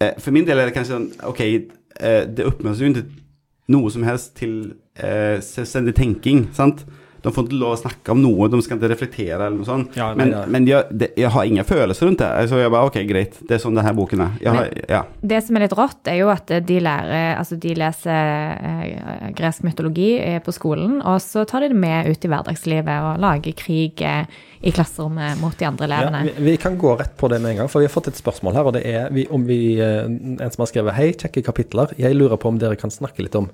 eh, 0.00 0.14
For 0.18 0.34
min 0.34 0.46
del 0.48 0.60
er 0.60 0.68
det 0.68 0.76
kanskje 0.76 0.96
sånn 0.96 1.08
Ok, 1.28 1.42
eh, 1.44 2.22
det 2.24 2.46
oppmuntrer 2.48 2.86
jo 2.86 2.92
ikke 2.94 3.06
noe 3.68 3.92
som 3.92 4.06
helst 4.08 4.32
til 4.40 4.54
eh, 4.96 5.36
selvstendig 5.44 5.92
tenking, 5.98 6.46
sant? 6.56 6.86
De 7.22 7.32
får 7.34 7.48
ikke 7.48 7.58
lov 7.58 7.74
å 7.74 7.80
snakke 7.80 8.14
om 8.14 8.20
noe, 8.22 8.48
de 8.52 8.60
skal 8.62 8.78
ikke 8.78 8.90
reflektere 8.92 9.38
eller 9.38 9.56
noe 9.58 9.66
sånt. 9.66 9.96
Ja, 9.98 10.10
men, 10.18 10.32
ja. 10.34 10.42
men 10.46 10.68
jeg, 10.68 10.86
det, 10.90 11.10
jeg, 11.18 11.30
har 11.34 11.48
ingen 11.48 11.66
følelser 11.66 12.08
rundt 12.08 12.22
det. 12.22 12.30
Så 12.50 12.60
jeg 12.60 12.72
bare 12.74 12.90
ok, 12.90 12.98
greit, 13.08 13.38
det 13.48 13.56
er 13.56 13.62
sånn 13.62 13.78
denne 13.78 13.94
boken 13.96 14.24
er. 14.24 14.36
Har, 14.46 14.70
ja. 14.90 15.02
Det 15.20 15.40
som 15.46 15.58
er 15.58 15.66
litt 15.66 15.76
rått, 15.78 16.00
er 16.10 16.20
jo 16.20 16.30
at 16.32 16.52
de 16.68 16.80
lærer 16.82 17.16
Altså, 17.38 17.58
de 17.60 17.70
leser 17.76 18.30
eh, 18.66 19.30
gresk 19.36 19.64
mytologi 19.66 20.10
eh, 20.18 20.38
på 20.42 20.54
skolen, 20.54 20.98
og 21.02 21.20
så 21.22 21.44
tar 21.48 21.64
de 21.64 21.72
det 21.72 21.78
med 21.78 22.08
ut 22.08 22.24
i 22.24 22.30
hverdagslivet 22.30 23.08
og 23.08 23.22
lager 23.22 23.54
krig 23.58 24.02
eh, 24.06 24.26
i 24.60 24.72
klasserommet 24.74 25.38
mot 25.42 25.54
de 25.58 25.66
andre 25.68 25.86
elevene. 25.86 26.22
Ja, 26.26 26.34
vi, 26.38 26.46
vi, 26.50 26.56
kan 26.60 26.78
gå 26.78 26.94
rett 26.98 27.14
på 27.18 27.30
det 27.30 27.38
med 27.42 27.54
en 27.54 27.62
gang, 27.62 27.70
for 27.70 27.82
vi 27.82 27.88
har 27.88 27.94
fått 27.94 28.10
et 28.10 28.18
spørsmål 28.18 28.58
her, 28.58 28.70
og 28.70 28.74
det 28.74 28.84
er 28.88 29.12
vi, 29.14 29.26
om 29.30 29.44
vi 29.48 29.60
eh, 29.78 30.06
En 30.08 30.50
som 30.52 30.64
har 30.64 30.70
skrevet 30.70 30.96
Hei, 30.98 31.10
kjekke 31.18 31.44
kapitler. 31.46 31.92
Jeg 32.00 32.16
lurer 32.16 32.38
på 32.40 32.50
om 32.50 32.58
dere 32.60 32.78
kan 32.78 32.92
snakke 32.92 33.22
litt 33.24 33.36
om 33.38 33.50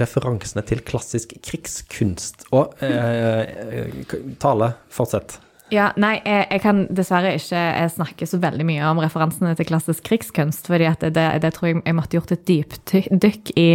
referansene 0.00 0.64
til 0.66 0.82
klassisk 0.86 1.34
krigskunst. 1.44 2.46
Og 2.54 2.72
eh, 2.84 4.04
Tale, 4.42 4.74
fortsett. 4.92 5.38
Ja, 5.72 5.88
nei, 5.96 6.18
jeg, 6.20 6.46
jeg, 6.50 6.60
kan 6.60 6.82
dessverre 6.92 7.32
ikke 7.38 7.60
snakke 7.94 8.26
så 8.28 8.36
veldig 8.42 8.64
mye 8.68 8.88
om 8.90 8.98
referansene 9.00 9.54
til 9.56 9.68
klassisk 9.70 10.04
krigskunst, 10.04 10.68
fordi 10.68 10.90
det, 11.16 11.28
det 11.40 11.52
tror 11.56 11.70
jeg 11.70 11.78
jeg 11.80 11.96
måtte 11.96 12.18
gjort 12.18 12.34
et 12.34 12.42
dypdykk 12.48 13.54
i 13.56 13.68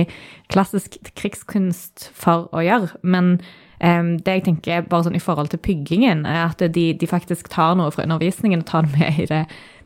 klassisk 0.54 1.00
krigskunst 1.18 2.12
for 2.14 2.52
å 2.54 2.62
gjøre. 2.62 2.92
Men 3.02 3.40
um, 3.82 4.14
det 4.22 4.36
jeg 4.36 4.46
tenker 4.46 4.86
bare 4.86 5.08
sånn 5.08 5.18
i 5.18 5.24
forhold 5.24 5.50
til 5.56 5.64
pyggingen, 5.66 6.22
er 6.30 6.44
at 6.52 6.62
de, 6.62 6.92
de 6.94 7.10
faktisk 7.10 7.50
tar 7.54 7.74
noe 7.80 7.90
fra 7.96 8.06
undervisningen 8.06 8.62
og 8.62 8.70
tar 8.70 8.86
det 8.86 8.94
med 8.94 9.24
i 9.26 9.30
det 9.34 9.44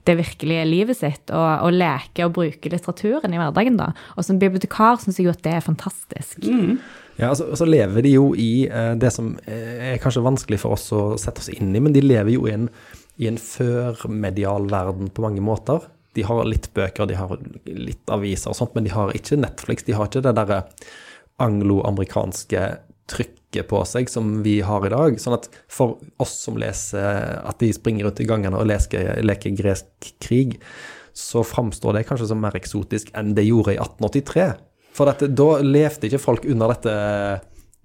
det 0.07 0.15
virkelige 0.17 0.65
livet 0.65 0.97
sitt, 0.97 1.29
og, 1.29 1.67
og 1.67 1.75
leke 1.75 2.25
og 2.25 2.33
bruke 2.37 2.71
litteraturen 2.73 3.33
i 3.33 3.39
hverdagen. 3.39 3.77
da. 3.79 3.91
Og 4.17 4.25
som 4.25 4.39
bibliotekar 4.41 5.01
syns 5.01 5.19
jeg 5.19 5.29
jo 5.29 5.35
at 5.35 5.43
det 5.45 5.53
er 5.57 5.65
fantastisk. 5.65 6.41
Mm. 6.45 6.79
Ja, 7.19 7.29
altså, 7.29 7.51
så 7.57 7.67
lever 7.67 8.05
de 8.05 8.15
jo 8.15 8.31
i 8.33 8.65
eh, 8.65 8.93
det 8.97 9.11
som 9.13 9.33
er 9.45 9.99
kanskje 10.01 10.25
vanskelig 10.25 10.61
for 10.63 10.77
oss 10.77 10.87
å 10.95 11.03
sette 11.21 11.43
oss 11.43 11.51
inn 11.53 11.73
i, 11.75 11.81
men 11.83 11.93
de 11.93 12.03
lever 12.03 12.33
jo 12.33 12.47
i 12.49 12.55
en, 12.55 12.69
i 13.21 13.29
en 13.29 13.37
førmedial 13.41 14.69
verden 14.71 15.11
på 15.13 15.25
mange 15.25 15.43
måter. 15.45 15.85
De 16.17 16.25
har 16.27 16.47
litt 16.47 16.71
bøker, 16.75 17.07
de 17.07 17.19
har 17.19 17.37
litt 17.69 18.11
aviser 18.11 18.51
og 18.51 18.57
sånt, 18.57 18.73
men 18.75 18.87
de 18.87 18.95
har 18.95 19.13
ikke 19.15 19.39
Netflix. 19.39 19.85
De 19.87 19.95
har 19.95 20.09
ikke 20.09 20.23
det 20.25 20.35
derre 20.39 20.63
angloamerikanske 21.41 22.65
trykket 23.51 23.69
på 23.69 23.83
seg 23.85 24.09
som 24.09 24.43
vi 24.43 24.61
har 24.61 24.85
i 24.85 24.89
dag. 24.89 25.19
Sånn 25.19 25.35
at 25.35 25.49
for 25.69 25.99
oss 26.17 26.43
som 26.45 26.57
leser 26.57 27.41
at 27.43 27.59
de 27.59 27.71
springer 27.73 28.05
rundt 28.05 28.21
i 28.21 28.27
gangene 28.27 28.57
og 28.57 28.67
leker, 28.67 29.21
leker 29.23 29.55
gresk 29.55 30.13
krig, 30.19 30.59
så 31.13 31.43
framstår 31.43 31.93
det 31.97 32.07
kanskje 32.07 32.29
som 32.31 32.41
mer 32.41 32.55
eksotisk 32.55 33.11
enn 33.13 33.35
det 33.35 33.45
gjorde 33.45 33.75
i 33.75 33.79
1883. 33.79 34.51
For 34.93 35.07
dette, 35.07 35.27
da 35.27 35.61
levde 35.61 36.07
ikke 36.07 36.19
folk 36.19 36.45
under 36.45 36.71
dette 36.71 36.93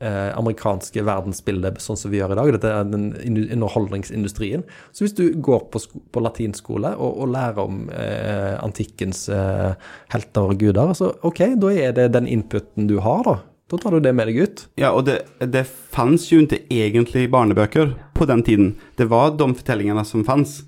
eh, 0.01 0.31
amerikanske 0.37 1.03
verdensbildet 1.07 1.81
sånn 1.83 1.99
som 1.99 2.11
vi 2.11 2.19
gjør 2.21 2.35
i 2.35 2.39
dag. 2.39 2.53
Dette 2.55 2.71
er 2.71 2.87
den 2.87 3.11
underholdningsindustrien. 3.51 4.65
Så 4.93 5.07
hvis 5.07 5.15
du 5.19 5.25
går 5.43 5.69
på, 5.71 5.83
på 6.11 6.23
latinskole 6.23 6.95
og, 6.95 7.13
og, 7.23 7.31
lærer 7.35 7.63
om 7.63 7.85
eh, 7.91 8.55
antikkens 8.63 9.29
eh, 9.31 9.75
helter 10.15 10.55
og 10.55 10.63
guder, 10.63 10.95
så 10.99 11.13
ok, 11.27 11.45
da 11.63 11.75
er 11.75 11.95
det 11.99 12.13
den 12.15 12.31
inputen 12.31 12.91
du 12.91 12.99
har, 13.03 13.27
da. 13.27 13.39
Da 13.71 13.79
tar 13.83 13.97
du 13.97 14.01
det 14.01 14.13
med 14.15 14.29
deg 14.31 14.37
ut. 14.45 14.61
Ja, 14.79 14.93
og 14.95 15.09
det, 15.09 15.25
det 15.43 15.65
fanns 15.67 16.29
jo 16.31 16.39
ikke 16.45 16.61
egentlig 16.71 17.27
barnebøker 17.33 17.97
på 18.15 18.27
den 18.31 18.45
tiden. 18.47 18.75
Det 18.95 19.09
var 19.11 19.33
de 19.35 19.49
fortellingene 19.59 20.05
som 20.07 20.23
fanns. 20.27 20.61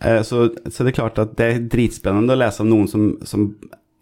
Eh, 0.00 0.20
så, 0.20 0.50
så, 0.66 0.82
det 0.82 0.92
er 0.92 0.98
klart 0.98 1.20
at 1.22 1.32
det 1.38 1.46
er 1.48 1.62
dritspennende 1.72 2.34
å 2.34 2.42
lese 2.42 2.60
om 2.64 2.68
noen 2.68 2.90
som, 2.90 3.06
som 3.24 3.46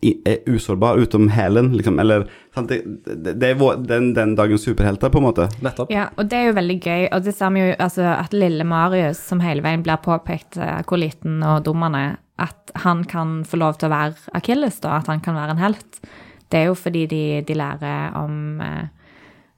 er 0.03 0.41
usårbar 0.49 0.99
utom 0.99 1.29
hælen, 1.31 1.69
liksom. 1.77 2.01
Eller 2.03 2.25
det, 2.57 2.81
det, 3.05 3.37
det, 3.39 3.53
er 3.53 3.85
den, 3.87 4.09
den, 4.17 4.33
dagens 4.35 4.65
superhelter, 4.67 5.13
på 5.13 5.21
en 5.21 5.27
måte. 5.29 5.47
Nettopp. 5.63 5.93
Ja, 5.95 6.09
og 6.17 6.31
det 6.33 6.41
er 6.41 6.51
jo 6.51 6.57
veldig 6.57 6.79
gøy. 6.81 7.05
Og 7.13 7.29
det 7.29 7.37
ser 7.37 7.53
vi 7.55 7.63
jo 7.63 7.77
altså, 7.77 8.09
at 8.17 8.35
lille 8.35 8.67
Marius, 8.67 9.21
som 9.31 9.45
hele 9.45 9.63
veien 9.63 9.85
blir 9.87 10.01
påpekt 10.03 10.59
uh, 10.59 10.81
hvor 10.89 10.99
liten 10.99 11.39
og 11.45 11.69
dum 11.69 11.87
han 11.87 11.99
er, 11.99 12.19
at 12.41 12.75
han 12.83 13.05
kan 13.05 13.43
få 13.47 13.61
lov 13.61 13.79
til 13.79 13.91
å 13.91 13.95
være 13.95 14.35
Akilles, 14.41 14.81
da. 14.83 14.99
At 14.99 15.13
han 15.13 15.23
kan 15.23 15.39
være 15.39 15.55
en 15.55 15.63
helt. 15.69 16.01
Det 16.51 16.61
er 16.61 16.71
jo 16.71 16.75
fordi 16.75 17.05
de, 17.07 17.25
de 17.47 17.55
lærer 17.55 18.17
om 18.19 18.61
eh, 18.61 18.89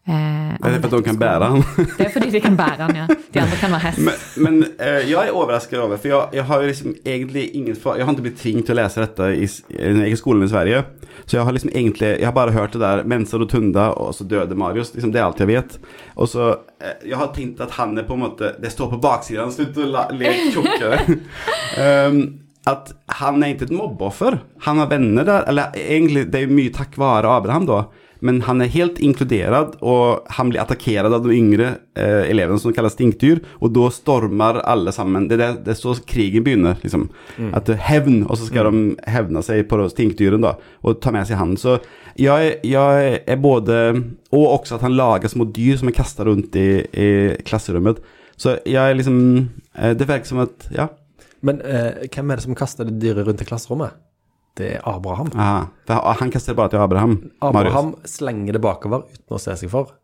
Eh, 0.09 0.59
det 0.59 0.75
er 0.75 0.81
fordi 0.83 0.97
de 0.97 1.03
kan 1.07 1.19
bære 1.19 1.47
han. 1.47 1.61
det 1.99 2.07
er 2.07 2.11
fordi 2.11 2.31
de 2.31 2.41
kan 2.43 2.57
bære 2.59 2.79
han, 2.79 2.97
ja. 2.97 3.05
De 3.35 3.41
andre 3.41 3.57
kan 3.61 3.71
være 3.71 3.81
hest. 3.85 4.01
Men, 4.03 4.17
men 4.45 4.65
eh, 4.81 5.11
jeg 5.11 5.29
er 5.29 5.31
overrasket 5.31 5.79
over, 5.79 5.97
for 5.97 6.09
jeg, 6.09 6.27
jeg 6.33 6.45
har 6.45 6.63
liksom 6.63 6.95
egentlig 7.07 7.45
ingen 7.55 7.77
Jeg 7.77 8.05
har 8.05 8.11
ikke 8.13 8.23
blitt 8.23 8.41
tvunget 8.41 8.67
til 8.67 8.75
å 8.75 8.81
lese 8.81 9.05
dette 9.05 9.29
i, 9.37 9.47
i 10.11 10.17
skolen 10.19 10.43
i 10.43 10.51
Sverige. 10.51 10.83
Så 11.27 11.37
jeg 11.37 11.47
har 11.47 11.55
liksom 11.55 11.71
egentlig 11.71 12.09
Jeg 12.19 12.27
har 12.27 12.35
bare 12.35 12.51
hørt 12.51 12.73
det 12.73 12.81
der 12.81 13.05
Mensa 13.05 13.39
Rotunda, 13.39 13.87
og 13.95 14.15
så 14.15 14.25
døde 14.25 14.59
Marius. 14.59 14.91
Liksom, 14.95 15.13
det 15.13 15.23
er 15.23 15.29
alt 15.29 15.41
jeg 15.41 15.53
vet. 15.53 15.79
Og 16.17 16.29
så 16.29 16.51
eh, 16.83 17.07
Jeg 17.07 17.23
har 17.23 17.31
tenkt 17.37 17.63
at 17.63 17.79
han 17.79 17.95
er 17.99 18.09
på 18.09 18.19
en 18.19 18.27
måte 18.27 18.57
Det 18.59 18.73
står 18.75 18.91
på 18.97 19.03
baksiden, 19.07 19.55
slutt 19.55 19.79
å 19.79 19.87
le 19.87 20.35
tjukkere. 20.51 20.99
um, 22.11 22.25
at 22.69 22.93
han 23.19 23.43
er 23.43 23.55
ikke 23.55 23.67
et 23.71 23.75
mobbeoffer. 23.75 24.39
Han 24.67 24.79
har 24.79 24.91
venner 24.93 25.27
der. 25.27 25.45
Eller 25.51 25.75
egentlig, 25.75 26.29
det 26.31 26.45
er 26.45 26.53
mye 26.55 26.73
takk 26.75 26.95
være 27.01 27.31
Abraham, 27.31 27.67
da. 27.67 27.85
Men 28.23 28.37
han 28.47 28.63
er 28.63 28.71
helt 28.71 29.01
inkludert, 29.03 29.73
og 29.83 30.29
han 30.37 30.53
blir 30.53 30.61
attakkert 30.63 31.09
av 31.09 31.25
de 31.25 31.33
yngre 31.35 31.73
eh, 31.99 32.29
elevene 32.31 32.61
som 32.63 32.71
kalles 32.75 32.95
stinkdyr. 32.95 33.41
Og 33.59 33.73
da 33.75 33.89
stormer 33.91 34.61
alle 34.63 34.95
sammen. 34.95 35.27
Det 35.27 35.41
er 35.43 35.57
det 35.67 35.75
så 35.81 35.97
krigen 36.07 36.47
begynner. 36.47 36.79
liksom. 36.85 37.09
At 37.51 37.67
det 37.67 37.81
er 37.81 37.89
hevn, 37.89 38.21
og 38.29 38.39
så 38.39 38.47
skal 38.47 38.71
de 38.71 38.85
hevne 39.11 39.43
seg 39.43 39.67
på 39.67 39.83
stinkdyrene 39.91 40.47
da, 40.47 40.55
og 40.87 41.03
ta 41.03 41.11
med 41.11 41.27
seg 41.27 41.41
han. 41.43 41.57
Så 41.59 41.81
jeg, 42.21 42.59
jeg 42.69 43.21
er 43.27 43.39
både 43.41 43.77
Og 44.37 44.43
også 44.61 44.77
at 44.77 44.83
han 44.85 44.95
lager 44.95 45.31
små 45.33 45.47
dyr 45.49 45.79
som 45.81 45.89
er 45.89 45.97
kastet 45.97 46.27
rundt 46.29 46.55
i, 46.61 46.67
i 46.93 47.09
klasserommet. 47.43 47.99
Så 48.37 48.59
jeg 48.69 48.81
er 48.81 48.97
liksom 48.99 49.19
eh, 49.75 49.95
Det 49.99 50.07
virker 50.07 50.31
som 50.31 50.45
at 50.47 50.69
Ja. 50.71 50.93
Men 51.47 51.61
eh, 51.67 52.07
hvem 52.09 52.31
er 52.31 52.41
det 52.41 52.47
som 52.47 52.59
kaster 52.59 52.89
det 52.89 52.99
dyret 53.03 53.27
rundt 53.29 53.43
i 53.43 53.49
klasserommet? 53.49 53.99
Det 54.53 54.67
er 54.77 54.83
Abraham. 54.85 55.31
Aha, 55.33 55.61
for 55.89 56.19
han 56.21 56.31
kaster 56.33 56.53
det 56.53 56.59
bare 56.59 56.71
til 56.75 56.83
Abraham. 56.85 57.15
Abraham 57.41 57.95
slenger 58.05 58.53
det 58.53 58.61
bakover 58.61 59.07
uten 59.09 59.33
å 59.33 59.41
se 59.41 59.55
seg 59.57 59.71
for. 59.73 59.95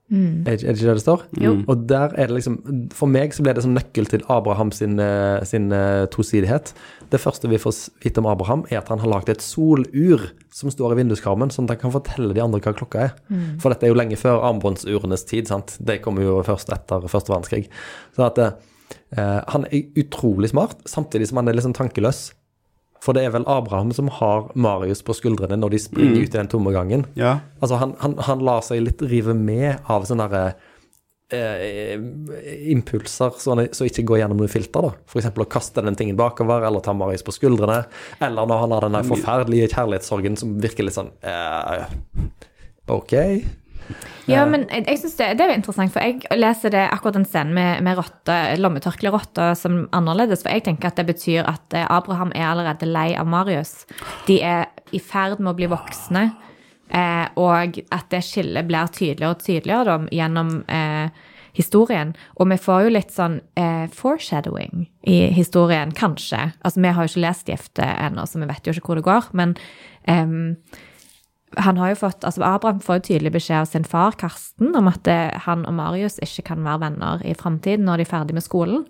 Er, 0.49 0.55
er 0.55 0.57
det 0.57 0.71
ikke 0.73 0.87
det 0.87 0.95
det 0.97 1.03
står? 1.03 1.25
Jo. 1.37 1.51
Og 1.69 1.83
der 1.85 2.15
er 2.17 2.31
det 2.31 2.39
liksom 2.39 2.55
For 2.97 3.13
meg 3.13 3.35
så 3.37 3.45
ble 3.45 3.53
det 3.53 3.61
som 3.67 3.75
nøkkel 3.77 4.09
til 4.09 4.25
Abraham 4.33 4.71
sin, 4.73 4.95
eh, 5.05 5.45
sin 5.45 5.69
eh, 5.77 6.07
tosidighet. 6.09 6.73
Det 7.13 7.21
første 7.21 7.51
vi 7.53 7.61
får 7.61 7.77
vite 8.01 8.25
om 8.25 8.31
Abraham, 8.33 8.65
er 8.73 8.81
at 8.81 8.89
han 8.89 9.05
har 9.05 9.13
lagd 9.13 9.29
et 9.29 9.45
solur 9.45 10.31
som 10.49 10.73
står 10.73 10.97
i 10.97 11.03
vinduskarmen, 11.03 11.53
sånn 11.53 11.69
at 11.69 11.77
han 11.77 11.83
kan 11.85 11.97
fortelle 11.99 12.33
de 12.33 12.41
andre 12.41 12.63
hva 12.65 12.73
klokka 12.81 13.05
er. 13.11 13.13
For 13.61 13.69
dette 13.69 13.85
er 13.85 13.93
jo 13.93 14.01
lenge 14.01 14.17
før 14.17 14.41
armbåndsurenes 14.49 15.29
tid, 15.29 15.53
sant. 15.53 15.77
De 15.77 16.01
kommer 16.01 16.25
jo 16.25 16.41
først 16.49 16.73
etter 16.73 17.05
første 17.13 17.35
verdenskrig. 17.37 17.67
Så 18.17 18.25
at 18.31 18.41
eh, 18.41 18.57
han 19.17 19.65
er 19.69 19.87
utrolig 19.99 20.51
smart, 20.53 20.83
samtidig 20.89 21.31
som 21.31 21.41
han 21.41 21.49
er 21.51 21.57
liksom 21.57 21.75
tankeløs. 21.77 22.29
For 23.03 23.15
det 23.15 23.25
er 23.25 23.35
vel 23.35 23.47
Abraham 23.51 23.93
som 23.95 24.11
har 24.19 24.49
Marius 24.59 25.05
på 25.07 25.15
skuldrene 25.17 25.59
når 25.61 25.75
de 25.75 25.83
springer 25.83 26.25
ut 26.25 26.33
i 26.33 26.39
den 26.39 26.51
tomme 26.51 26.73
gangen. 26.75 27.07
Ja. 27.19 27.39
Altså, 27.61 27.79
han, 27.81 27.95
han, 28.03 28.17
han 28.27 28.43
lar 28.45 28.65
seg 28.67 28.83
litt 28.85 29.05
rive 29.07 29.37
med 29.39 29.87
av 29.91 30.07
sånne 30.09 30.27
derre 30.33 30.57
eh, 31.35 31.95
impulser 32.73 33.39
som 33.39 33.63
så 33.63 33.87
ikke 33.87 34.07
går 34.09 34.23
gjennom 34.23 34.43
noe 34.43 34.51
filter, 34.51 34.89
da. 34.89 35.09
For 35.11 35.23
eksempel 35.23 35.47
å 35.47 35.51
kaste 35.53 35.85
den 35.85 35.99
tingen 35.99 36.19
bakover, 36.19 36.67
eller 36.67 36.83
ta 36.85 36.97
Marius 36.97 37.25
på 37.27 37.37
skuldrene. 37.37 37.85
Eller 38.19 38.51
når 38.51 38.65
han 38.65 38.77
har 38.77 38.89
den 38.89 39.11
forferdelige 39.13 39.71
kjærlighetssorgen 39.77 40.41
som 40.41 40.59
virker 40.63 40.89
litt 40.89 40.99
sånn 40.99 41.15
eh, 41.23 41.87
OK. 42.91 43.15
Ja, 44.29 44.45
men 44.45 44.67
jeg, 44.69 44.99
synes 45.01 45.17
det, 45.17 45.31
det 45.39 45.47
er 45.47 45.55
interessant, 45.55 45.93
for 45.95 46.05
jeg 46.05 46.21
leser 46.37 46.73
det 46.75 46.83
akkurat 46.93 47.17
den 47.17 47.25
scenen 47.29 47.55
med, 47.57 47.81
med 47.87 47.97
rotte, 47.97 48.37
lommetørklerotte 48.61 49.53
som 49.57 49.87
annerledes, 49.97 50.45
for 50.45 50.53
jeg 50.53 50.67
tenker 50.67 50.91
at 50.91 51.01
det 51.01 51.07
betyr 51.09 51.49
at 51.49 51.77
eh, 51.77 51.87
Abraham 51.89 52.35
er 52.37 52.51
allerede 52.51 52.89
lei 52.91 53.13
av 53.17 53.31
Marius. 53.31 53.87
De 54.29 54.41
er 54.45 54.69
i 54.93 55.01
ferd 55.01 55.41
med 55.41 55.55
å 55.55 55.57
bli 55.57 55.71
voksne, 55.73 56.27
eh, 56.93 57.25
og 57.41 57.81
at 57.95 58.13
det 58.13 58.23
skillet 58.27 58.69
blir 58.69 58.93
tydeligere 58.93 59.33
og 59.33 59.43
tydeligere 59.47 59.89
da, 59.89 59.99
gjennom 60.21 60.55
eh, 60.69 61.25
historien. 61.59 62.13
Og 62.37 62.51
vi 62.53 62.59
får 62.61 62.85
jo 62.85 62.93
litt 62.95 63.15
sånn 63.15 63.41
eh, 63.59 63.87
foreshadowing 63.95 64.87
i 65.09 65.19
historien, 65.35 65.95
kanskje. 65.97 66.51
Altså, 66.61 66.85
vi 66.85 66.93
har 66.93 67.07
jo 67.07 67.15
ikke 67.15 67.25
lest 67.25 67.49
Gifte 67.49 67.89
ennå, 67.97 68.27
så 68.29 68.43
vi 68.43 68.51
vet 68.51 68.69
jo 68.69 68.77
ikke 68.77 68.93
hvor 68.93 69.01
det 69.01 69.09
går, 69.09 69.33
men 69.39 69.57
ehm, 70.11 70.59
han 71.57 71.79
har 71.81 71.95
jo 71.95 72.01
fått, 72.03 72.25
altså 72.27 72.43
Abraham 72.45 72.81
får 72.85 72.99
jo 72.99 73.07
tydelig 73.09 73.33
beskjed 73.39 73.63
av 73.63 73.71
sin 73.71 73.87
far 73.89 74.19
Karsten 74.21 74.75
om 74.77 74.91
at 74.91 75.09
eh, 75.09 75.33
han 75.47 75.65
og 75.69 75.75
Marius 75.79 76.19
ikke 76.25 76.51
kan 76.51 76.67
være 76.67 76.83
venner 76.85 77.25
i 77.25 77.33
framtiden 77.39 77.89
når 77.89 78.03
de 78.03 78.07
er 78.07 78.13
ferdig 78.13 78.37
med 78.37 78.45
skolen. 78.45 78.85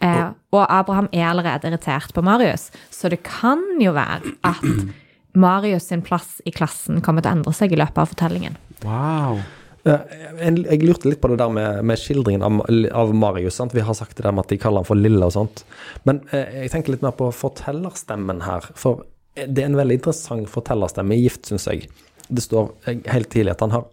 Eh, 0.00 0.26
og 0.56 0.64
Abraham 0.64 1.10
er 1.12 1.28
allerede 1.28 1.68
irritert 1.68 2.14
på 2.16 2.24
Marius, 2.24 2.70
så 2.90 3.12
det 3.12 3.20
kan 3.26 3.60
jo 3.82 3.92
være 3.96 4.34
at 4.48 4.64
Marius 5.44 5.90
sin 5.92 6.02
plass 6.02 6.40
i 6.48 6.54
klassen 6.54 7.02
kommer 7.04 7.22
til 7.22 7.34
å 7.34 7.38
endre 7.38 7.54
seg 7.54 7.74
i 7.74 7.78
løpet 7.78 8.00
av 8.00 8.14
fortellingen. 8.14 8.56
Wow. 8.86 9.42
Eh, 9.84 10.16
Jeg, 10.40 10.64
jeg 10.64 10.82
lurte 10.84 11.08
litt 11.08 11.20
på 11.20 11.30
det 11.32 11.38
der 11.40 11.52
med, 11.52 11.84
med 11.84 12.00
skildringen 12.00 12.42
av, 12.44 12.62
av 12.96 13.14
Marius. 13.16 13.60
Sant? 13.60 13.76
Vi 13.76 13.84
har 13.84 13.96
sagt 13.96 14.16
det 14.16 14.24
der 14.24 14.32
med 14.32 14.46
at 14.46 14.52
de 14.52 14.60
kaller 14.60 14.82
han 14.82 14.88
for 14.88 14.98
Lille 14.98 15.28
og 15.28 15.36
sånt. 15.36 15.64
Men 16.08 16.24
eh, 16.32 16.64
jeg 16.64 16.72
tenker 16.74 16.96
litt 16.96 17.04
mer 17.04 17.16
på 17.16 17.30
fortellerstemmen 17.36 18.44
her. 18.48 18.72
For 18.76 19.04
det 19.46 19.62
er 19.62 19.70
en 19.70 19.78
veldig 19.78 20.00
interessant 20.00 20.50
fortellerstemme 20.50 21.16
i 21.16 21.24
Gift, 21.24 21.48
syns 21.48 21.68
jeg. 21.70 21.88
Det 22.30 22.44
står 22.44 22.70
eh, 22.86 23.02
helt 23.10 23.30
tidlig 23.32 23.54
at 23.54 23.64
han 23.64 23.74
har 23.74 23.88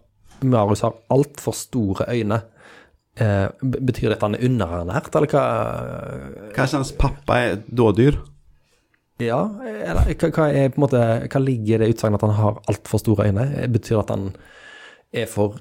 Marius 0.46 0.84
har 0.86 0.94
altfor 1.10 1.54
store 1.56 2.06
øyne. 2.14 2.40
Eh, 3.18 3.46
betyr 3.60 4.12
det 4.12 4.18
at 4.18 4.26
han 4.28 4.36
er 4.36 4.44
underernært, 4.46 5.10
eller 5.18 5.32
hva? 5.32 5.44
Kanskje 6.54 6.78
hans 6.78 6.92
pappa 6.94 7.38
er 7.42 7.56
dådyr? 7.66 8.20
Ja, 9.18 9.40
eller 9.66 10.12
hva, 10.14 10.44
er 10.46 10.76
måte 10.78 11.00
Hva 11.26 11.40
ligger 11.42 11.80
i 11.80 11.82
det 11.82 11.88
utsagnet 11.96 12.20
at 12.20 12.28
han 12.28 12.38
har 12.38 12.60
altfor 12.70 13.02
store 13.02 13.26
øyne? 13.26 13.48
Betyr 13.74 13.96
det 13.96 14.04
at 14.04 14.12
han 14.14 14.28
er 15.10 15.26
for 15.26 15.58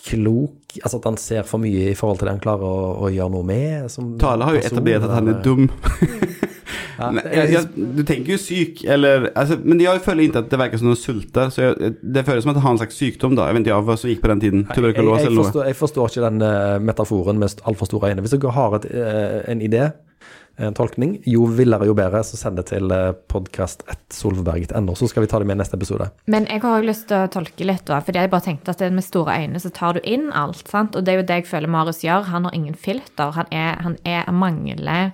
klok? 0.00 0.76
Altså 0.84 0.98
at 1.00 1.04
han 1.10 1.16
ser 1.20 1.42
for 1.48 1.58
mye 1.62 1.90
i 1.90 1.96
forhold 1.98 2.18
til 2.20 2.28
det 2.30 2.36
han 2.36 2.42
klarer 2.44 2.64
å, 2.66 3.06
å 3.06 3.10
gjøre 3.12 3.32
noe 3.34 3.46
med? 3.46 3.90
Som 3.92 4.14
Tale 4.22 4.46
har 4.48 4.56
jo 4.56 4.62
etablert 4.64 5.06
at 5.08 5.16
han 5.18 5.28
er 5.34 5.40
dum. 5.44 5.68
Ja, 7.00 7.08
jeg- 7.32 7.52
jeg, 7.54 7.68
du 7.96 8.02
tenker 8.04 8.34
jo 8.34 8.36
syk, 8.38 8.82
eller 8.84 9.30
altså, 9.34 9.56
Men 9.64 9.80
jeg 9.80 10.02
føler 10.04 10.26
ikke 10.26 10.42
at 10.42 10.50
det 10.52 10.58
virker 10.60 10.78
som 10.82 10.90
noen 10.90 10.98
sulter. 11.00 11.48
Så 11.48 11.62
jeg, 11.64 11.94
det 12.02 12.24
føles 12.26 12.44
som 12.44 12.50
at 12.52 12.58
han 12.58 12.66
har 12.66 12.74
en 12.76 12.80
slags 12.82 12.98
sykdom, 13.00 13.32
da. 13.38 13.46
Jeg 13.48 13.56
vet 13.56 13.70
ikke 13.70 13.78
hva 13.88 13.96
som 13.96 14.10
gikk 14.10 14.20
på 14.20 14.28
den 14.34 14.42
tiden. 14.44 14.66
Tuberkulose 14.68 15.24
eller 15.30 15.38
noe. 15.48 15.64
jeg 15.70 15.78
forstår 15.78 16.10
ikke 16.12 16.26
den 16.26 16.44
uh, 16.44 16.76
metaforen 16.90 17.40
med 17.40 17.56
altfor 17.64 17.88
store 17.88 18.10
øyne. 18.12 18.20
Hvis 18.26 18.36
dere 18.36 18.52
har 18.52 18.76
et, 18.76 18.86
uh, 18.92 19.38
en 19.48 19.64
idé, 19.64 19.86
en 20.60 20.76
tolkning, 20.76 21.16
jo 21.28 21.46
villere 21.56 21.88
jo 21.88 21.94
bedre, 21.96 22.22
så 22.26 22.38
send 22.38 22.60
det 22.60 22.66
til 22.70 22.92
podkast1solveberget.no, 23.32 24.94
så 24.98 25.08
skal 25.10 25.24
vi 25.24 25.30
ta 25.30 25.40
det 25.40 25.48
med 25.48 25.58
i 25.58 25.62
neste 25.62 25.78
episode. 25.80 26.10
Men 26.30 26.46
jeg 26.50 26.62
har 26.64 26.80
jo 26.80 26.88
lyst 26.90 27.08
til 27.10 27.24
å 27.24 27.30
tolke 27.32 27.66
litt, 27.66 27.86
da, 27.88 28.00
fordi 28.04 28.22
jeg 28.22 28.32
bare 28.32 28.46
tenkte 28.46 28.74
at 28.74 28.82
det 28.82 28.90
med 28.94 29.06
store 29.06 29.38
øyne 29.42 29.62
så 29.62 29.72
tar 29.74 29.96
du 29.96 30.04
inn 30.04 30.28
alt. 30.36 30.66
sant? 30.68 30.96
Og 30.96 31.06
det 31.06 31.14
er 31.14 31.20
jo 31.20 31.26
det 31.30 31.40
jeg 31.40 31.50
føler 31.50 31.72
Marius 31.72 32.04
gjør. 32.04 32.28
Han 32.30 32.46
har 32.48 32.56
ingen 32.56 32.76
filter. 32.78 33.34
Han, 33.36 33.48
er, 33.54 33.80
han, 33.84 33.96
er, 34.04 34.30
mangler 34.34 35.12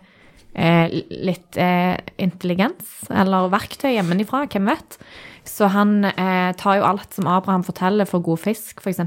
eh, 0.54 1.00
litt 1.10 1.58
eh, 1.60 1.96
intelligens 2.22 3.06
eller 3.10 3.50
verktøy 3.52 3.92
hjemmefra, 3.94 4.46
hvem 4.52 4.72
vet. 4.72 4.98
Så 5.46 5.70
han 5.70 6.00
eh, 6.08 6.50
tar 6.58 6.80
jo 6.80 6.88
alt 6.88 7.14
som 7.14 7.28
Abraham 7.30 7.64
forteller 7.66 8.08
for 8.08 8.24
god 8.24 8.42
fisk, 8.48 8.82
f.eks. 8.82 9.04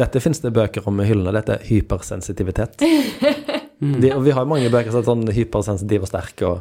Dette 0.00 0.22
finnes 0.22 0.42
det 0.44 0.52
bøker 0.54 0.86
om 0.88 1.00
i 1.00 1.08
hyllene. 1.08 1.34
Dette 1.40 1.58
er 1.58 1.66
hypersensitivitet. 1.70 2.84
De, 3.80 4.10
og 4.12 4.24
vi 4.26 4.30
har 4.36 4.44
jo 4.44 4.50
mange 4.50 4.70
bøker 4.72 4.92
som 4.92 5.00
er 5.00 5.08
sånn 5.08 5.30
hypersensitive 5.32 6.04
og 6.04 6.10
sterke, 6.10 6.48
og 6.50 6.60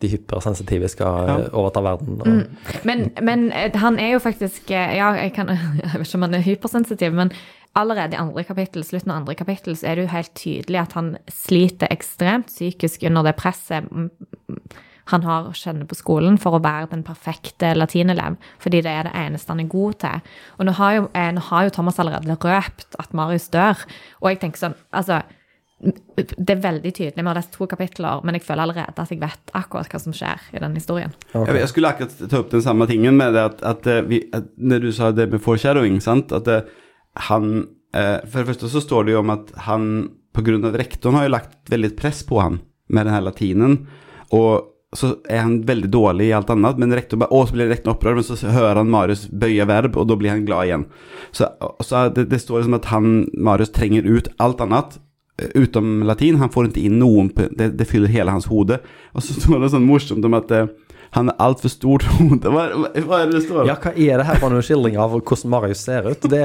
de 0.00 0.08
hypersensitive 0.14 0.88
skal 0.88 1.28
Ja. 1.28 1.38
eh, 1.46 1.54
overta 1.56 1.80
verden. 1.84 2.20
Og, 2.20 2.84
Men, 2.84 3.10
men 3.22 3.46
eh, 3.52 3.72
han 3.76 3.98
er 3.98 4.12
jo 4.14 4.18
faktisk 4.24 4.70
eh, 4.70 4.96
Ja, 4.96 5.10
jeg, 5.16 5.32
kan, 5.36 5.48
jeg 5.82 5.90
vet 5.94 6.06
ikke 6.06 6.20
om 6.20 6.22
han 6.28 6.34
er 6.34 6.44
hypersensitiv, 6.44 7.12
men 7.16 7.32
allerede 7.76 8.16
i 8.16 8.20
andre 8.20 8.44
kapittel, 8.44 8.84
slutten 8.84 9.10
av 9.12 9.20
andre 9.22 9.34
kapittel 9.38 9.76
så 9.76 9.86
er 9.86 9.94
det 10.00 10.06
jo 10.08 10.12
helt 10.14 10.32
tydelig 10.34 10.80
at 10.80 10.92
han 10.98 11.10
sliter 11.28 11.88
ekstremt 11.92 12.46
psykisk 12.50 13.04
under 13.06 13.22
det 13.28 13.36
presset 13.38 13.86
mm, 13.92 14.08
han 15.10 15.22
har 15.26 15.48
å 15.48 15.52
kjenne 15.56 15.86
på 15.90 15.96
skolen 15.98 16.36
for 16.38 16.54
å 16.54 16.62
være 16.62 16.90
den 16.92 17.02
perfekte 17.02 17.72
latinelev, 17.74 18.36
fordi 18.62 18.80
det 18.84 18.90
er 18.92 19.08
det 19.08 19.14
eneste 19.18 19.50
han 19.50 19.60
er 19.64 19.70
god 19.72 19.96
til. 20.04 20.20
Og 20.58 20.66
nå 20.68 20.74
har 20.78 20.92
jo, 20.94 21.08
nå 21.10 21.40
har 21.48 21.64
jo 21.66 21.72
Thomas 21.74 21.98
allerede 21.98 22.36
røpt 22.38 22.94
at 23.00 23.12
Marius 23.16 23.48
dør, 23.50 23.80
og 24.20 24.28
jeg 24.30 24.38
tenker 24.44 24.58
sånn, 24.62 24.76
altså 24.94 25.22
det 25.80 26.52
er 26.52 26.60
veldig 26.60 26.90
tydelig, 26.92 27.16
vi 27.16 27.24
har 27.24 27.38
lest 27.38 27.54
to 27.54 27.66
kapitler, 27.70 28.20
men 28.26 28.36
jeg 28.36 28.44
føler 28.44 28.66
allerede 28.66 29.00
at 29.00 29.12
jeg 29.12 29.20
vet 29.22 29.52
akkurat 29.56 29.88
hva 29.88 30.00
som 30.02 30.14
skjer 30.16 30.50
i 30.52 30.60
den 30.60 30.76
historien. 30.76 31.14
Okay. 31.32 31.56
Jeg, 31.56 31.70
skulle 31.72 31.92
akkurat 31.94 32.16
ta 32.20 32.40
opp 32.42 32.50
den 32.52 32.64
samme 32.64 32.88
tingen 32.90 33.16
med 33.16 33.32
det 33.36 33.44
at, 33.48 33.62
at, 33.70 33.88
eh, 33.88 34.02
vi, 34.08 34.20
at 34.36 34.50
når 34.60 34.84
du 34.84 34.90
sa 34.96 35.08
det 35.16 35.30
med 35.32 35.40
foreshadowing, 35.40 35.96
sant? 36.04 36.34
At 36.36 36.44
det, 36.48 36.58
han 37.30 37.52
eh, 37.96 38.18
For 38.26 38.42
det 38.42 38.50
første 38.52 38.72
så 38.74 38.82
står 38.84 39.08
det 39.08 39.16
jo 39.16 39.22
om 39.24 39.32
at 39.32 39.54
han 39.66 39.86
av 40.40 40.76
rektoren 40.78 41.16
har 41.18 41.24
jo 41.26 41.32
lagt 41.34 41.72
veldig 41.72 41.90
press 41.98 42.20
på 42.24 42.38
han 42.40 42.60
med 42.88 43.06
den 43.06 43.14
her 43.14 43.24
latinen. 43.24 43.80
Og 44.36 44.70
så 44.96 45.14
er 45.30 45.44
han 45.44 45.60
veldig 45.66 45.90
dårlig 45.90 46.28
i 46.28 46.32
alt 46.34 46.50
annet, 46.50 46.78
men 46.80 46.94
rektor 46.94 47.20
bare, 47.20 47.30
å, 47.34 47.44
så 47.46 47.54
blir 47.54 47.70
rektoren 47.70 47.94
opprørt, 47.94 48.18
men 48.18 48.26
så 48.26 48.38
hører 48.50 48.80
han 48.80 48.90
Marius 48.90 49.28
bøye 49.30 49.66
verb, 49.70 49.98
og 49.98 50.08
da 50.10 50.16
blir 50.18 50.32
han 50.32 50.46
glad 50.46 50.66
igjen. 50.66 50.86
Så, 51.36 51.46
så 51.86 52.08
det, 52.14 52.26
det 52.32 52.40
står 52.42 52.62
liksom 52.62 52.78
at 52.80 52.88
han, 52.90 53.12
Marius 53.38 53.72
trenger 53.76 54.08
ut 54.08 54.30
alt 54.42 54.62
annet, 54.64 54.98
eh, 54.98 55.04
utom 55.54 56.02
latin. 56.08 56.38
Han 56.42 56.50
får 56.52 56.68
ikke 56.70 56.84
inn 56.88 56.98
noen, 57.02 57.32
det, 57.56 57.72
det 57.78 57.86
fyller 57.88 58.08
hele 58.12 58.30
hans 58.34 58.46
hode. 58.50 58.80
Og 59.14 59.22
så 59.24 59.36
står 59.40 59.60
det 59.64 59.72
sånn 59.74 59.86
morsomt 59.88 60.24
om 60.28 60.36
at 60.38 60.50
eh, 60.56 60.66
han 61.16 61.32
er 61.32 61.40
altfor 61.42 61.72
stort 61.72 62.04
hode. 62.06 62.50
Hva, 62.54 62.68
hva, 62.76 63.16
er 63.22 63.30
det 63.32 63.40
det 63.40 63.44
står? 63.48 63.64
Ja, 63.66 63.74
hva 63.82 63.90
er 63.96 64.20
det 64.22 64.26
her 64.28 64.38
for 64.42 64.52
noen 64.54 64.62
skildring 64.66 64.98
av 65.02 65.16
hvordan 65.16 65.50
Marius 65.50 65.80
ser 65.88 66.06
ut? 66.06 66.22
Det, 66.30 66.42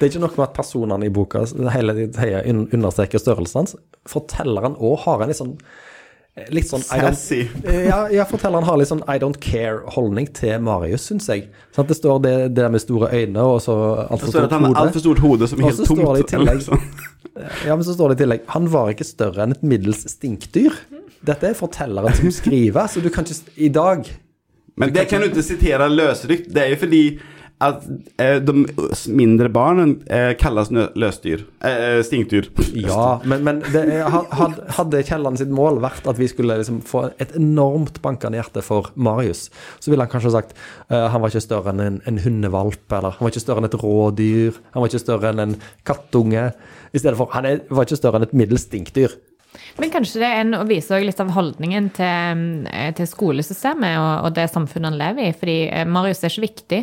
det 0.00 0.02
er 0.02 0.10
ikke 0.10 0.24
nok 0.24 0.34
med 0.40 0.48
at 0.48 0.56
personene 0.56 1.06
i 1.06 1.12
boka 1.14 1.44
hele 1.76 1.94
tiden 2.08 2.40
un- 2.56 2.66
understreker 2.74 3.22
størrelsen 3.22 3.62
hans. 3.62 3.76
Fortelleren 4.10 4.74
òg 4.80 4.98
har 5.06 5.22
en 5.22 5.30
litt 5.30 5.38
sånn 5.42 5.54
Litt 6.54 6.68
sånn 6.70 6.80
Sassy. 6.86 7.40
ja, 7.66 8.04
ja, 8.08 8.22
fortelleren 8.24 8.64
har 8.64 8.76
litt 8.78 8.88
sånn 8.88 9.02
I 9.10 9.16
don't 9.20 9.36
care-holdning 9.42 10.28
til 10.32 10.62
Marius, 10.62 11.08
syns 11.10 11.26
jeg. 11.28 11.48
Sånn 11.74 11.82
at 11.84 11.90
det 11.90 11.96
står 11.98 12.20
det, 12.24 12.34
det 12.54 12.62
der 12.62 12.70
med 12.72 12.80
store 12.80 13.10
øyne 13.12 13.42
og 13.44 13.58
så 13.64 13.74
altfor 14.06 14.30
at 14.30 14.36
stort 14.36 14.54
han 14.54 14.62
har 14.64 14.70
hode. 14.70 14.84
altfor 14.86 15.02
stort 15.04 15.20
hode 15.24 15.48
som 15.50 15.60
er 15.60 15.66
Og 15.68 15.74
så 15.80 15.88
står 15.90 16.12
det 16.16 16.22
i 16.22 16.28
tillegg. 16.30 16.62
Ja, 17.66 17.76
men 17.76 17.84
så 17.86 17.94
står 17.96 18.12
det 18.12 18.18
i 18.18 18.22
tillegg 18.24 18.48
Han 18.54 18.68
var 18.72 18.90
ikke 18.92 19.06
større 19.08 19.44
enn 19.44 19.54
et 19.54 19.62
middels 19.66 20.04
stinkdyr. 20.10 20.76
dette 21.26 21.50
er 21.50 21.56
fortelleren 21.58 22.16
som 22.16 22.32
skriver, 22.32 22.86
så 22.88 23.02
du 23.04 23.10
kan 23.12 23.26
ikke 23.26 23.54
I 23.56 23.68
dag 23.68 24.08
Men 24.80 24.94
det 24.94 25.08
kan 25.10 25.20
du 25.20 25.28
ikke 25.28 25.44
sitere 25.44 25.88
løsrykt. 25.92 26.48
Det 26.54 26.62
er 26.62 26.70
jo 26.72 26.80
för 26.80 26.92
att 27.60 27.82
eh, 28.16 28.38
de 28.40 28.66
mindre 29.12 29.48
barnen 29.52 29.90
eh, 30.08 30.32
kalles 30.40 30.70
løsdyr. 30.96 31.42
Eh, 31.60 32.00
stinkdyr. 32.06 32.48
Ja, 32.74 33.20
men, 33.24 33.44
men 33.44 33.60
det, 33.72 33.82
had- 34.08 34.30
had- 34.32 34.62
hadde 34.78 35.02
Kielland 35.04 35.36
sitt 35.42 35.52
mål 35.52 35.80
vært 35.84 36.06
at 36.08 36.16
vi 36.20 36.28
skulle 36.32 36.56
liksom 36.56 36.78
få 36.88 37.02
et 37.20 37.34
enormt 37.36 38.00
bankende 38.04 38.40
hjerte 38.40 38.62
for 38.64 38.88
Marius, 38.96 39.50
så 39.78 39.92
ville 39.92 40.06
han 40.06 40.12
kanskje 40.12 40.32
sagt 40.38 40.54
eh, 40.88 41.04
han 41.12 41.20
var 41.20 41.28
ikke 41.34 41.42
større 41.44 41.74
enn 41.74 41.82
en, 41.84 41.98
en 42.08 42.20
hundevalp, 42.24 42.86
eller 42.96 43.16
han 43.18 43.26
var 43.26 43.34
ikke 43.34 43.42
større 43.44 43.60
enn 43.60 43.68
et 43.68 43.76
rådyr, 43.82 44.56
han 44.72 44.80
var 44.84 44.88
ikke 44.92 45.02
større 45.04 45.32
enn 45.34 45.44
en 45.44 45.56
kattunge. 45.84 46.46
I 46.96 46.98
stedet 47.02 47.18
for 47.20 47.28
han 47.36 47.44
er, 47.50 47.60
var 47.68 47.84
ikke 47.84 48.00
større 48.00 48.18
enn 48.22 48.24
et 48.30 48.32
middels 48.40 48.64
stinkdyr. 48.70 49.18
Men 49.76 49.90
kanskje 49.92 50.20
det 50.22 50.28
er 50.30 50.40
en, 50.44 50.54
å 50.56 50.64
vise 50.68 50.96
litt 51.02 51.20
av 51.20 51.32
holdningen 51.34 51.90
til, 51.96 52.40
eh, 52.72 52.88
til 52.96 53.08
skolesystemet 53.10 53.98
og, 54.00 54.26
og 54.28 54.34
det 54.38 54.48
samfunnet 54.52 54.92
han 54.92 54.98
lever 55.00 55.28
i. 55.28 55.36
Fordi 55.36 55.58
eh, 55.68 55.84
Marius 55.90 56.22
er 56.24 56.32
ikke 56.32 56.44
viktig. 56.46 56.80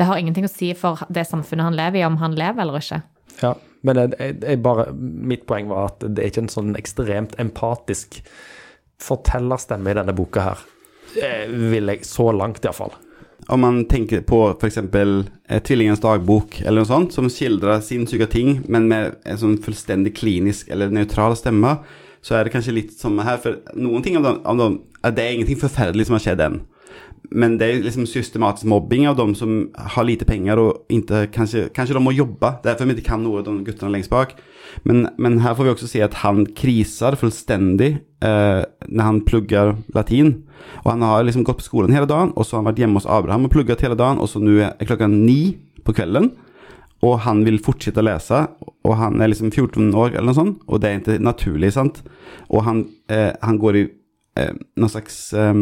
Det 0.00 0.06
har 0.08 0.16
ingenting 0.16 0.46
å 0.48 0.52
si 0.52 0.70
for 0.72 1.02
det 1.12 1.26
samfunnet 1.28 1.66
han 1.66 1.76
lever 1.76 2.00
i, 2.00 2.06
om 2.08 2.16
han 2.22 2.32
lever 2.32 2.64
eller 2.64 2.80
ikke. 2.80 3.02
Ja, 3.42 3.50
men 3.84 3.98
jeg, 4.00 4.38
jeg, 4.40 4.60
bare, 4.64 4.86
mitt 4.96 5.44
poeng 5.48 5.68
var 5.68 5.90
at 5.90 6.06
det 6.06 6.22
er 6.22 6.32
ikke 6.32 6.46
en 6.46 6.52
sånn 6.52 6.72
ekstremt 6.78 7.36
empatisk 7.42 8.22
fortellerstemme 9.00 9.92
i 9.92 9.98
denne 10.00 10.16
boka 10.16 10.46
her. 10.46 10.64
Eh, 11.20 11.52
Vil 11.52 11.92
jeg, 11.92 12.04
så 12.08 12.30
langt 12.32 12.64
iallfall. 12.64 12.96
Om 13.50 13.60
man 13.60 13.82
tenker 13.90 14.24
på 14.24 14.40
f.eks. 14.54 14.70
exempel 14.70 15.14
eh, 15.48 15.60
Tvillingens 15.64 16.00
dagbok 16.00 16.60
eller 16.62 16.80
noe 16.80 16.88
sånt 16.88 17.12
som 17.16 17.28
skildrer 17.32 17.84
sinnssyke 17.84 18.28
ting 18.30 18.60
men 18.72 18.88
med 18.88 19.16
en 19.28 19.40
sånn 19.40 19.56
fullstendig 19.60 20.14
klinisk 20.16 20.68
eller 20.72 20.92
neutral 20.92 21.36
stemme, 21.36 21.78
så 22.24 22.36
er 22.36 22.44
det 22.44 22.52
kanskje 22.54 22.76
litt 22.76 22.96
som 22.96 23.20
her. 23.24 23.40
For 23.42 23.60
noen 23.76 24.04
ting 24.04 24.16
av 24.20 24.28
dem, 24.28 24.40
av 24.44 24.60
dem 24.60 24.82
Det 25.00 25.24
er 25.24 25.36
ingenting 25.36 25.60
forferdelig 25.60 26.08
som 26.08 26.16
har 26.16 26.24
skjedd 26.24 26.44
ennå. 26.44 26.64
Men 27.30 27.56
det 27.60 27.66
er 27.68 27.82
liksom 27.84 28.08
systematisk 28.10 28.66
mobbing 28.70 29.04
av 29.06 29.18
de 29.18 29.26
som 29.38 29.68
har 29.94 30.06
lite 30.06 30.26
penger 30.26 30.58
og 30.58 30.90
ikke 30.90 31.26
Kanskje, 31.34 31.68
kanskje 31.74 31.94
de 31.94 32.02
må 32.02 32.14
jobbe, 32.16 32.56
derfor 32.64 32.88
de 32.88 32.96
ikke 32.96 33.10
kan 33.12 33.22
noe, 33.22 33.44
de 33.46 33.54
guttene 33.66 33.92
lengst 33.94 34.10
bak. 34.10 34.34
Men, 34.86 35.08
men 35.18 35.40
her 35.44 35.54
får 35.54 35.66
vi 35.66 35.72
også 35.74 35.90
se 35.90 36.02
at 36.04 36.20
han 36.22 36.44
kriser 36.56 37.16
fullstendig 37.18 37.90
eh, 38.24 38.62
når 38.88 39.06
han 39.06 39.22
plugger 39.26 39.74
latin. 39.94 40.36
Og 40.82 40.92
han 40.92 41.04
har 41.06 41.24
liksom 41.26 41.44
gått 41.46 41.60
på 41.62 41.68
skolen 41.68 41.94
hele 41.94 42.08
dagen, 42.10 42.32
og 42.34 42.46
så 42.46 42.56
har 42.56 42.64
han 42.64 42.70
vært 42.72 42.82
hjemme 42.82 43.00
hos 43.00 43.08
Abraham 43.10 43.48
og 43.48 43.54
plugget 43.54 43.82
hele 43.84 43.98
dagen, 43.98 44.20
og 44.22 44.30
så 44.30 44.42
nå 44.42 44.58
er 44.66 44.88
klokka 44.88 45.10
ni 45.10 45.58
på 45.86 45.94
kvelden. 45.96 46.32
Og 47.06 47.22
han 47.24 47.44
vil 47.46 47.60
fortsette 47.64 48.02
å 48.02 48.04
lese, 48.04 48.42
og 48.84 48.96
han 49.00 49.22
er 49.22 49.30
liksom 49.32 49.52
14 49.52 49.94
år 49.96 50.12
eller 50.12 50.28
noe 50.30 50.36
sånt, 50.36 50.64
og 50.68 50.82
det 50.82 50.90
er 50.90 50.98
ikke 51.00 51.22
naturlig, 51.24 51.72
sant? 51.76 52.02
Og 52.50 52.66
han, 52.66 52.82
eh, 53.08 53.30
han 53.40 53.60
går 53.60 53.78
i 53.80 53.84
eh, 54.36 54.52
noen 54.76 54.92
slags 54.92 55.22
eh, 55.32 55.54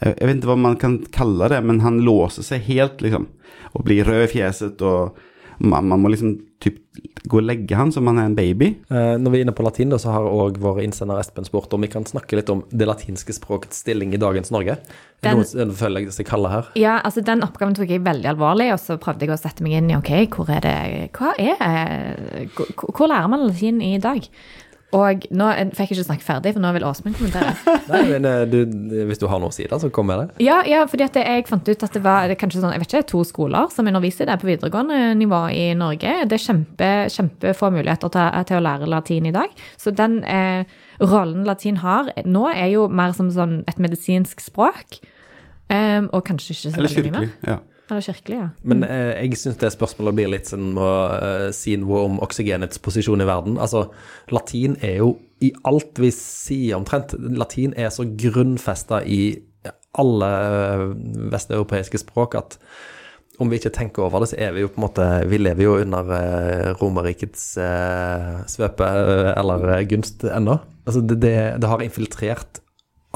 jeg 0.00 0.26
vet 0.28 0.36
ikke 0.40 0.50
hva 0.52 0.58
man 0.60 0.76
kan 0.80 0.98
kalle 1.14 1.48
det, 1.52 1.62
men 1.64 1.80
han 1.80 2.02
låser 2.04 2.44
seg 2.44 2.66
helt, 2.68 3.00
liksom. 3.04 3.28
Og 3.74 3.84
blir 3.86 4.04
rød 4.04 4.26
i 4.26 4.32
fjeset, 4.38 4.82
og 4.84 5.16
man, 5.58 5.86
man 5.88 6.02
må 6.02 6.10
liksom 6.12 6.34
typ 6.60 6.82
gå 7.28 7.38
og 7.40 7.44
legge 7.48 7.76
han 7.76 7.90
som 7.92 8.06
han 8.08 8.18
er 8.20 8.28
en 8.30 8.34
baby. 8.36 8.68
Eh, 8.92 9.14
når 9.20 9.32
vi 9.32 9.38
er 9.38 9.44
inne 9.46 9.54
på 9.56 9.64
latin, 9.64 9.88
da, 9.92 9.98
så 10.00 10.12
har 10.14 10.24
òg 10.28 10.56
vår 10.62 10.82
innsender 10.84 11.18
Espen 11.20 11.44
spurt 11.48 11.72
om 11.76 11.80
vi 11.84 11.88
kan 11.92 12.04
snakke 12.08 12.36
litt 12.38 12.48
om 12.52 12.62
det 12.70 12.86
latinske 12.88 13.34
språkets 13.36 13.80
stilling 13.82 14.12
i 14.16 14.20
dagens 14.20 14.52
Norge. 14.54 14.76
Den- 15.24 15.40
Noe 15.40 15.72
føler 15.76 16.04
jeg 16.04 16.12
seg 16.12 16.28
her. 16.28 16.68
Ja, 16.76 17.00
altså 17.04 17.24
Den 17.24 17.42
oppgaven 17.42 17.74
tok 17.76 17.88
jeg 17.88 18.04
veldig 18.04 18.30
alvorlig, 18.34 18.70
og 18.72 18.78
så 18.80 18.98
prøvde 19.00 19.26
jeg 19.26 19.32
å 19.34 19.40
sette 19.40 19.64
meg 19.64 19.72
inn 19.80 19.90
i 19.90 19.96
ok, 19.96 20.12
hvor 20.36 20.48
er 20.52 20.60
det 20.60 21.10
Hva 21.16 21.32
er 21.38 21.56
eh, 21.60 22.46
Hvor, 22.54 22.92
hvor 22.92 23.08
lærer 23.08 23.28
man 23.32 23.46
latin 23.48 23.80
i 23.82 23.96
dag? 23.98 24.28
Og 24.96 25.26
nå 25.36 25.48
jeg 25.52 25.72
fikk 25.76 25.92
jeg 25.92 25.98
ikke 25.98 26.06
snakke 26.06 26.24
ferdig, 26.24 26.52
for 26.56 26.64
nå 26.64 26.70
vil 26.76 26.86
Åsmund 26.88 27.18
kommentere. 27.18 27.52
Nei, 27.92 28.02
men 28.08 28.28
eh, 28.28 28.44
du, 28.48 28.58
hvis 29.08 29.20
du 29.20 29.26
har 29.30 29.42
noe 29.42 29.52
å 29.52 29.56
si, 29.56 29.66
da, 29.68 29.78
så 29.82 29.90
kom 29.92 30.08
med 30.08 30.22
det. 30.22 30.44
Ja, 30.46 30.62
ja 30.68 30.84
fordi 30.88 31.06
at 31.06 31.18
jeg 31.20 31.46
fant 31.50 31.68
ut 31.68 31.84
at 31.86 31.98
det 31.98 32.02
var 32.04 32.30
det 32.30 32.38
kanskje 32.40 32.62
sånn, 32.62 32.72
jeg 32.76 32.84
vet 32.84 32.94
ikke, 32.94 33.08
to 33.12 33.22
skoler 33.28 33.68
som 33.74 33.90
underviser 33.90 34.30
det 34.30 34.38
på 34.40 34.48
videregående 34.48 35.12
nivå 35.20 35.42
i 35.52 35.66
Norge. 35.78 36.14
Det 36.30 36.38
er 36.38 36.44
kjempe, 36.46 36.90
kjempefå 37.12 37.70
muligheter 37.74 38.14
til, 38.14 38.40
til 38.48 38.60
å 38.60 38.64
lære 38.64 38.90
latin 38.90 39.28
i 39.28 39.34
dag. 39.36 39.52
Så 39.80 39.92
den 39.96 40.22
eh, 40.24 40.64
rollen 41.02 41.44
latin 41.48 41.82
har 41.84 42.10
nå, 42.24 42.48
er 42.54 42.72
jo 42.72 42.88
mer 42.88 43.12
som 43.16 43.30
sånn 43.34 43.60
et 43.68 43.82
medisinsk 43.82 44.40
språk. 44.44 45.00
Um, 45.66 46.06
og 46.14 46.22
kanskje 46.28 46.52
ikke 46.54 46.70
så 46.70 46.78
Eller 46.78 46.92
veldig 46.94 47.10
mye 47.10 47.12
mer. 47.16 47.24
kirkelig. 47.26 47.50
Ja. 47.50 47.75
Eller 47.86 48.02
kirkelig, 48.02 48.38
ja. 48.40 48.48
Men 48.66 48.82
eh, 48.82 49.12
jeg 49.22 49.38
syns 49.38 49.60
det 49.60 49.70
spørsmålet 49.70 50.16
blir 50.18 50.30
litt 50.32 50.50
sånn 50.50 50.74
å 50.74 50.90
eh, 51.14 51.48
si 51.54 51.76
noe 51.78 52.02
om 52.08 52.16
oksygenets 52.24 52.80
posisjon 52.82 53.22
i 53.22 53.28
verden. 53.28 53.60
Altså, 53.62 53.86
latin 54.34 54.74
er 54.82 54.98
jo 55.04 55.12
i 55.44 55.52
alt 55.68 56.00
vi 56.00 56.10
sier 56.14 56.78
omtrent 56.78 57.12
Latin 57.36 57.74
er 57.76 57.90
så 57.92 58.06
grunnfesta 58.08 59.02
i 59.04 59.36
alle 60.00 60.30
eh, 60.34 60.84
vesteuropeiske 61.32 62.00
språk 62.02 62.36
at 62.40 62.58
om 63.36 63.50
vi 63.52 63.58
ikke 63.60 63.74
tenker 63.76 64.06
over 64.06 64.22
det, 64.22 64.30
så 64.30 64.38
er 64.40 64.54
vi 64.56 64.62
jo 64.62 64.70
på 64.72 64.80
en 64.80 64.86
måte 64.86 65.06
Vi 65.28 65.36
lever 65.36 65.66
jo 65.66 65.74
under 65.82 66.12
eh, 66.16 66.68
Romerrikets 66.80 67.50
eh, 67.60 68.38
svøpe 68.48 68.86
eller 69.36 69.84
gunst 69.88 70.24
ennå. 70.24 70.56
Altså, 70.86 71.02
det, 71.04 71.20
det, 71.22 71.36
det 71.60 71.70
har 71.70 71.84
infiltrert 71.84 72.62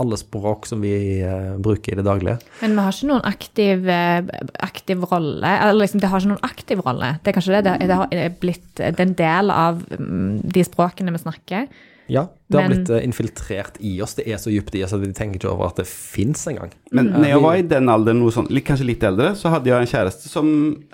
alle 0.00 0.16
språk 0.20 0.66
som 0.68 0.80
vi 0.84 0.92
uh, 1.22 1.58
bruker 1.62 1.92
i 1.92 1.98
det 1.98 2.06
daglige. 2.06 2.38
Men 2.62 2.74
vi 2.76 2.84
har 2.86 2.96
ikke 2.96 3.10
noen 3.10 3.28
aktiv, 3.28 3.86
eh, 3.92 4.32
aktiv 4.66 5.04
rolle. 5.10 5.52
Eller 5.60 5.78
liksom, 5.82 6.00
det 6.02 6.10
har 6.10 6.22
ikke 6.22 6.32
noen 6.32 6.48
aktiv 6.50 6.82
rolle. 6.86 7.12
Det 7.20 7.32
er 7.32 7.36
kanskje 7.38 7.54
det. 7.56 7.62
Det, 7.68 7.76
det 7.90 8.00
har 8.00 8.10
det 8.10 8.24
er 8.24 8.34
blitt 8.42 8.82
er 8.86 9.04
en 9.04 9.14
del 9.18 9.54
av 9.54 9.80
mm, 9.92 10.40
de 10.56 10.64
språkene 10.66 11.14
vi 11.14 11.22
snakker. 11.22 11.70
Ja, 12.10 12.24
det 12.50 12.58
har 12.58 12.68
Men- 12.68 12.78
blitt 12.80 12.90
eh, 12.90 13.04
infiltrert 13.06 13.76
i 13.80 13.92
oss. 14.02 14.16
Det 14.18 14.26
er 14.26 14.40
så 14.42 14.50
dypt 14.50 14.74
i 14.74 14.82
oss 14.82 14.92
at 14.96 15.02
vi 15.04 15.12
tenker 15.14 15.38
ikke 15.38 15.52
over 15.52 15.70
at 15.70 15.76
det 15.78 15.86
fins 15.86 16.42
engang. 16.50 16.72
Men 16.90 17.12
når 17.14 17.28
jeg 17.28 17.42
var 17.44 17.58
i 17.60 17.68
den 17.70 17.92
alderen, 17.92 18.18
noe 18.18 18.34
sånt, 18.34 18.50
litt- 18.50 18.66
kanskje 18.66 18.88
litt 18.88 19.04
eldre, 19.06 19.34
så 19.38 19.52
hadde 19.54 19.70
jeg 19.70 19.78
en 19.86 19.92
kjæreste 19.92 20.32
som, 20.32 20.48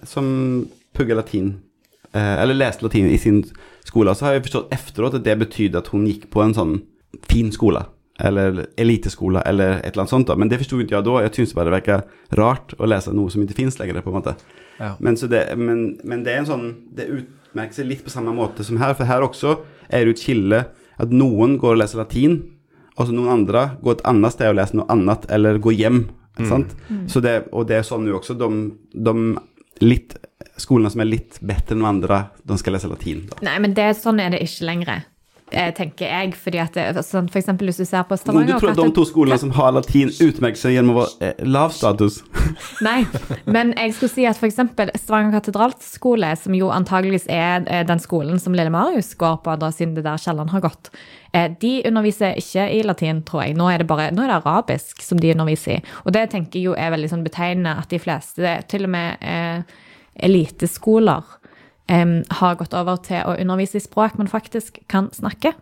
som 0.04 0.26
pugget 0.96 1.16
latin. 1.16 1.54
Eh, 2.12 2.34
eller 2.42 2.58
leste 2.58 2.84
latin 2.84 3.08
i 3.08 3.16
sin 3.18 3.42
skole. 3.86 4.12
Så 4.14 4.26
har 4.26 4.36
jeg 4.36 4.44
forstått 4.50 4.72
efteråt 4.76 5.16
at 5.20 5.24
det 5.24 5.38
betydde 5.40 5.80
at 5.80 5.88
hun 5.94 6.04
gikk 6.08 6.28
på 6.32 6.44
en 6.44 6.54
sånn 6.56 6.76
fin 7.30 7.48
skole. 7.54 7.86
Eller 8.18 8.62
eliteskoler, 8.80 9.42
eller 9.44 9.78
et 9.78 9.90
eller 9.90 10.06
annet 10.06 10.14
sånt. 10.14 10.26
da. 10.30 10.36
Men 10.40 10.48
det 10.48 10.60
forsto 10.62 10.78
ikke 10.80 10.96
jeg 10.96 11.04
da. 11.04 11.16
Jeg 11.26 11.34
syntes 11.36 11.54
bare 11.56 11.68
det 11.68 11.76
virka 11.80 11.98
rart 12.38 12.72
å 12.78 12.88
lese 12.88 13.12
noe 13.12 13.32
som 13.32 13.42
ikke 13.44 13.58
fins 13.58 13.78
lenger. 13.78 14.00
på 14.00 14.12
en 14.12 14.18
måte. 14.20 14.36
Ja. 14.80 14.94
Men, 15.00 15.16
så 15.20 15.28
det, 15.28 15.44
men, 15.56 15.98
men 16.04 16.24
det 16.24 16.34
er 16.34 16.42
en 16.42 16.48
sånn 16.48 16.66
Det 16.92 17.06
utmerker 17.08 17.78
seg 17.78 17.86
litt 17.88 18.02
på 18.04 18.12
samme 18.12 18.32
måte 18.36 18.64
som 18.64 18.80
her. 18.80 18.96
For 18.96 19.08
her 19.08 19.24
også 19.26 19.58
er 19.88 20.04
det 20.04 20.12
jo 20.12 20.16
et 20.16 20.24
skille 20.24 20.62
at 20.96 21.12
noen 21.12 21.58
går 21.60 21.74
og 21.74 21.82
leser 21.82 22.00
latin, 22.00 22.38
og 22.96 23.08
så 23.08 23.12
noen 23.12 23.42
andre 23.42 23.66
går 23.84 23.98
et 23.98 24.06
annet 24.08 24.32
sted 24.32 24.48
og 24.48 24.56
leser 24.56 24.78
noe 24.80 24.88
annet, 24.92 25.26
eller 25.28 25.60
går 25.60 25.76
hjem. 25.76 26.06
Sant? 26.44 26.72
Så 27.08 27.20
det, 27.24 27.34
og 27.52 27.66
det 27.68 27.78
er 27.78 27.84
sånn 27.84 28.04
nå 28.04 28.16
også. 28.16 28.36
De, 28.36 28.48
de 28.92 29.84
litt, 29.84 30.16
skolene 30.60 30.92
som 30.92 31.02
er 31.04 31.10
litt 31.10 31.38
bedre 31.44 31.76
enn 31.76 31.84
andre, 31.88 32.22
de 32.44 32.56
skal 32.60 32.76
lese 32.76 32.88
latin. 32.88 33.26
Da. 33.30 33.40
Nei, 33.48 33.58
men 33.64 33.76
det, 33.76 33.90
sånn 34.00 34.20
er 34.20 34.32
det 34.32 34.42
ikke 34.44 34.68
lenger, 34.68 35.04
tenker 35.50 36.10
jeg. 36.10 36.32
fordi 36.34 36.58
at 36.58 36.76
sånn, 37.06 37.28
For 37.30 37.38
eksempel 37.38 37.70
hvis 37.70 37.78
du 37.78 37.84
ser 37.86 38.02
på 38.08 38.16
Stavanger 38.18 38.56
Du 38.56 38.64
tror 38.64 38.72
at 38.72 38.80
de 38.80 38.94
to 38.96 39.04
skolene 39.06 39.38
som 39.38 39.52
har 39.54 39.74
latin, 39.76 40.10
utmerker 40.10 40.58
seg 40.58 40.74
gjennom 40.74 40.96
å 40.96 41.04
være 41.04 41.28
eh, 41.28 41.44
lav 41.46 41.74
status? 41.74 42.18
Nei, 42.86 43.04
men 43.46 43.70
jeg 43.76 43.94
skulle 43.94 44.12
si 44.12 44.26
at 44.26 44.40
f.eks. 44.40 44.58
Stavanger 45.04 45.36
katedralskole, 45.38 46.32
som 46.40 46.56
jo 46.58 46.72
antageligvis 46.74 47.28
er 47.30 47.62
eh, 47.70 47.84
den 47.86 48.02
skolen 48.02 48.42
som 48.42 48.56
Lille 48.58 48.72
Marius 48.74 49.14
går 49.18 49.38
på, 49.44 49.54
da, 49.62 49.70
siden 49.74 49.94
det 49.96 50.06
der 50.06 50.20
Kielland 50.20 50.50
har 50.50 50.66
gått, 50.66 50.90
eh, 51.30 51.48
de 51.62 51.72
underviser 51.86 52.38
ikke 52.42 52.66
i 52.74 52.82
latin, 52.86 53.22
tror 53.26 53.46
jeg. 53.46 53.56
Nå 53.58 53.70
er 53.70 53.82
det 53.82 53.90
bare 53.90 54.10
nå 54.14 54.26
er 54.26 54.34
det 54.34 54.40
arabisk 54.40 55.02
som 55.06 55.22
de 55.22 55.30
underviser 55.36 55.78
i. 55.78 55.96
Og 56.04 56.14
det 56.16 56.28
tenker 56.34 56.58
jeg 56.58 56.72
jo 56.72 56.76
er 56.76 56.94
veldig 56.94 57.12
sånn 57.14 57.26
betegnende 57.26 57.78
at 57.78 57.92
de 57.92 58.02
fleste, 58.02 58.58
til 58.70 58.88
og 58.88 58.96
med 58.98 59.22
eh, 59.22 59.76
eliteskoler, 60.26 61.36
em, 61.88 62.24
har 62.40 62.56
gått 62.60 62.74
over 62.74 62.96
til 63.06 63.22
å 63.26 63.36
undervise 63.38 63.78
i 63.78 63.84
språk 63.84 64.16
man 64.18 64.28
faktisk 64.30 64.80
kan 64.88 65.10
snakke 65.14 65.54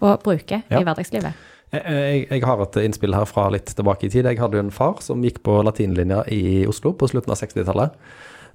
og 0.00 0.22
bruke 0.22 0.62
Ja. 0.70 0.80
i 0.80 0.84
hverdagslivet. 0.84 1.32
Jeg, 1.72 1.82
jeg, 1.84 2.26
jeg 2.30 2.44
har 2.48 2.62
et 2.64 2.76
innspill 2.80 3.14
her 3.14 3.26
fra 3.28 3.48
litt 3.52 3.74
tilbake 3.76 4.06
i 4.06 4.10
tid. 4.10 4.24
Jeg 4.24 4.38
hadde 4.40 4.56
jo 4.56 4.62
en 4.64 4.70
far 4.72 5.02
som 5.04 5.20
gikk 5.24 5.42
på 5.44 5.58
latinlinja 5.66 6.22
i 6.32 6.64
Oslo 6.70 6.94
på 6.96 7.08
slutten 7.10 7.34
av 7.34 7.40
60-tallet. 7.42 7.98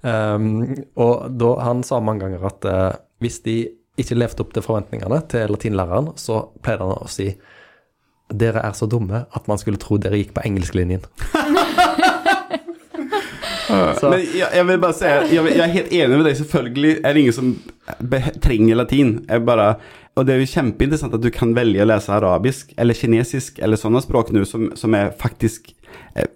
Um, 0.04 0.74
og 1.00 1.28
da, 1.40 1.52
han 1.64 1.84
sa 1.86 2.00
mange 2.04 2.26
ganger 2.26 2.48
at 2.50 2.66
uh, 2.66 2.96
hvis 3.24 3.38
de 3.46 3.58
ikke 4.02 4.18
levde 4.18 4.42
opp 4.42 4.56
til 4.56 4.66
forventningene 4.66 5.20
til 5.30 5.52
latinlæreren, 5.54 6.16
så 6.18 6.48
pleide 6.66 6.88
han 6.90 7.06
å 7.06 7.12
si 7.12 7.30
dere 8.34 8.64
er 8.66 8.74
så 8.74 8.88
dumme 8.90 9.26
at 9.30 9.48
man 9.52 9.60
skulle 9.62 9.78
tro 9.78 10.00
dere 10.02 10.18
gikk 10.18 10.34
på 10.34 10.42
engelsklinjen. 10.48 11.04
Så- 14.00 14.10
Men 14.14 14.20
jeg, 14.26 14.48
jeg 14.60 14.66
vil 14.70 14.80
bare 14.84 14.94
si, 14.98 15.06
jeg, 15.06 15.30
jeg 15.34 15.60
er 15.66 15.74
helt 15.78 15.92
enig 15.94 16.18
med 16.20 16.26
deg. 16.30 16.38
Selvfølgelig 16.40 16.94
er 17.04 17.14
det 17.14 17.24
ingen 17.24 17.34
som 17.38 17.52
trenger 18.44 18.76
latin. 18.80 19.14
Bare, 19.48 19.68
og 20.18 20.26
det 20.28 20.36
er 20.36 20.42
jo 20.44 20.50
kjempeinteressant 20.54 21.14
at 21.18 21.22
du 21.24 21.30
kan 21.34 21.54
velge 21.58 21.82
å 21.84 21.88
lese 21.90 22.14
arabisk 22.14 22.74
eller 22.78 22.94
kinesisk 22.98 23.60
eller 23.66 23.80
sånne 23.82 24.02
språk 24.04 24.32
nå 24.36 24.44
som, 24.46 24.70
som 24.80 24.94
er 24.98 25.12
faktisk 25.20 25.72
eh, 26.16 26.28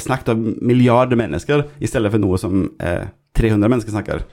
snakket 0.00 0.32
av 0.34 0.42
milliarder 0.60 1.16
mennesker, 1.20 1.66
i 1.80 1.88
stedet 1.90 2.10
for 2.12 2.22
noe 2.22 2.40
som 2.40 2.66
eh, 2.80 3.06
300 3.38 3.68
mennesker 3.72 3.94
snakker. 3.96 4.26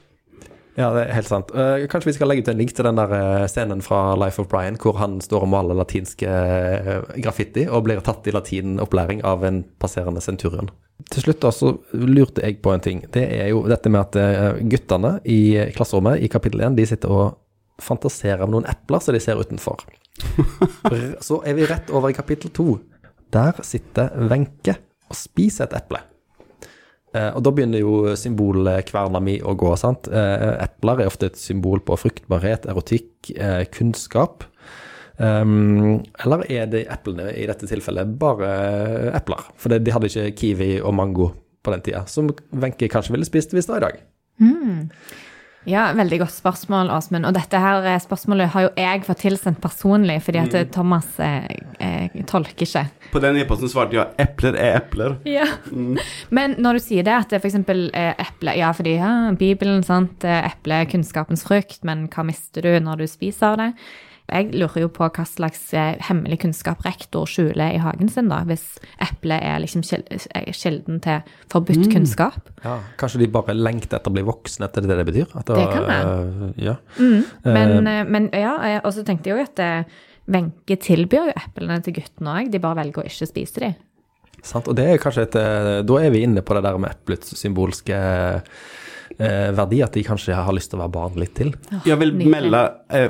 Ja, 0.77 0.87
det 0.95 1.01
er 1.03 1.15
helt 1.17 1.27
sant. 1.27 1.49
Uh, 1.51 1.83
kanskje 1.91 2.11
vi 2.11 2.15
skal 2.15 2.29
legge 2.31 2.45
ut 2.45 2.51
en 2.51 2.59
link 2.61 2.71
til 2.75 2.87
den 2.87 2.99
der 2.99 3.11
eh, 3.15 3.47
scenen 3.51 3.81
fra 3.83 4.13
Life 4.19 4.39
of 4.39 4.47
Brian, 4.51 4.77
hvor 4.79 4.95
han 5.01 5.17
står 5.23 5.43
og 5.43 5.51
maler 5.51 5.75
latinske 5.75 6.27
eh, 6.27 6.91
graffiti 7.19 7.65
og 7.67 7.83
blir 7.87 7.99
tatt 8.05 8.27
i 8.29 8.33
latinopplæring 8.35 9.19
av 9.27 9.43
en 9.47 9.61
passerende 9.83 10.23
centurion. 10.23 10.71
Til 11.11 11.25
slutt 11.25 11.41
da, 11.43 11.51
så 11.51 11.73
lurte 11.91 12.43
jeg 12.45 12.61
på 12.63 12.71
en 12.71 12.83
ting. 12.83 13.01
Det 13.11 13.25
er 13.41 13.49
jo 13.51 13.65
dette 13.67 13.91
med 13.91 14.05
at 14.05 14.61
guttene 14.69 15.15
i 15.25 15.57
klasserommet 15.75 16.21
i 16.21 16.29
kapittel 16.31 16.61
1, 16.63 16.77
de 16.77 16.85
sitter 16.87 17.11
og 17.11 17.81
fantaserer 17.81 18.45
om 18.45 18.53
noen 18.53 18.69
epler 18.69 19.01
som 19.01 19.17
de 19.17 19.23
ser 19.23 19.41
utenfor. 19.41 19.81
Så 21.25 21.41
er 21.47 21.57
vi 21.57 21.65
rett 21.65 21.89
over 21.89 22.13
i 22.13 22.15
kapittel 22.15 22.53
2. 22.53 22.67
Der 23.33 23.63
sitter 23.65 24.13
Wenche 24.29 24.77
og 25.09 25.17
spiser 25.17 25.65
et 25.65 25.79
eple. 25.81 26.03
Eh, 27.11 27.29
og 27.35 27.43
da 27.43 27.51
begynner 27.51 27.83
jo 27.83 28.13
symbolkverna 28.19 29.19
mi 29.23 29.37
å 29.43 29.55
gå, 29.59 29.71
sant. 29.79 30.07
Eh, 30.07 30.47
epler 30.63 31.03
er 31.03 31.11
ofte 31.11 31.31
et 31.31 31.39
symbol 31.39 31.83
på 31.83 31.97
fruktbarhet, 31.99 32.67
erotikk, 32.71 33.33
eh, 33.35 33.65
kunnskap. 33.73 34.45
Um, 35.21 36.01
eller 36.23 36.47
er 36.49 36.69
de 36.71 36.79
eplene 36.89 37.27
i 37.37 37.43
dette 37.45 37.67
tilfellet 37.69 38.15
bare 38.17 38.47
epler? 39.13 39.43
For 39.59 39.69
de 39.69 39.93
hadde 39.93 40.09
ikke 40.09 40.31
kiwi 40.39 40.69
og 40.79 40.95
mango 40.97 41.27
på 41.61 41.73
den 41.75 41.83
tida, 41.85 42.05
som 42.09 42.31
Wenche 42.57 42.89
kanskje 42.89 43.13
ville 43.13 43.27
spist 43.27 43.53
hvis 43.53 43.67
det 43.67 43.75
var 43.75 43.83
i 43.83 43.85
dag. 43.89 43.99
Ja, 45.69 45.91
veldig 45.93 46.17
godt 46.23 46.33
spørsmål, 46.33 46.89
Åsmund. 46.89 47.27
Og 47.29 47.35
dette 47.37 47.59
her 47.61 47.85
eh, 47.85 47.99
spørsmålet 48.01 48.49
har 48.55 48.65
jo 48.65 48.71
jeg 48.81 49.03
fått 49.05 49.21
tilsendt 49.21 49.61
personlig, 49.61 50.17
fordi 50.25 50.41
at 50.41 50.55
mm. 50.57 50.71
Thomas 50.73 51.09
eh, 51.21 51.45
eh, 51.77 52.15
tolker 52.29 52.65
ikke. 52.65 52.87
På 53.13 53.21
den 53.21 53.37
e-posten 53.37 53.69
svarte 53.69 53.99
jeg 53.99 54.09
epler 54.23 54.57
er 54.57 54.79
epler. 54.79 55.17
Ja. 55.29 55.45
Men 56.37 56.57
når 56.57 56.79
du 56.79 56.85
sier 56.87 57.05
det, 57.05 57.13
at 57.27 57.35
f.eks. 57.37 57.59
eple 57.61 58.55
Ja, 58.57 58.71
fordi 58.73 58.95
ja, 58.97 59.11
Bibelen, 59.37 59.83
sant. 59.85 60.25
eh, 60.25 60.47
Eple 60.49 60.81
er 60.81 60.89
kunnskapens 60.89 61.45
frukt, 61.45 61.83
men 61.87 62.07
hva 62.11 62.25
mister 62.25 62.65
du 62.65 62.73
når 62.81 63.03
du 63.03 63.09
spiser 63.09 63.51
av 63.51 63.59
det? 63.61 63.69
Jeg 64.31 64.53
lurer 64.55 64.85
jo 64.85 64.89
på 64.93 65.07
hva 65.07 65.25
slags 65.27 65.73
eh, 65.77 65.97
hemmelig 66.07 66.39
kunnskap 66.45 66.85
rektor 66.85 67.27
skjuler 67.29 67.75
i 67.75 67.81
hagen 67.83 68.11
sin, 68.11 68.29
da, 68.31 68.41
hvis 68.47 68.63
eplet 69.03 69.43
er 69.43 69.59
liksom 69.63 69.83
er 69.91 70.53
kilden 70.55 71.01
til 71.03 71.33
forbudt 71.51 71.89
kunnskap. 71.91 72.51
Ja, 72.63 72.77
kanskje 73.01 73.23
de 73.23 73.31
bare 73.33 73.57
lengter 73.57 73.99
etter 73.99 74.13
å 74.13 74.15
bli 74.15 74.23
voksne, 74.27 74.69
etter 74.69 74.87
det 74.87 74.99
det 75.01 75.07
betyr? 75.11 75.35
At 75.35 75.51
Det 75.51 75.67
kan 75.73 75.87
være. 75.89 76.53
Ja. 76.61 76.77
Men, 77.43 77.87
eh, 77.87 78.03
men 78.07 78.31
ja, 78.31 78.55
eh, 78.67 78.79
og 78.83 78.95
så 78.95 79.05
tenkte 79.07 79.31
jeg 79.31 79.37
jo 79.37 79.49
at 79.49 79.61
eh, 79.63 80.01
Wenche 80.31 80.77
tilbyr 80.79 81.31
jo 81.31 81.37
eplene 81.37 81.81
til 81.83 81.97
guttene 81.97 82.35
òg, 82.39 82.51
de 82.53 82.61
bare 82.61 82.79
velger 82.83 83.03
å 83.03 83.09
ikke 83.09 83.27
spise 83.29 83.63
de. 83.63 83.71
Sant? 84.41 84.69
Og 84.69 84.77
det 84.77 84.87
er 84.89 85.01
kanskje 85.01 85.27
et 85.27 85.35
eh, 85.37 85.81
Da 85.85 85.97
er 86.01 86.13
vi 86.13 86.23
inne 86.25 86.43
på 86.45 86.55
det 86.57 86.63
der 86.65 86.79
med 86.81 86.95
eplets 86.95 87.35
symbolske 87.37 87.97
eh, 89.17 89.49
verdi, 89.57 89.81
at 89.83 89.93
de 89.97 90.03
kanskje 90.07 90.35
har 90.37 90.53
lyst 90.55 90.71
til 90.71 90.79
å 90.79 90.83
være 90.85 90.93
barn 90.95 91.19
litt 91.21 91.33
til. 91.37 91.53
Jeg 91.87 91.97
vil 92.01 92.13
Nydelig. 92.15 92.31
melde 92.33 92.61
eh, 92.89 93.09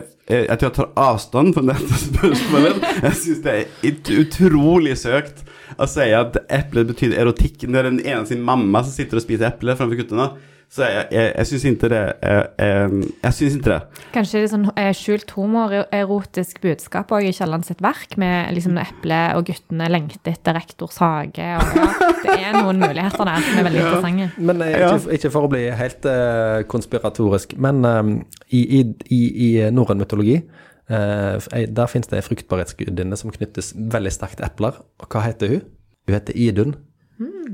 at 0.51 0.61
jeg 0.63 0.73
tar 0.77 0.91
avstand 0.95 1.53
fra 1.57 1.63
dette 1.71 1.97
spørsmålet. 2.07 2.85
Jeg 3.03 3.17
syns 3.23 3.41
det 3.45 3.55
er 3.57 4.21
utrolig 4.21 4.95
søkt 5.01 5.43
å 5.81 5.87
si 5.89 6.07
at 6.15 6.37
eplet 6.51 6.89
betyr 6.91 7.17
erotikk. 7.19 7.67
Når 7.67 7.89
den 7.89 7.99
ene 8.05 8.25
sin 8.29 8.41
mamma 8.45 8.83
som 8.85 8.93
sitter 8.95 9.19
og 9.19 9.25
spiser 9.25 9.49
eple 9.51 9.75
framfor 9.79 9.99
guttene. 10.03 10.29
Så 10.71 10.85
jeg, 10.87 11.07
jeg, 11.11 11.31
jeg 11.35 11.47
syns 11.49 11.63
ikke 11.67 11.87
det 11.91 11.99
Jeg, 11.99 12.43
jeg, 12.59 13.07
Jeg 13.25 13.35
syns 13.35 13.55
ikke 13.57 13.71
det. 13.73 14.03
Kanskje 14.13 14.39
det 14.39 14.45
er 14.45 14.51
sånn 14.53 14.67
eh, 14.79 14.91
skjult 14.95 15.33
homoerotisk 15.35 16.61
budskap 16.63 17.11
også 17.11 17.27
i 17.27 17.33
Kielland 17.35 17.67
sitt 17.67 17.81
verk, 17.83 18.15
med 18.21 18.53
liksom 18.55 18.79
eple 18.79 19.19
og 19.35 19.49
guttene 19.49 19.89
lengter 19.91 20.31
etter 20.31 20.55
rektors 20.55 20.99
hage. 21.03 21.47
Og, 21.59 21.75
ja, 21.75 22.11
det 22.23 22.35
er 22.37 22.55
noen 22.55 22.79
muligheter 22.79 23.27
der 23.27 23.43
som 23.43 23.59
er 23.59 23.67
veldig 23.67 23.81
interessante. 23.83 24.29
Men 24.39 24.63
eh, 24.63 24.77
ikke, 24.79 25.17
ikke 25.17 25.33
for 25.33 25.47
å 25.47 25.51
bli 25.51 25.65
helt 25.81 26.07
uh, 26.07 26.61
konspiratorisk, 26.71 27.57
men 27.59 27.83
eh, 27.87 28.13
i, 28.55 28.61
i, 28.79 28.81
i, 29.11 29.21
i 29.47 29.49
norrøn 29.75 29.99
mytologi 29.99 30.37
uh, 30.39 31.35
der 31.51 31.91
finnes 31.91 32.07
det 32.11 32.21
ei 32.21 32.27
fruktbarhetsgudinne 32.29 33.19
som 33.19 33.35
knyttes 33.35 33.73
veldig 33.75 34.15
sterkt 34.15 34.39
til 34.39 34.47
epler. 34.47 34.79
Og 35.03 35.11
hva 35.11 35.25
heter 35.27 35.51
hun? 35.51 35.67
Hun 36.07 36.15
heter 36.15 36.39
Idun. 36.47 36.79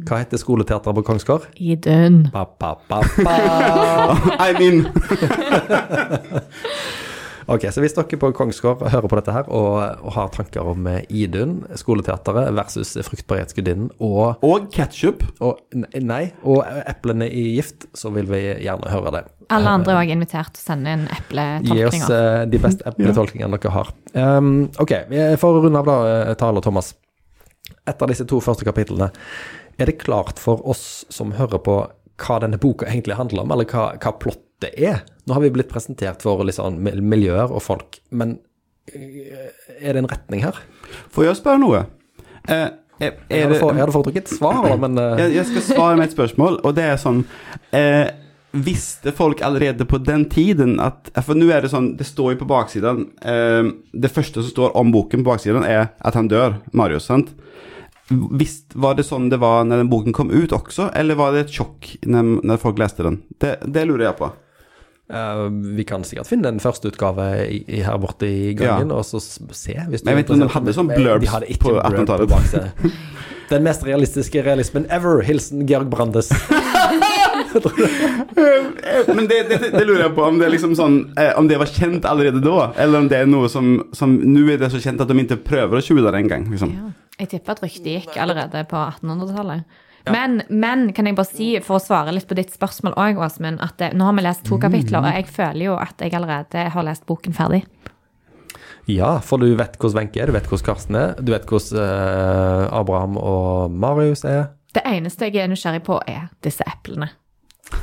Hva 0.07 0.21
heter 0.21 0.39
skoleteateret 0.41 0.95
på 0.97 1.03
Kongsgård? 1.07 1.47
Idun. 1.59 2.21
Ba, 2.33 2.45
ba, 2.59 2.75
ba, 2.87 3.01
ba. 3.23 3.37
I 4.47 4.53
mean 4.57 4.87
Ok, 7.47 7.63
så 7.71 7.79
hvis 7.79 7.93
dere 7.95 8.17
på 8.19 8.27
Kongsgård 8.35 8.81
hører 8.91 9.07
på 9.07 9.17
dette 9.21 9.31
her 9.31 9.47
og, 9.55 9.77
og 10.03 10.11
har 10.17 10.31
tanker 10.35 10.67
om 10.67 10.87
eh, 10.91 11.05
Idun, 11.15 11.61
skoleteateret 11.79 12.51
versus 12.57 12.91
fruktbarhetsgudinnen 13.07 13.87
og, 14.03 14.43
Og 14.43 14.67
ketsjup. 14.75 15.23
og 15.39 15.61
Nei, 15.95 16.25
og 16.43 16.65
eplene 16.83 17.29
i 17.31 17.45
gift, 17.55 17.87
så 17.95 18.11
vil 18.15 18.27
vi 18.27 18.41
gjerne 18.65 18.91
høre 18.91 19.13
det. 19.15 19.23
Alle 19.55 19.77
andre 19.79 19.95
er 19.95 20.01
òg 20.01 20.11
invitert 20.17 20.51
til 20.57 20.65
å 20.65 20.67
sende 20.73 20.97
inn 20.97 21.07
Gi 21.07 21.79
oss 21.87 22.01
epletolkninger. 22.03 22.19
eh, 22.19 22.45
de 22.51 22.61
beste 22.67 22.87
epletolkningene 22.91 23.55
dere 23.63 23.75
har. 23.77 23.93
Um, 24.11 24.53
ok, 24.83 24.97
for 25.39 25.55
å 25.55 25.63
runde 25.63 25.79
av 25.79 25.87
da, 25.87 25.97
eh, 26.17 26.35
Tale 26.43 26.59
og 26.59 26.67
Thomas. 26.67 26.91
Etter 27.87 28.11
disse 28.11 28.27
to 28.27 28.41
første 28.43 28.67
kapitlene, 28.67 29.07
er 29.77 29.91
det 29.91 29.99
klart 30.01 30.39
for 30.41 30.63
oss 30.67 31.05
som 31.13 31.35
hører 31.37 31.61
på 31.63 31.77
hva 32.17 32.39
denne 32.41 32.57
boka 32.61 32.87
egentlig 32.89 33.17
handler 33.17 33.45
om, 33.45 33.53
eller 33.53 33.67
hva, 33.69 33.91
hva 34.01 34.13
plottet 34.17 34.73
er? 34.73 35.03
Nå 35.27 35.35
har 35.37 35.43
vi 35.43 35.53
blitt 35.53 35.69
presentert 35.69 36.23
for 36.25 36.41
liksom, 36.47 36.79
miljøer 36.81 37.51
og 37.53 37.61
folk, 37.61 37.99
men 38.09 38.39
eh, 38.89 39.51
er 39.77 39.93
det 39.93 40.01
en 40.01 40.09
retning 40.09 40.45
her? 40.47 40.57
Får 41.13 41.29
jeg 41.29 41.39
spørre 41.41 41.61
noe? 41.61 41.83
Eh, 42.47 42.69
er, 42.97 43.11
Jeg 43.29 43.43
er 43.43 43.43
hadde, 43.43 43.53
det, 43.53 43.59
for, 43.61 43.75
jeg 43.75 43.83
hadde 43.83 43.93
foretrukket 43.93 44.31
svar, 44.33 44.71
men 44.81 44.97
eh, 45.01 45.19
jeg, 45.21 45.35
jeg 45.37 45.49
skal 45.51 45.67
svare 45.69 45.99
med 45.99 46.07
et 46.07 46.15
spørsmål, 46.17 46.61
og 46.65 46.73
det 46.77 46.87
er 46.87 47.01
sånn 47.01 47.21
eh, 47.75 48.07
Visste 48.57 49.11
folk 49.13 49.41
allerede 49.43 49.85
på 49.85 49.99
den 50.01 50.23
tiden 50.31 50.77
at 50.81 51.11
For 51.19 51.37
nå 51.37 51.49
er 51.51 51.65
det 51.65 51.69
sånn, 51.69 51.91
det 51.99 52.07
står 52.07 52.31
jo 52.33 52.39
på 52.39 52.47
baksiden 52.49 53.03
eh, 53.27 53.67
Det 53.91 54.09
første 54.09 54.39
som 54.39 54.49
står 54.49 54.77
om 54.79 54.93
boken 54.95 55.21
på 55.21 55.29
baksiden, 55.29 55.67
er 55.67 55.91
at 55.99 56.17
han 56.17 56.31
dør, 56.31 56.55
Marius, 56.71 57.09
sant? 57.11 57.35
Visst, 58.09 58.71
var 58.79 58.95
det 58.95 59.03
sånn 59.03 59.27
det 59.31 59.39
var 59.41 59.65
når 59.67 59.83
den 59.83 59.89
boken 59.91 60.15
kom 60.15 60.29
ut 60.31 60.53
også, 60.55 60.91
eller 60.95 61.17
var 61.19 61.33
det 61.35 61.47
et 61.47 61.55
sjokk 61.57 61.89
når, 62.07 62.37
når 62.47 62.61
folk 62.61 62.79
leste 62.79 63.03
den? 63.03 63.21
Det, 63.41 63.57
det 63.67 63.83
lurer 63.89 64.09
jeg 64.09 64.19
på. 64.21 64.29
Uh, 65.07 65.47
vi 65.75 65.85
kan 65.87 66.03
sikkert 66.03 66.27
finne 66.27 66.49
en 66.51 66.59
førsteutgave 66.59 67.25
i, 67.45 67.61
i 67.77 67.83
her 67.83 67.99
borte 68.03 68.27
i 68.27 68.51
gangen, 68.59 68.91
og 68.91 69.05
så 69.07 69.21
se. 69.23 69.75
Hvis 69.87 70.03
du 70.03 70.07
Men 70.07 70.17
jeg 70.17 70.17
vet 70.17 70.25
ikke 70.25 70.35
om 70.35 70.43
de 70.43 70.49
hadde 70.55 70.75
sånn 70.75 70.91
blurbs 70.91 71.23
de 71.23 71.31
hadde 71.31 71.51
ikke 71.53 71.63
på 71.63 71.75
blurb 71.77 72.03
1800-tallet. 72.03 72.97
Den 73.51 73.63
mest 73.63 73.85
realistiske 73.87 74.41
realismen 74.43 74.83
ever. 74.91 75.21
Hilsen 75.23 75.63
Georg 75.67 75.87
Brandes. 75.91 76.27
Men 79.07 79.27
det, 79.27 79.37
det, 79.47 79.57
det 79.71 79.85
lurer 79.87 80.03
jeg 80.03 80.13
på, 80.17 80.23
om 80.25 80.35
det 80.39 80.49
er 80.49 80.51
liksom 80.51 80.73
sånn 80.77 80.97
eh, 81.19 81.31
Om 81.39 81.47
det 81.47 81.57
var 81.61 81.69
kjent 81.71 82.05
allerede 82.09 82.41
da, 82.43 82.71
eller 82.75 83.05
om 83.05 83.07
det 83.09 83.21
er 83.21 83.29
noe 83.29 83.47
som, 83.51 83.77
som 83.95 84.13
Nå 84.19 84.43
er 84.51 84.59
det 84.59 84.69
så 84.73 84.81
kjent 84.83 85.01
at 85.03 85.09
de 85.09 85.23
ikke 85.23 85.39
prøver 85.47 85.79
å 85.79 85.83
skjule 85.83 86.11
det 86.11 86.19
engang. 86.25 86.49
Liksom. 86.51 86.73
Ja. 86.75 86.91
Jeg 87.17 87.31
tipper 87.31 87.55
at 87.55 87.63
ryktet 87.65 87.87
gikk 87.89 88.17
allerede 88.21 88.63
på 88.69 88.77
1800-tallet. 88.77 89.83
Men, 90.13 90.41
men 90.47 90.91
kan 90.95 91.09
jeg 91.09 91.17
bare 91.17 91.29
si, 91.29 91.47
for 91.65 91.79
å 91.79 91.83
svare 91.83 92.13
litt 92.15 92.27
på 92.29 92.37
ditt 92.37 92.53
spørsmål 92.53 92.95
òg, 92.95 93.19
Åsmund, 93.25 93.59
at 93.63 93.75
det, 93.81 93.91
nå 93.97 94.07
har 94.07 94.15
vi 94.15 94.23
lest 94.23 94.45
to 94.47 94.59
kapitler, 94.61 95.03
og 95.03 95.17
jeg 95.17 95.27
føler 95.27 95.65
jo 95.65 95.75
at 95.81 95.99
jeg 96.03 96.15
allerede 96.15 96.67
har 96.73 96.87
lest 96.87 97.07
boken 97.09 97.35
ferdig. 97.35 97.63
Ja, 98.87 99.17
for 99.19 99.43
du 99.43 99.49
vet 99.59 99.75
hvordan 99.75 99.99
Wenche 99.99 100.21
er, 100.23 100.29
du 100.29 100.37
vet 100.37 100.47
hvordan 100.47 100.67
Karsten 100.69 100.95
er, 100.95 101.17
du 101.19 101.33
vet 101.33 101.47
hvordan 101.49 101.81
uh, 101.81 102.77
Abraham 102.79 103.17
og 103.19 103.73
Marius 103.75 104.23
er. 104.23 104.53
Det 104.77 104.85
eneste 104.87 105.27
jeg 105.27 105.43
er 105.43 105.51
nysgjerrig 105.51 105.83
på, 105.83 105.97
er 106.07 106.29
disse 106.45 106.63
eplene. 106.69 107.09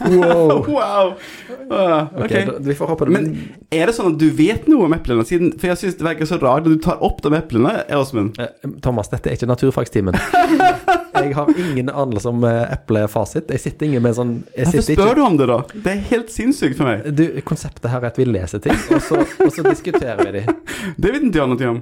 Wow. 0.00 0.64
Wow! 0.74 1.14
Uh, 1.70 2.08
okay. 2.24 2.46
okay. 2.46 2.48
vi 2.60 2.74
får 2.74 2.86
håpe 2.86 3.04
det. 3.04 3.12
Men 3.14 3.28
er 3.72 3.88
det 3.88 3.94
sånn 3.96 4.14
at 4.14 4.18
du 4.20 4.26
vet 4.36 4.66
noe 4.70 4.88
om 4.88 4.94
eplene? 4.96 5.24
Siden, 5.28 5.52
for 5.60 5.70
jeg 5.70 5.80
syns 5.80 5.98
det 6.00 6.06
virker 6.06 6.28
så 6.28 6.38
rart 6.42 6.66
når 6.66 6.76
du 6.76 6.82
tar 6.84 7.00
opp 7.04 7.22
de 7.24 7.32
eplene, 7.38 7.72
Åsmund. 7.94 8.40
Eh, 8.40 8.68
Thomas, 8.84 9.10
dette 9.12 9.30
er 9.30 9.38
ikke 9.38 9.48
naturfagstimen. 9.50 10.18
Jeg 11.14 11.30
har 11.36 11.50
ingen 11.56 11.88
anelse 11.88 12.28
om 12.28 12.42
eh, 12.44 12.72
eplefasit. 12.74 13.50
Jeg 13.54 13.62
sitter 13.62 13.86
ingen 13.86 14.02
med 14.04 14.16
sånn 14.16 14.32
Hvorfor 14.50 14.82
spør 14.82 14.98
spør 14.98 15.14
du 15.14 15.22
om 15.22 15.36
det, 15.38 15.46
da? 15.48 15.58
Det 15.72 15.92
er 15.92 16.00
helt 16.10 16.32
sinnssykt 16.34 16.76
for 16.80 16.90
meg. 16.90 17.06
Du, 17.16 17.22
konseptet 17.46 17.86
her 17.92 18.02
er 18.02 18.10
at 18.10 18.18
vi 18.18 18.26
leser 18.28 18.62
ting, 18.64 18.76
og 18.90 18.98
så, 19.04 19.22
og 19.22 19.52
så 19.54 19.64
diskuterer 19.66 20.20
vi 20.26 20.40
de. 20.40 20.42
Det 21.00 21.14
vet 21.14 21.22
ikke 21.22 21.40
jeg 21.40 21.52
noe 21.54 21.70
om. 21.70 21.78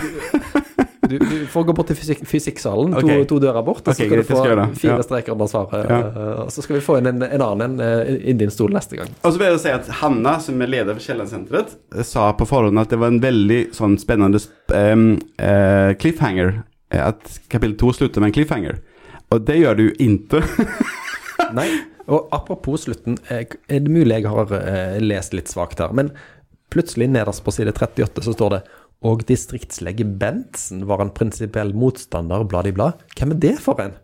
Du, 1.08 1.18
du 1.18 1.46
får 1.46 1.64
gå 1.68 1.72
bort 1.76 1.90
til 1.90 1.98
fysikk, 1.98 2.22
fysikksalen, 2.28 2.94
to, 2.94 3.02
okay. 3.04 3.24
to 3.28 3.38
dører 3.42 3.64
bort, 3.64 3.82
og 3.84 3.92
så 3.92 3.98
så 3.98 4.06
skal 4.06 4.22
du 4.22 4.28
få 4.28 4.66
fire 4.80 5.04
streker 5.04 5.34
under 5.34 5.50
svaret. 5.50 5.90
Ja. 5.90 5.98
eh, 6.00 6.40
Og 6.44 6.52
så 6.54 6.64
skal 6.64 6.78
vi 6.78 6.82
få 6.84 6.98
inn 7.00 7.10
en, 7.10 7.22
en 7.26 7.44
annen 7.44 7.74
en 7.78 7.84
eh, 7.84 8.14
inn 8.30 8.40
din 8.40 8.52
stol 8.52 8.72
neste 8.74 8.98
gang. 8.98 9.12
Og 9.22 9.34
så 9.34 9.40
vil 9.40 9.50
jeg 9.50 9.62
si 9.66 9.74
at 9.74 9.90
Hanna, 10.00 10.38
som 10.42 10.62
er 10.64 10.72
leder 10.72 10.96
for 10.96 11.04
Kiellandsenteret, 11.04 11.74
sa 12.08 12.30
på 12.38 12.48
forhånd 12.48 12.80
at 12.80 12.92
det 12.92 13.00
var 13.02 13.12
en 13.12 13.20
veldig 13.22 13.60
sånn 13.76 13.98
spennende 14.00 14.40
sp 14.40 14.72
em, 14.74 15.08
eh, 15.36 15.92
cliffhanger. 16.00 16.62
At 16.94 17.40
kapittel 17.52 17.76
to 17.80 17.92
slutter 17.96 18.22
med 18.22 18.30
en 18.30 18.38
cliffhanger. 18.38 18.78
Og 19.34 19.44
det 19.44 19.58
gjør 19.60 19.80
det 19.80 19.88
jo 19.90 19.96
ikke. 20.08 20.44
Nei, 21.58 21.68
og 22.06 22.30
apropos 22.36 22.86
slutten, 22.86 23.18
er 23.28 23.48
det 23.68 23.90
mulig 23.92 24.20
jeg 24.20 24.30
har 24.30 24.52
lest 25.02 25.34
litt 25.36 25.50
svakt 25.52 25.80
her, 25.82 25.92
men 25.96 26.12
plutselig 26.74 27.08
nederst 27.10 27.44
på 27.44 27.52
side 27.54 27.72
38 27.72 28.24
så 28.24 28.32
står 28.34 28.56
det 28.56 28.60
og 29.04 29.26
distriktslege 29.28 30.06
Bentsen 30.20 30.86
var 30.88 31.02
en 31.04 31.12
prinsipiell 31.14 31.74
motstander, 31.76 32.46
blad 32.48 32.70
i 32.70 32.74
blad. 32.76 33.04
Hvem 33.18 33.36
er 33.36 33.42
det 33.42 33.54
for 33.62 33.80
en? 33.82 33.98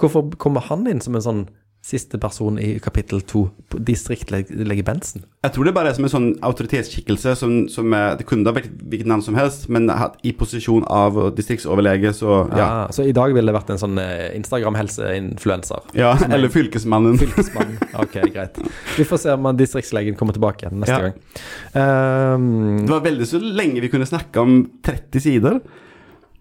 Hvorfor 0.00 0.32
kommer 0.40 0.64
han 0.68 0.86
inn 0.88 1.02
som 1.04 1.16
en 1.16 1.24
sånn 1.24 1.44
siste 1.86 2.18
person 2.18 2.56
i 2.58 2.80
kapittel 2.82 3.20
to, 3.22 3.44
distriktlege 3.86 4.82
Bensen? 4.86 5.22
Jeg 5.46 5.52
tror 5.54 5.68
det 5.68 5.74
bare 5.76 5.92
er 5.92 5.94
som 5.94 6.06
en 6.08 6.10
sånn 6.10 6.26
autoritetsskikkelse 6.42 7.36
som, 7.38 7.52
som 7.70 7.92
er, 7.94 8.16
Det 8.18 8.26
kunne 8.26 8.42
da 8.48 8.52
vært 8.56 8.72
hvilket 8.82 9.06
navn 9.06 9.22
som 9.22 9.36
helst, 9.38 9.68
men 9.70 9.86
i 10.26 10.32
posisjon 10.34 10.82
av 10.90 11.18
distriktsoverlege, 11.36 12.10
så 12.16 12.40
ja. 12.50 12.58
Ja. 12.58 12.68
Så 12.90 13.06
i 13.06 13.14
dag 13.14 13.32
ville 13.36 13.46
det 13.52 13.54
vært 13.56 13.70
en 13.70 13.78
sånn 13.78 13.98
eh, 14.02 14.32
Instagram-helseinfluenser. 14.40 15.86
ja 15.94 16.16
eller 16.26 16.50
fylkesmannen. 16.52 17.18
Fylkesmannen, 17.22 17.78
Ok, 18.02 18.18
greit. 18.34 18.58
Vi 18.98 19.04
får 19.06 19.22
se 19.22 19.32
om 19.38 19.46
distriktslegen 19.56 20.16
kommer 20.18 20.34
tilbake 20.36 20.66
igjen 20.66 20.80
neste 20.82 20.96
Ja. 20.96 21.06
gang. 21.06 22.34
Um, 22.34 22.86
Det 22.86 22.90
var 22.92 23.00
veldig 23.06 23.26
så 23.30 23.38
lenge 23.40 23.80
vi 23.80 23.88
kunne 23.92 24.06
snakke 24.08 24.40
om 24.42 24.64
30 24.82 25.20
sider. 25.20 25.60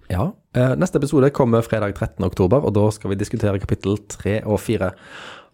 ja. 0.10 0.32
Eh, 0.56 0.72
neste 0.80 0.96
episode 1.02 1.30
kommer 1.36 1.60
fredag 1.62 1.96
13. 1.98 2.24
oktober, 2.24 2.64
og 2.64 2.72
da 2.74 2.86
skal 2.96 3.10
vi 3.12 3.16
diskutere 3.20 3.60
kapittel 3.60 3.98
3 4.08 4.38
og 4.46 4.60
4. 4.64 4.92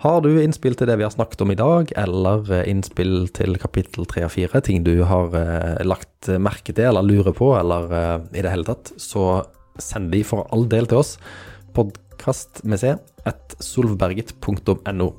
Har 0.02 0.24
du 0.26 0.32
innspill 0.41 0.74
til 0.74 0.89
det 0.89 0.95
vi 0.97 1.06
har 1.06 1.14
snakket 1.14 1.43
om 1.45 1.52
i 1.54 1.60
dag, 1.60 1.91
eller 2.02 2.47
eh, 2.49 2.68
innspill 2.72 3.28
til 3.38 3.54
kapittel 3.62 4.08
3 4.10 4.24
og 4.26 4.32
4, 4.34 4.62
ting 4.66 4.82
du 4.82 5.04
har 5.06 5.36
eh, 5.38 5.84
lagt 5.86 6.32
merke 6.41 6.74
til 6.74 6.89
eller 6.89 7.06
lurer 7.06 7.36
på, 7.38 7.52
eller 7.60 7.93
eh, 7.93 8.16
i 8.34 8.41
det 8.41 8.49
hele 8.49 8.66
tatt, 8.66 8.95
så 8.97 9.43
send 9.78 10.10
de 10.16 10.24
for 10.26 10.49
all 10.49 10.66
del 10.72 10.89
til 10.89 11.04
oss. 11.04 11.20
Podkast 11.78 12.64
med 12.66 12.82
C, 12.82 12.95
at 13.30 13.56
solvberget.no. 13.62 15.12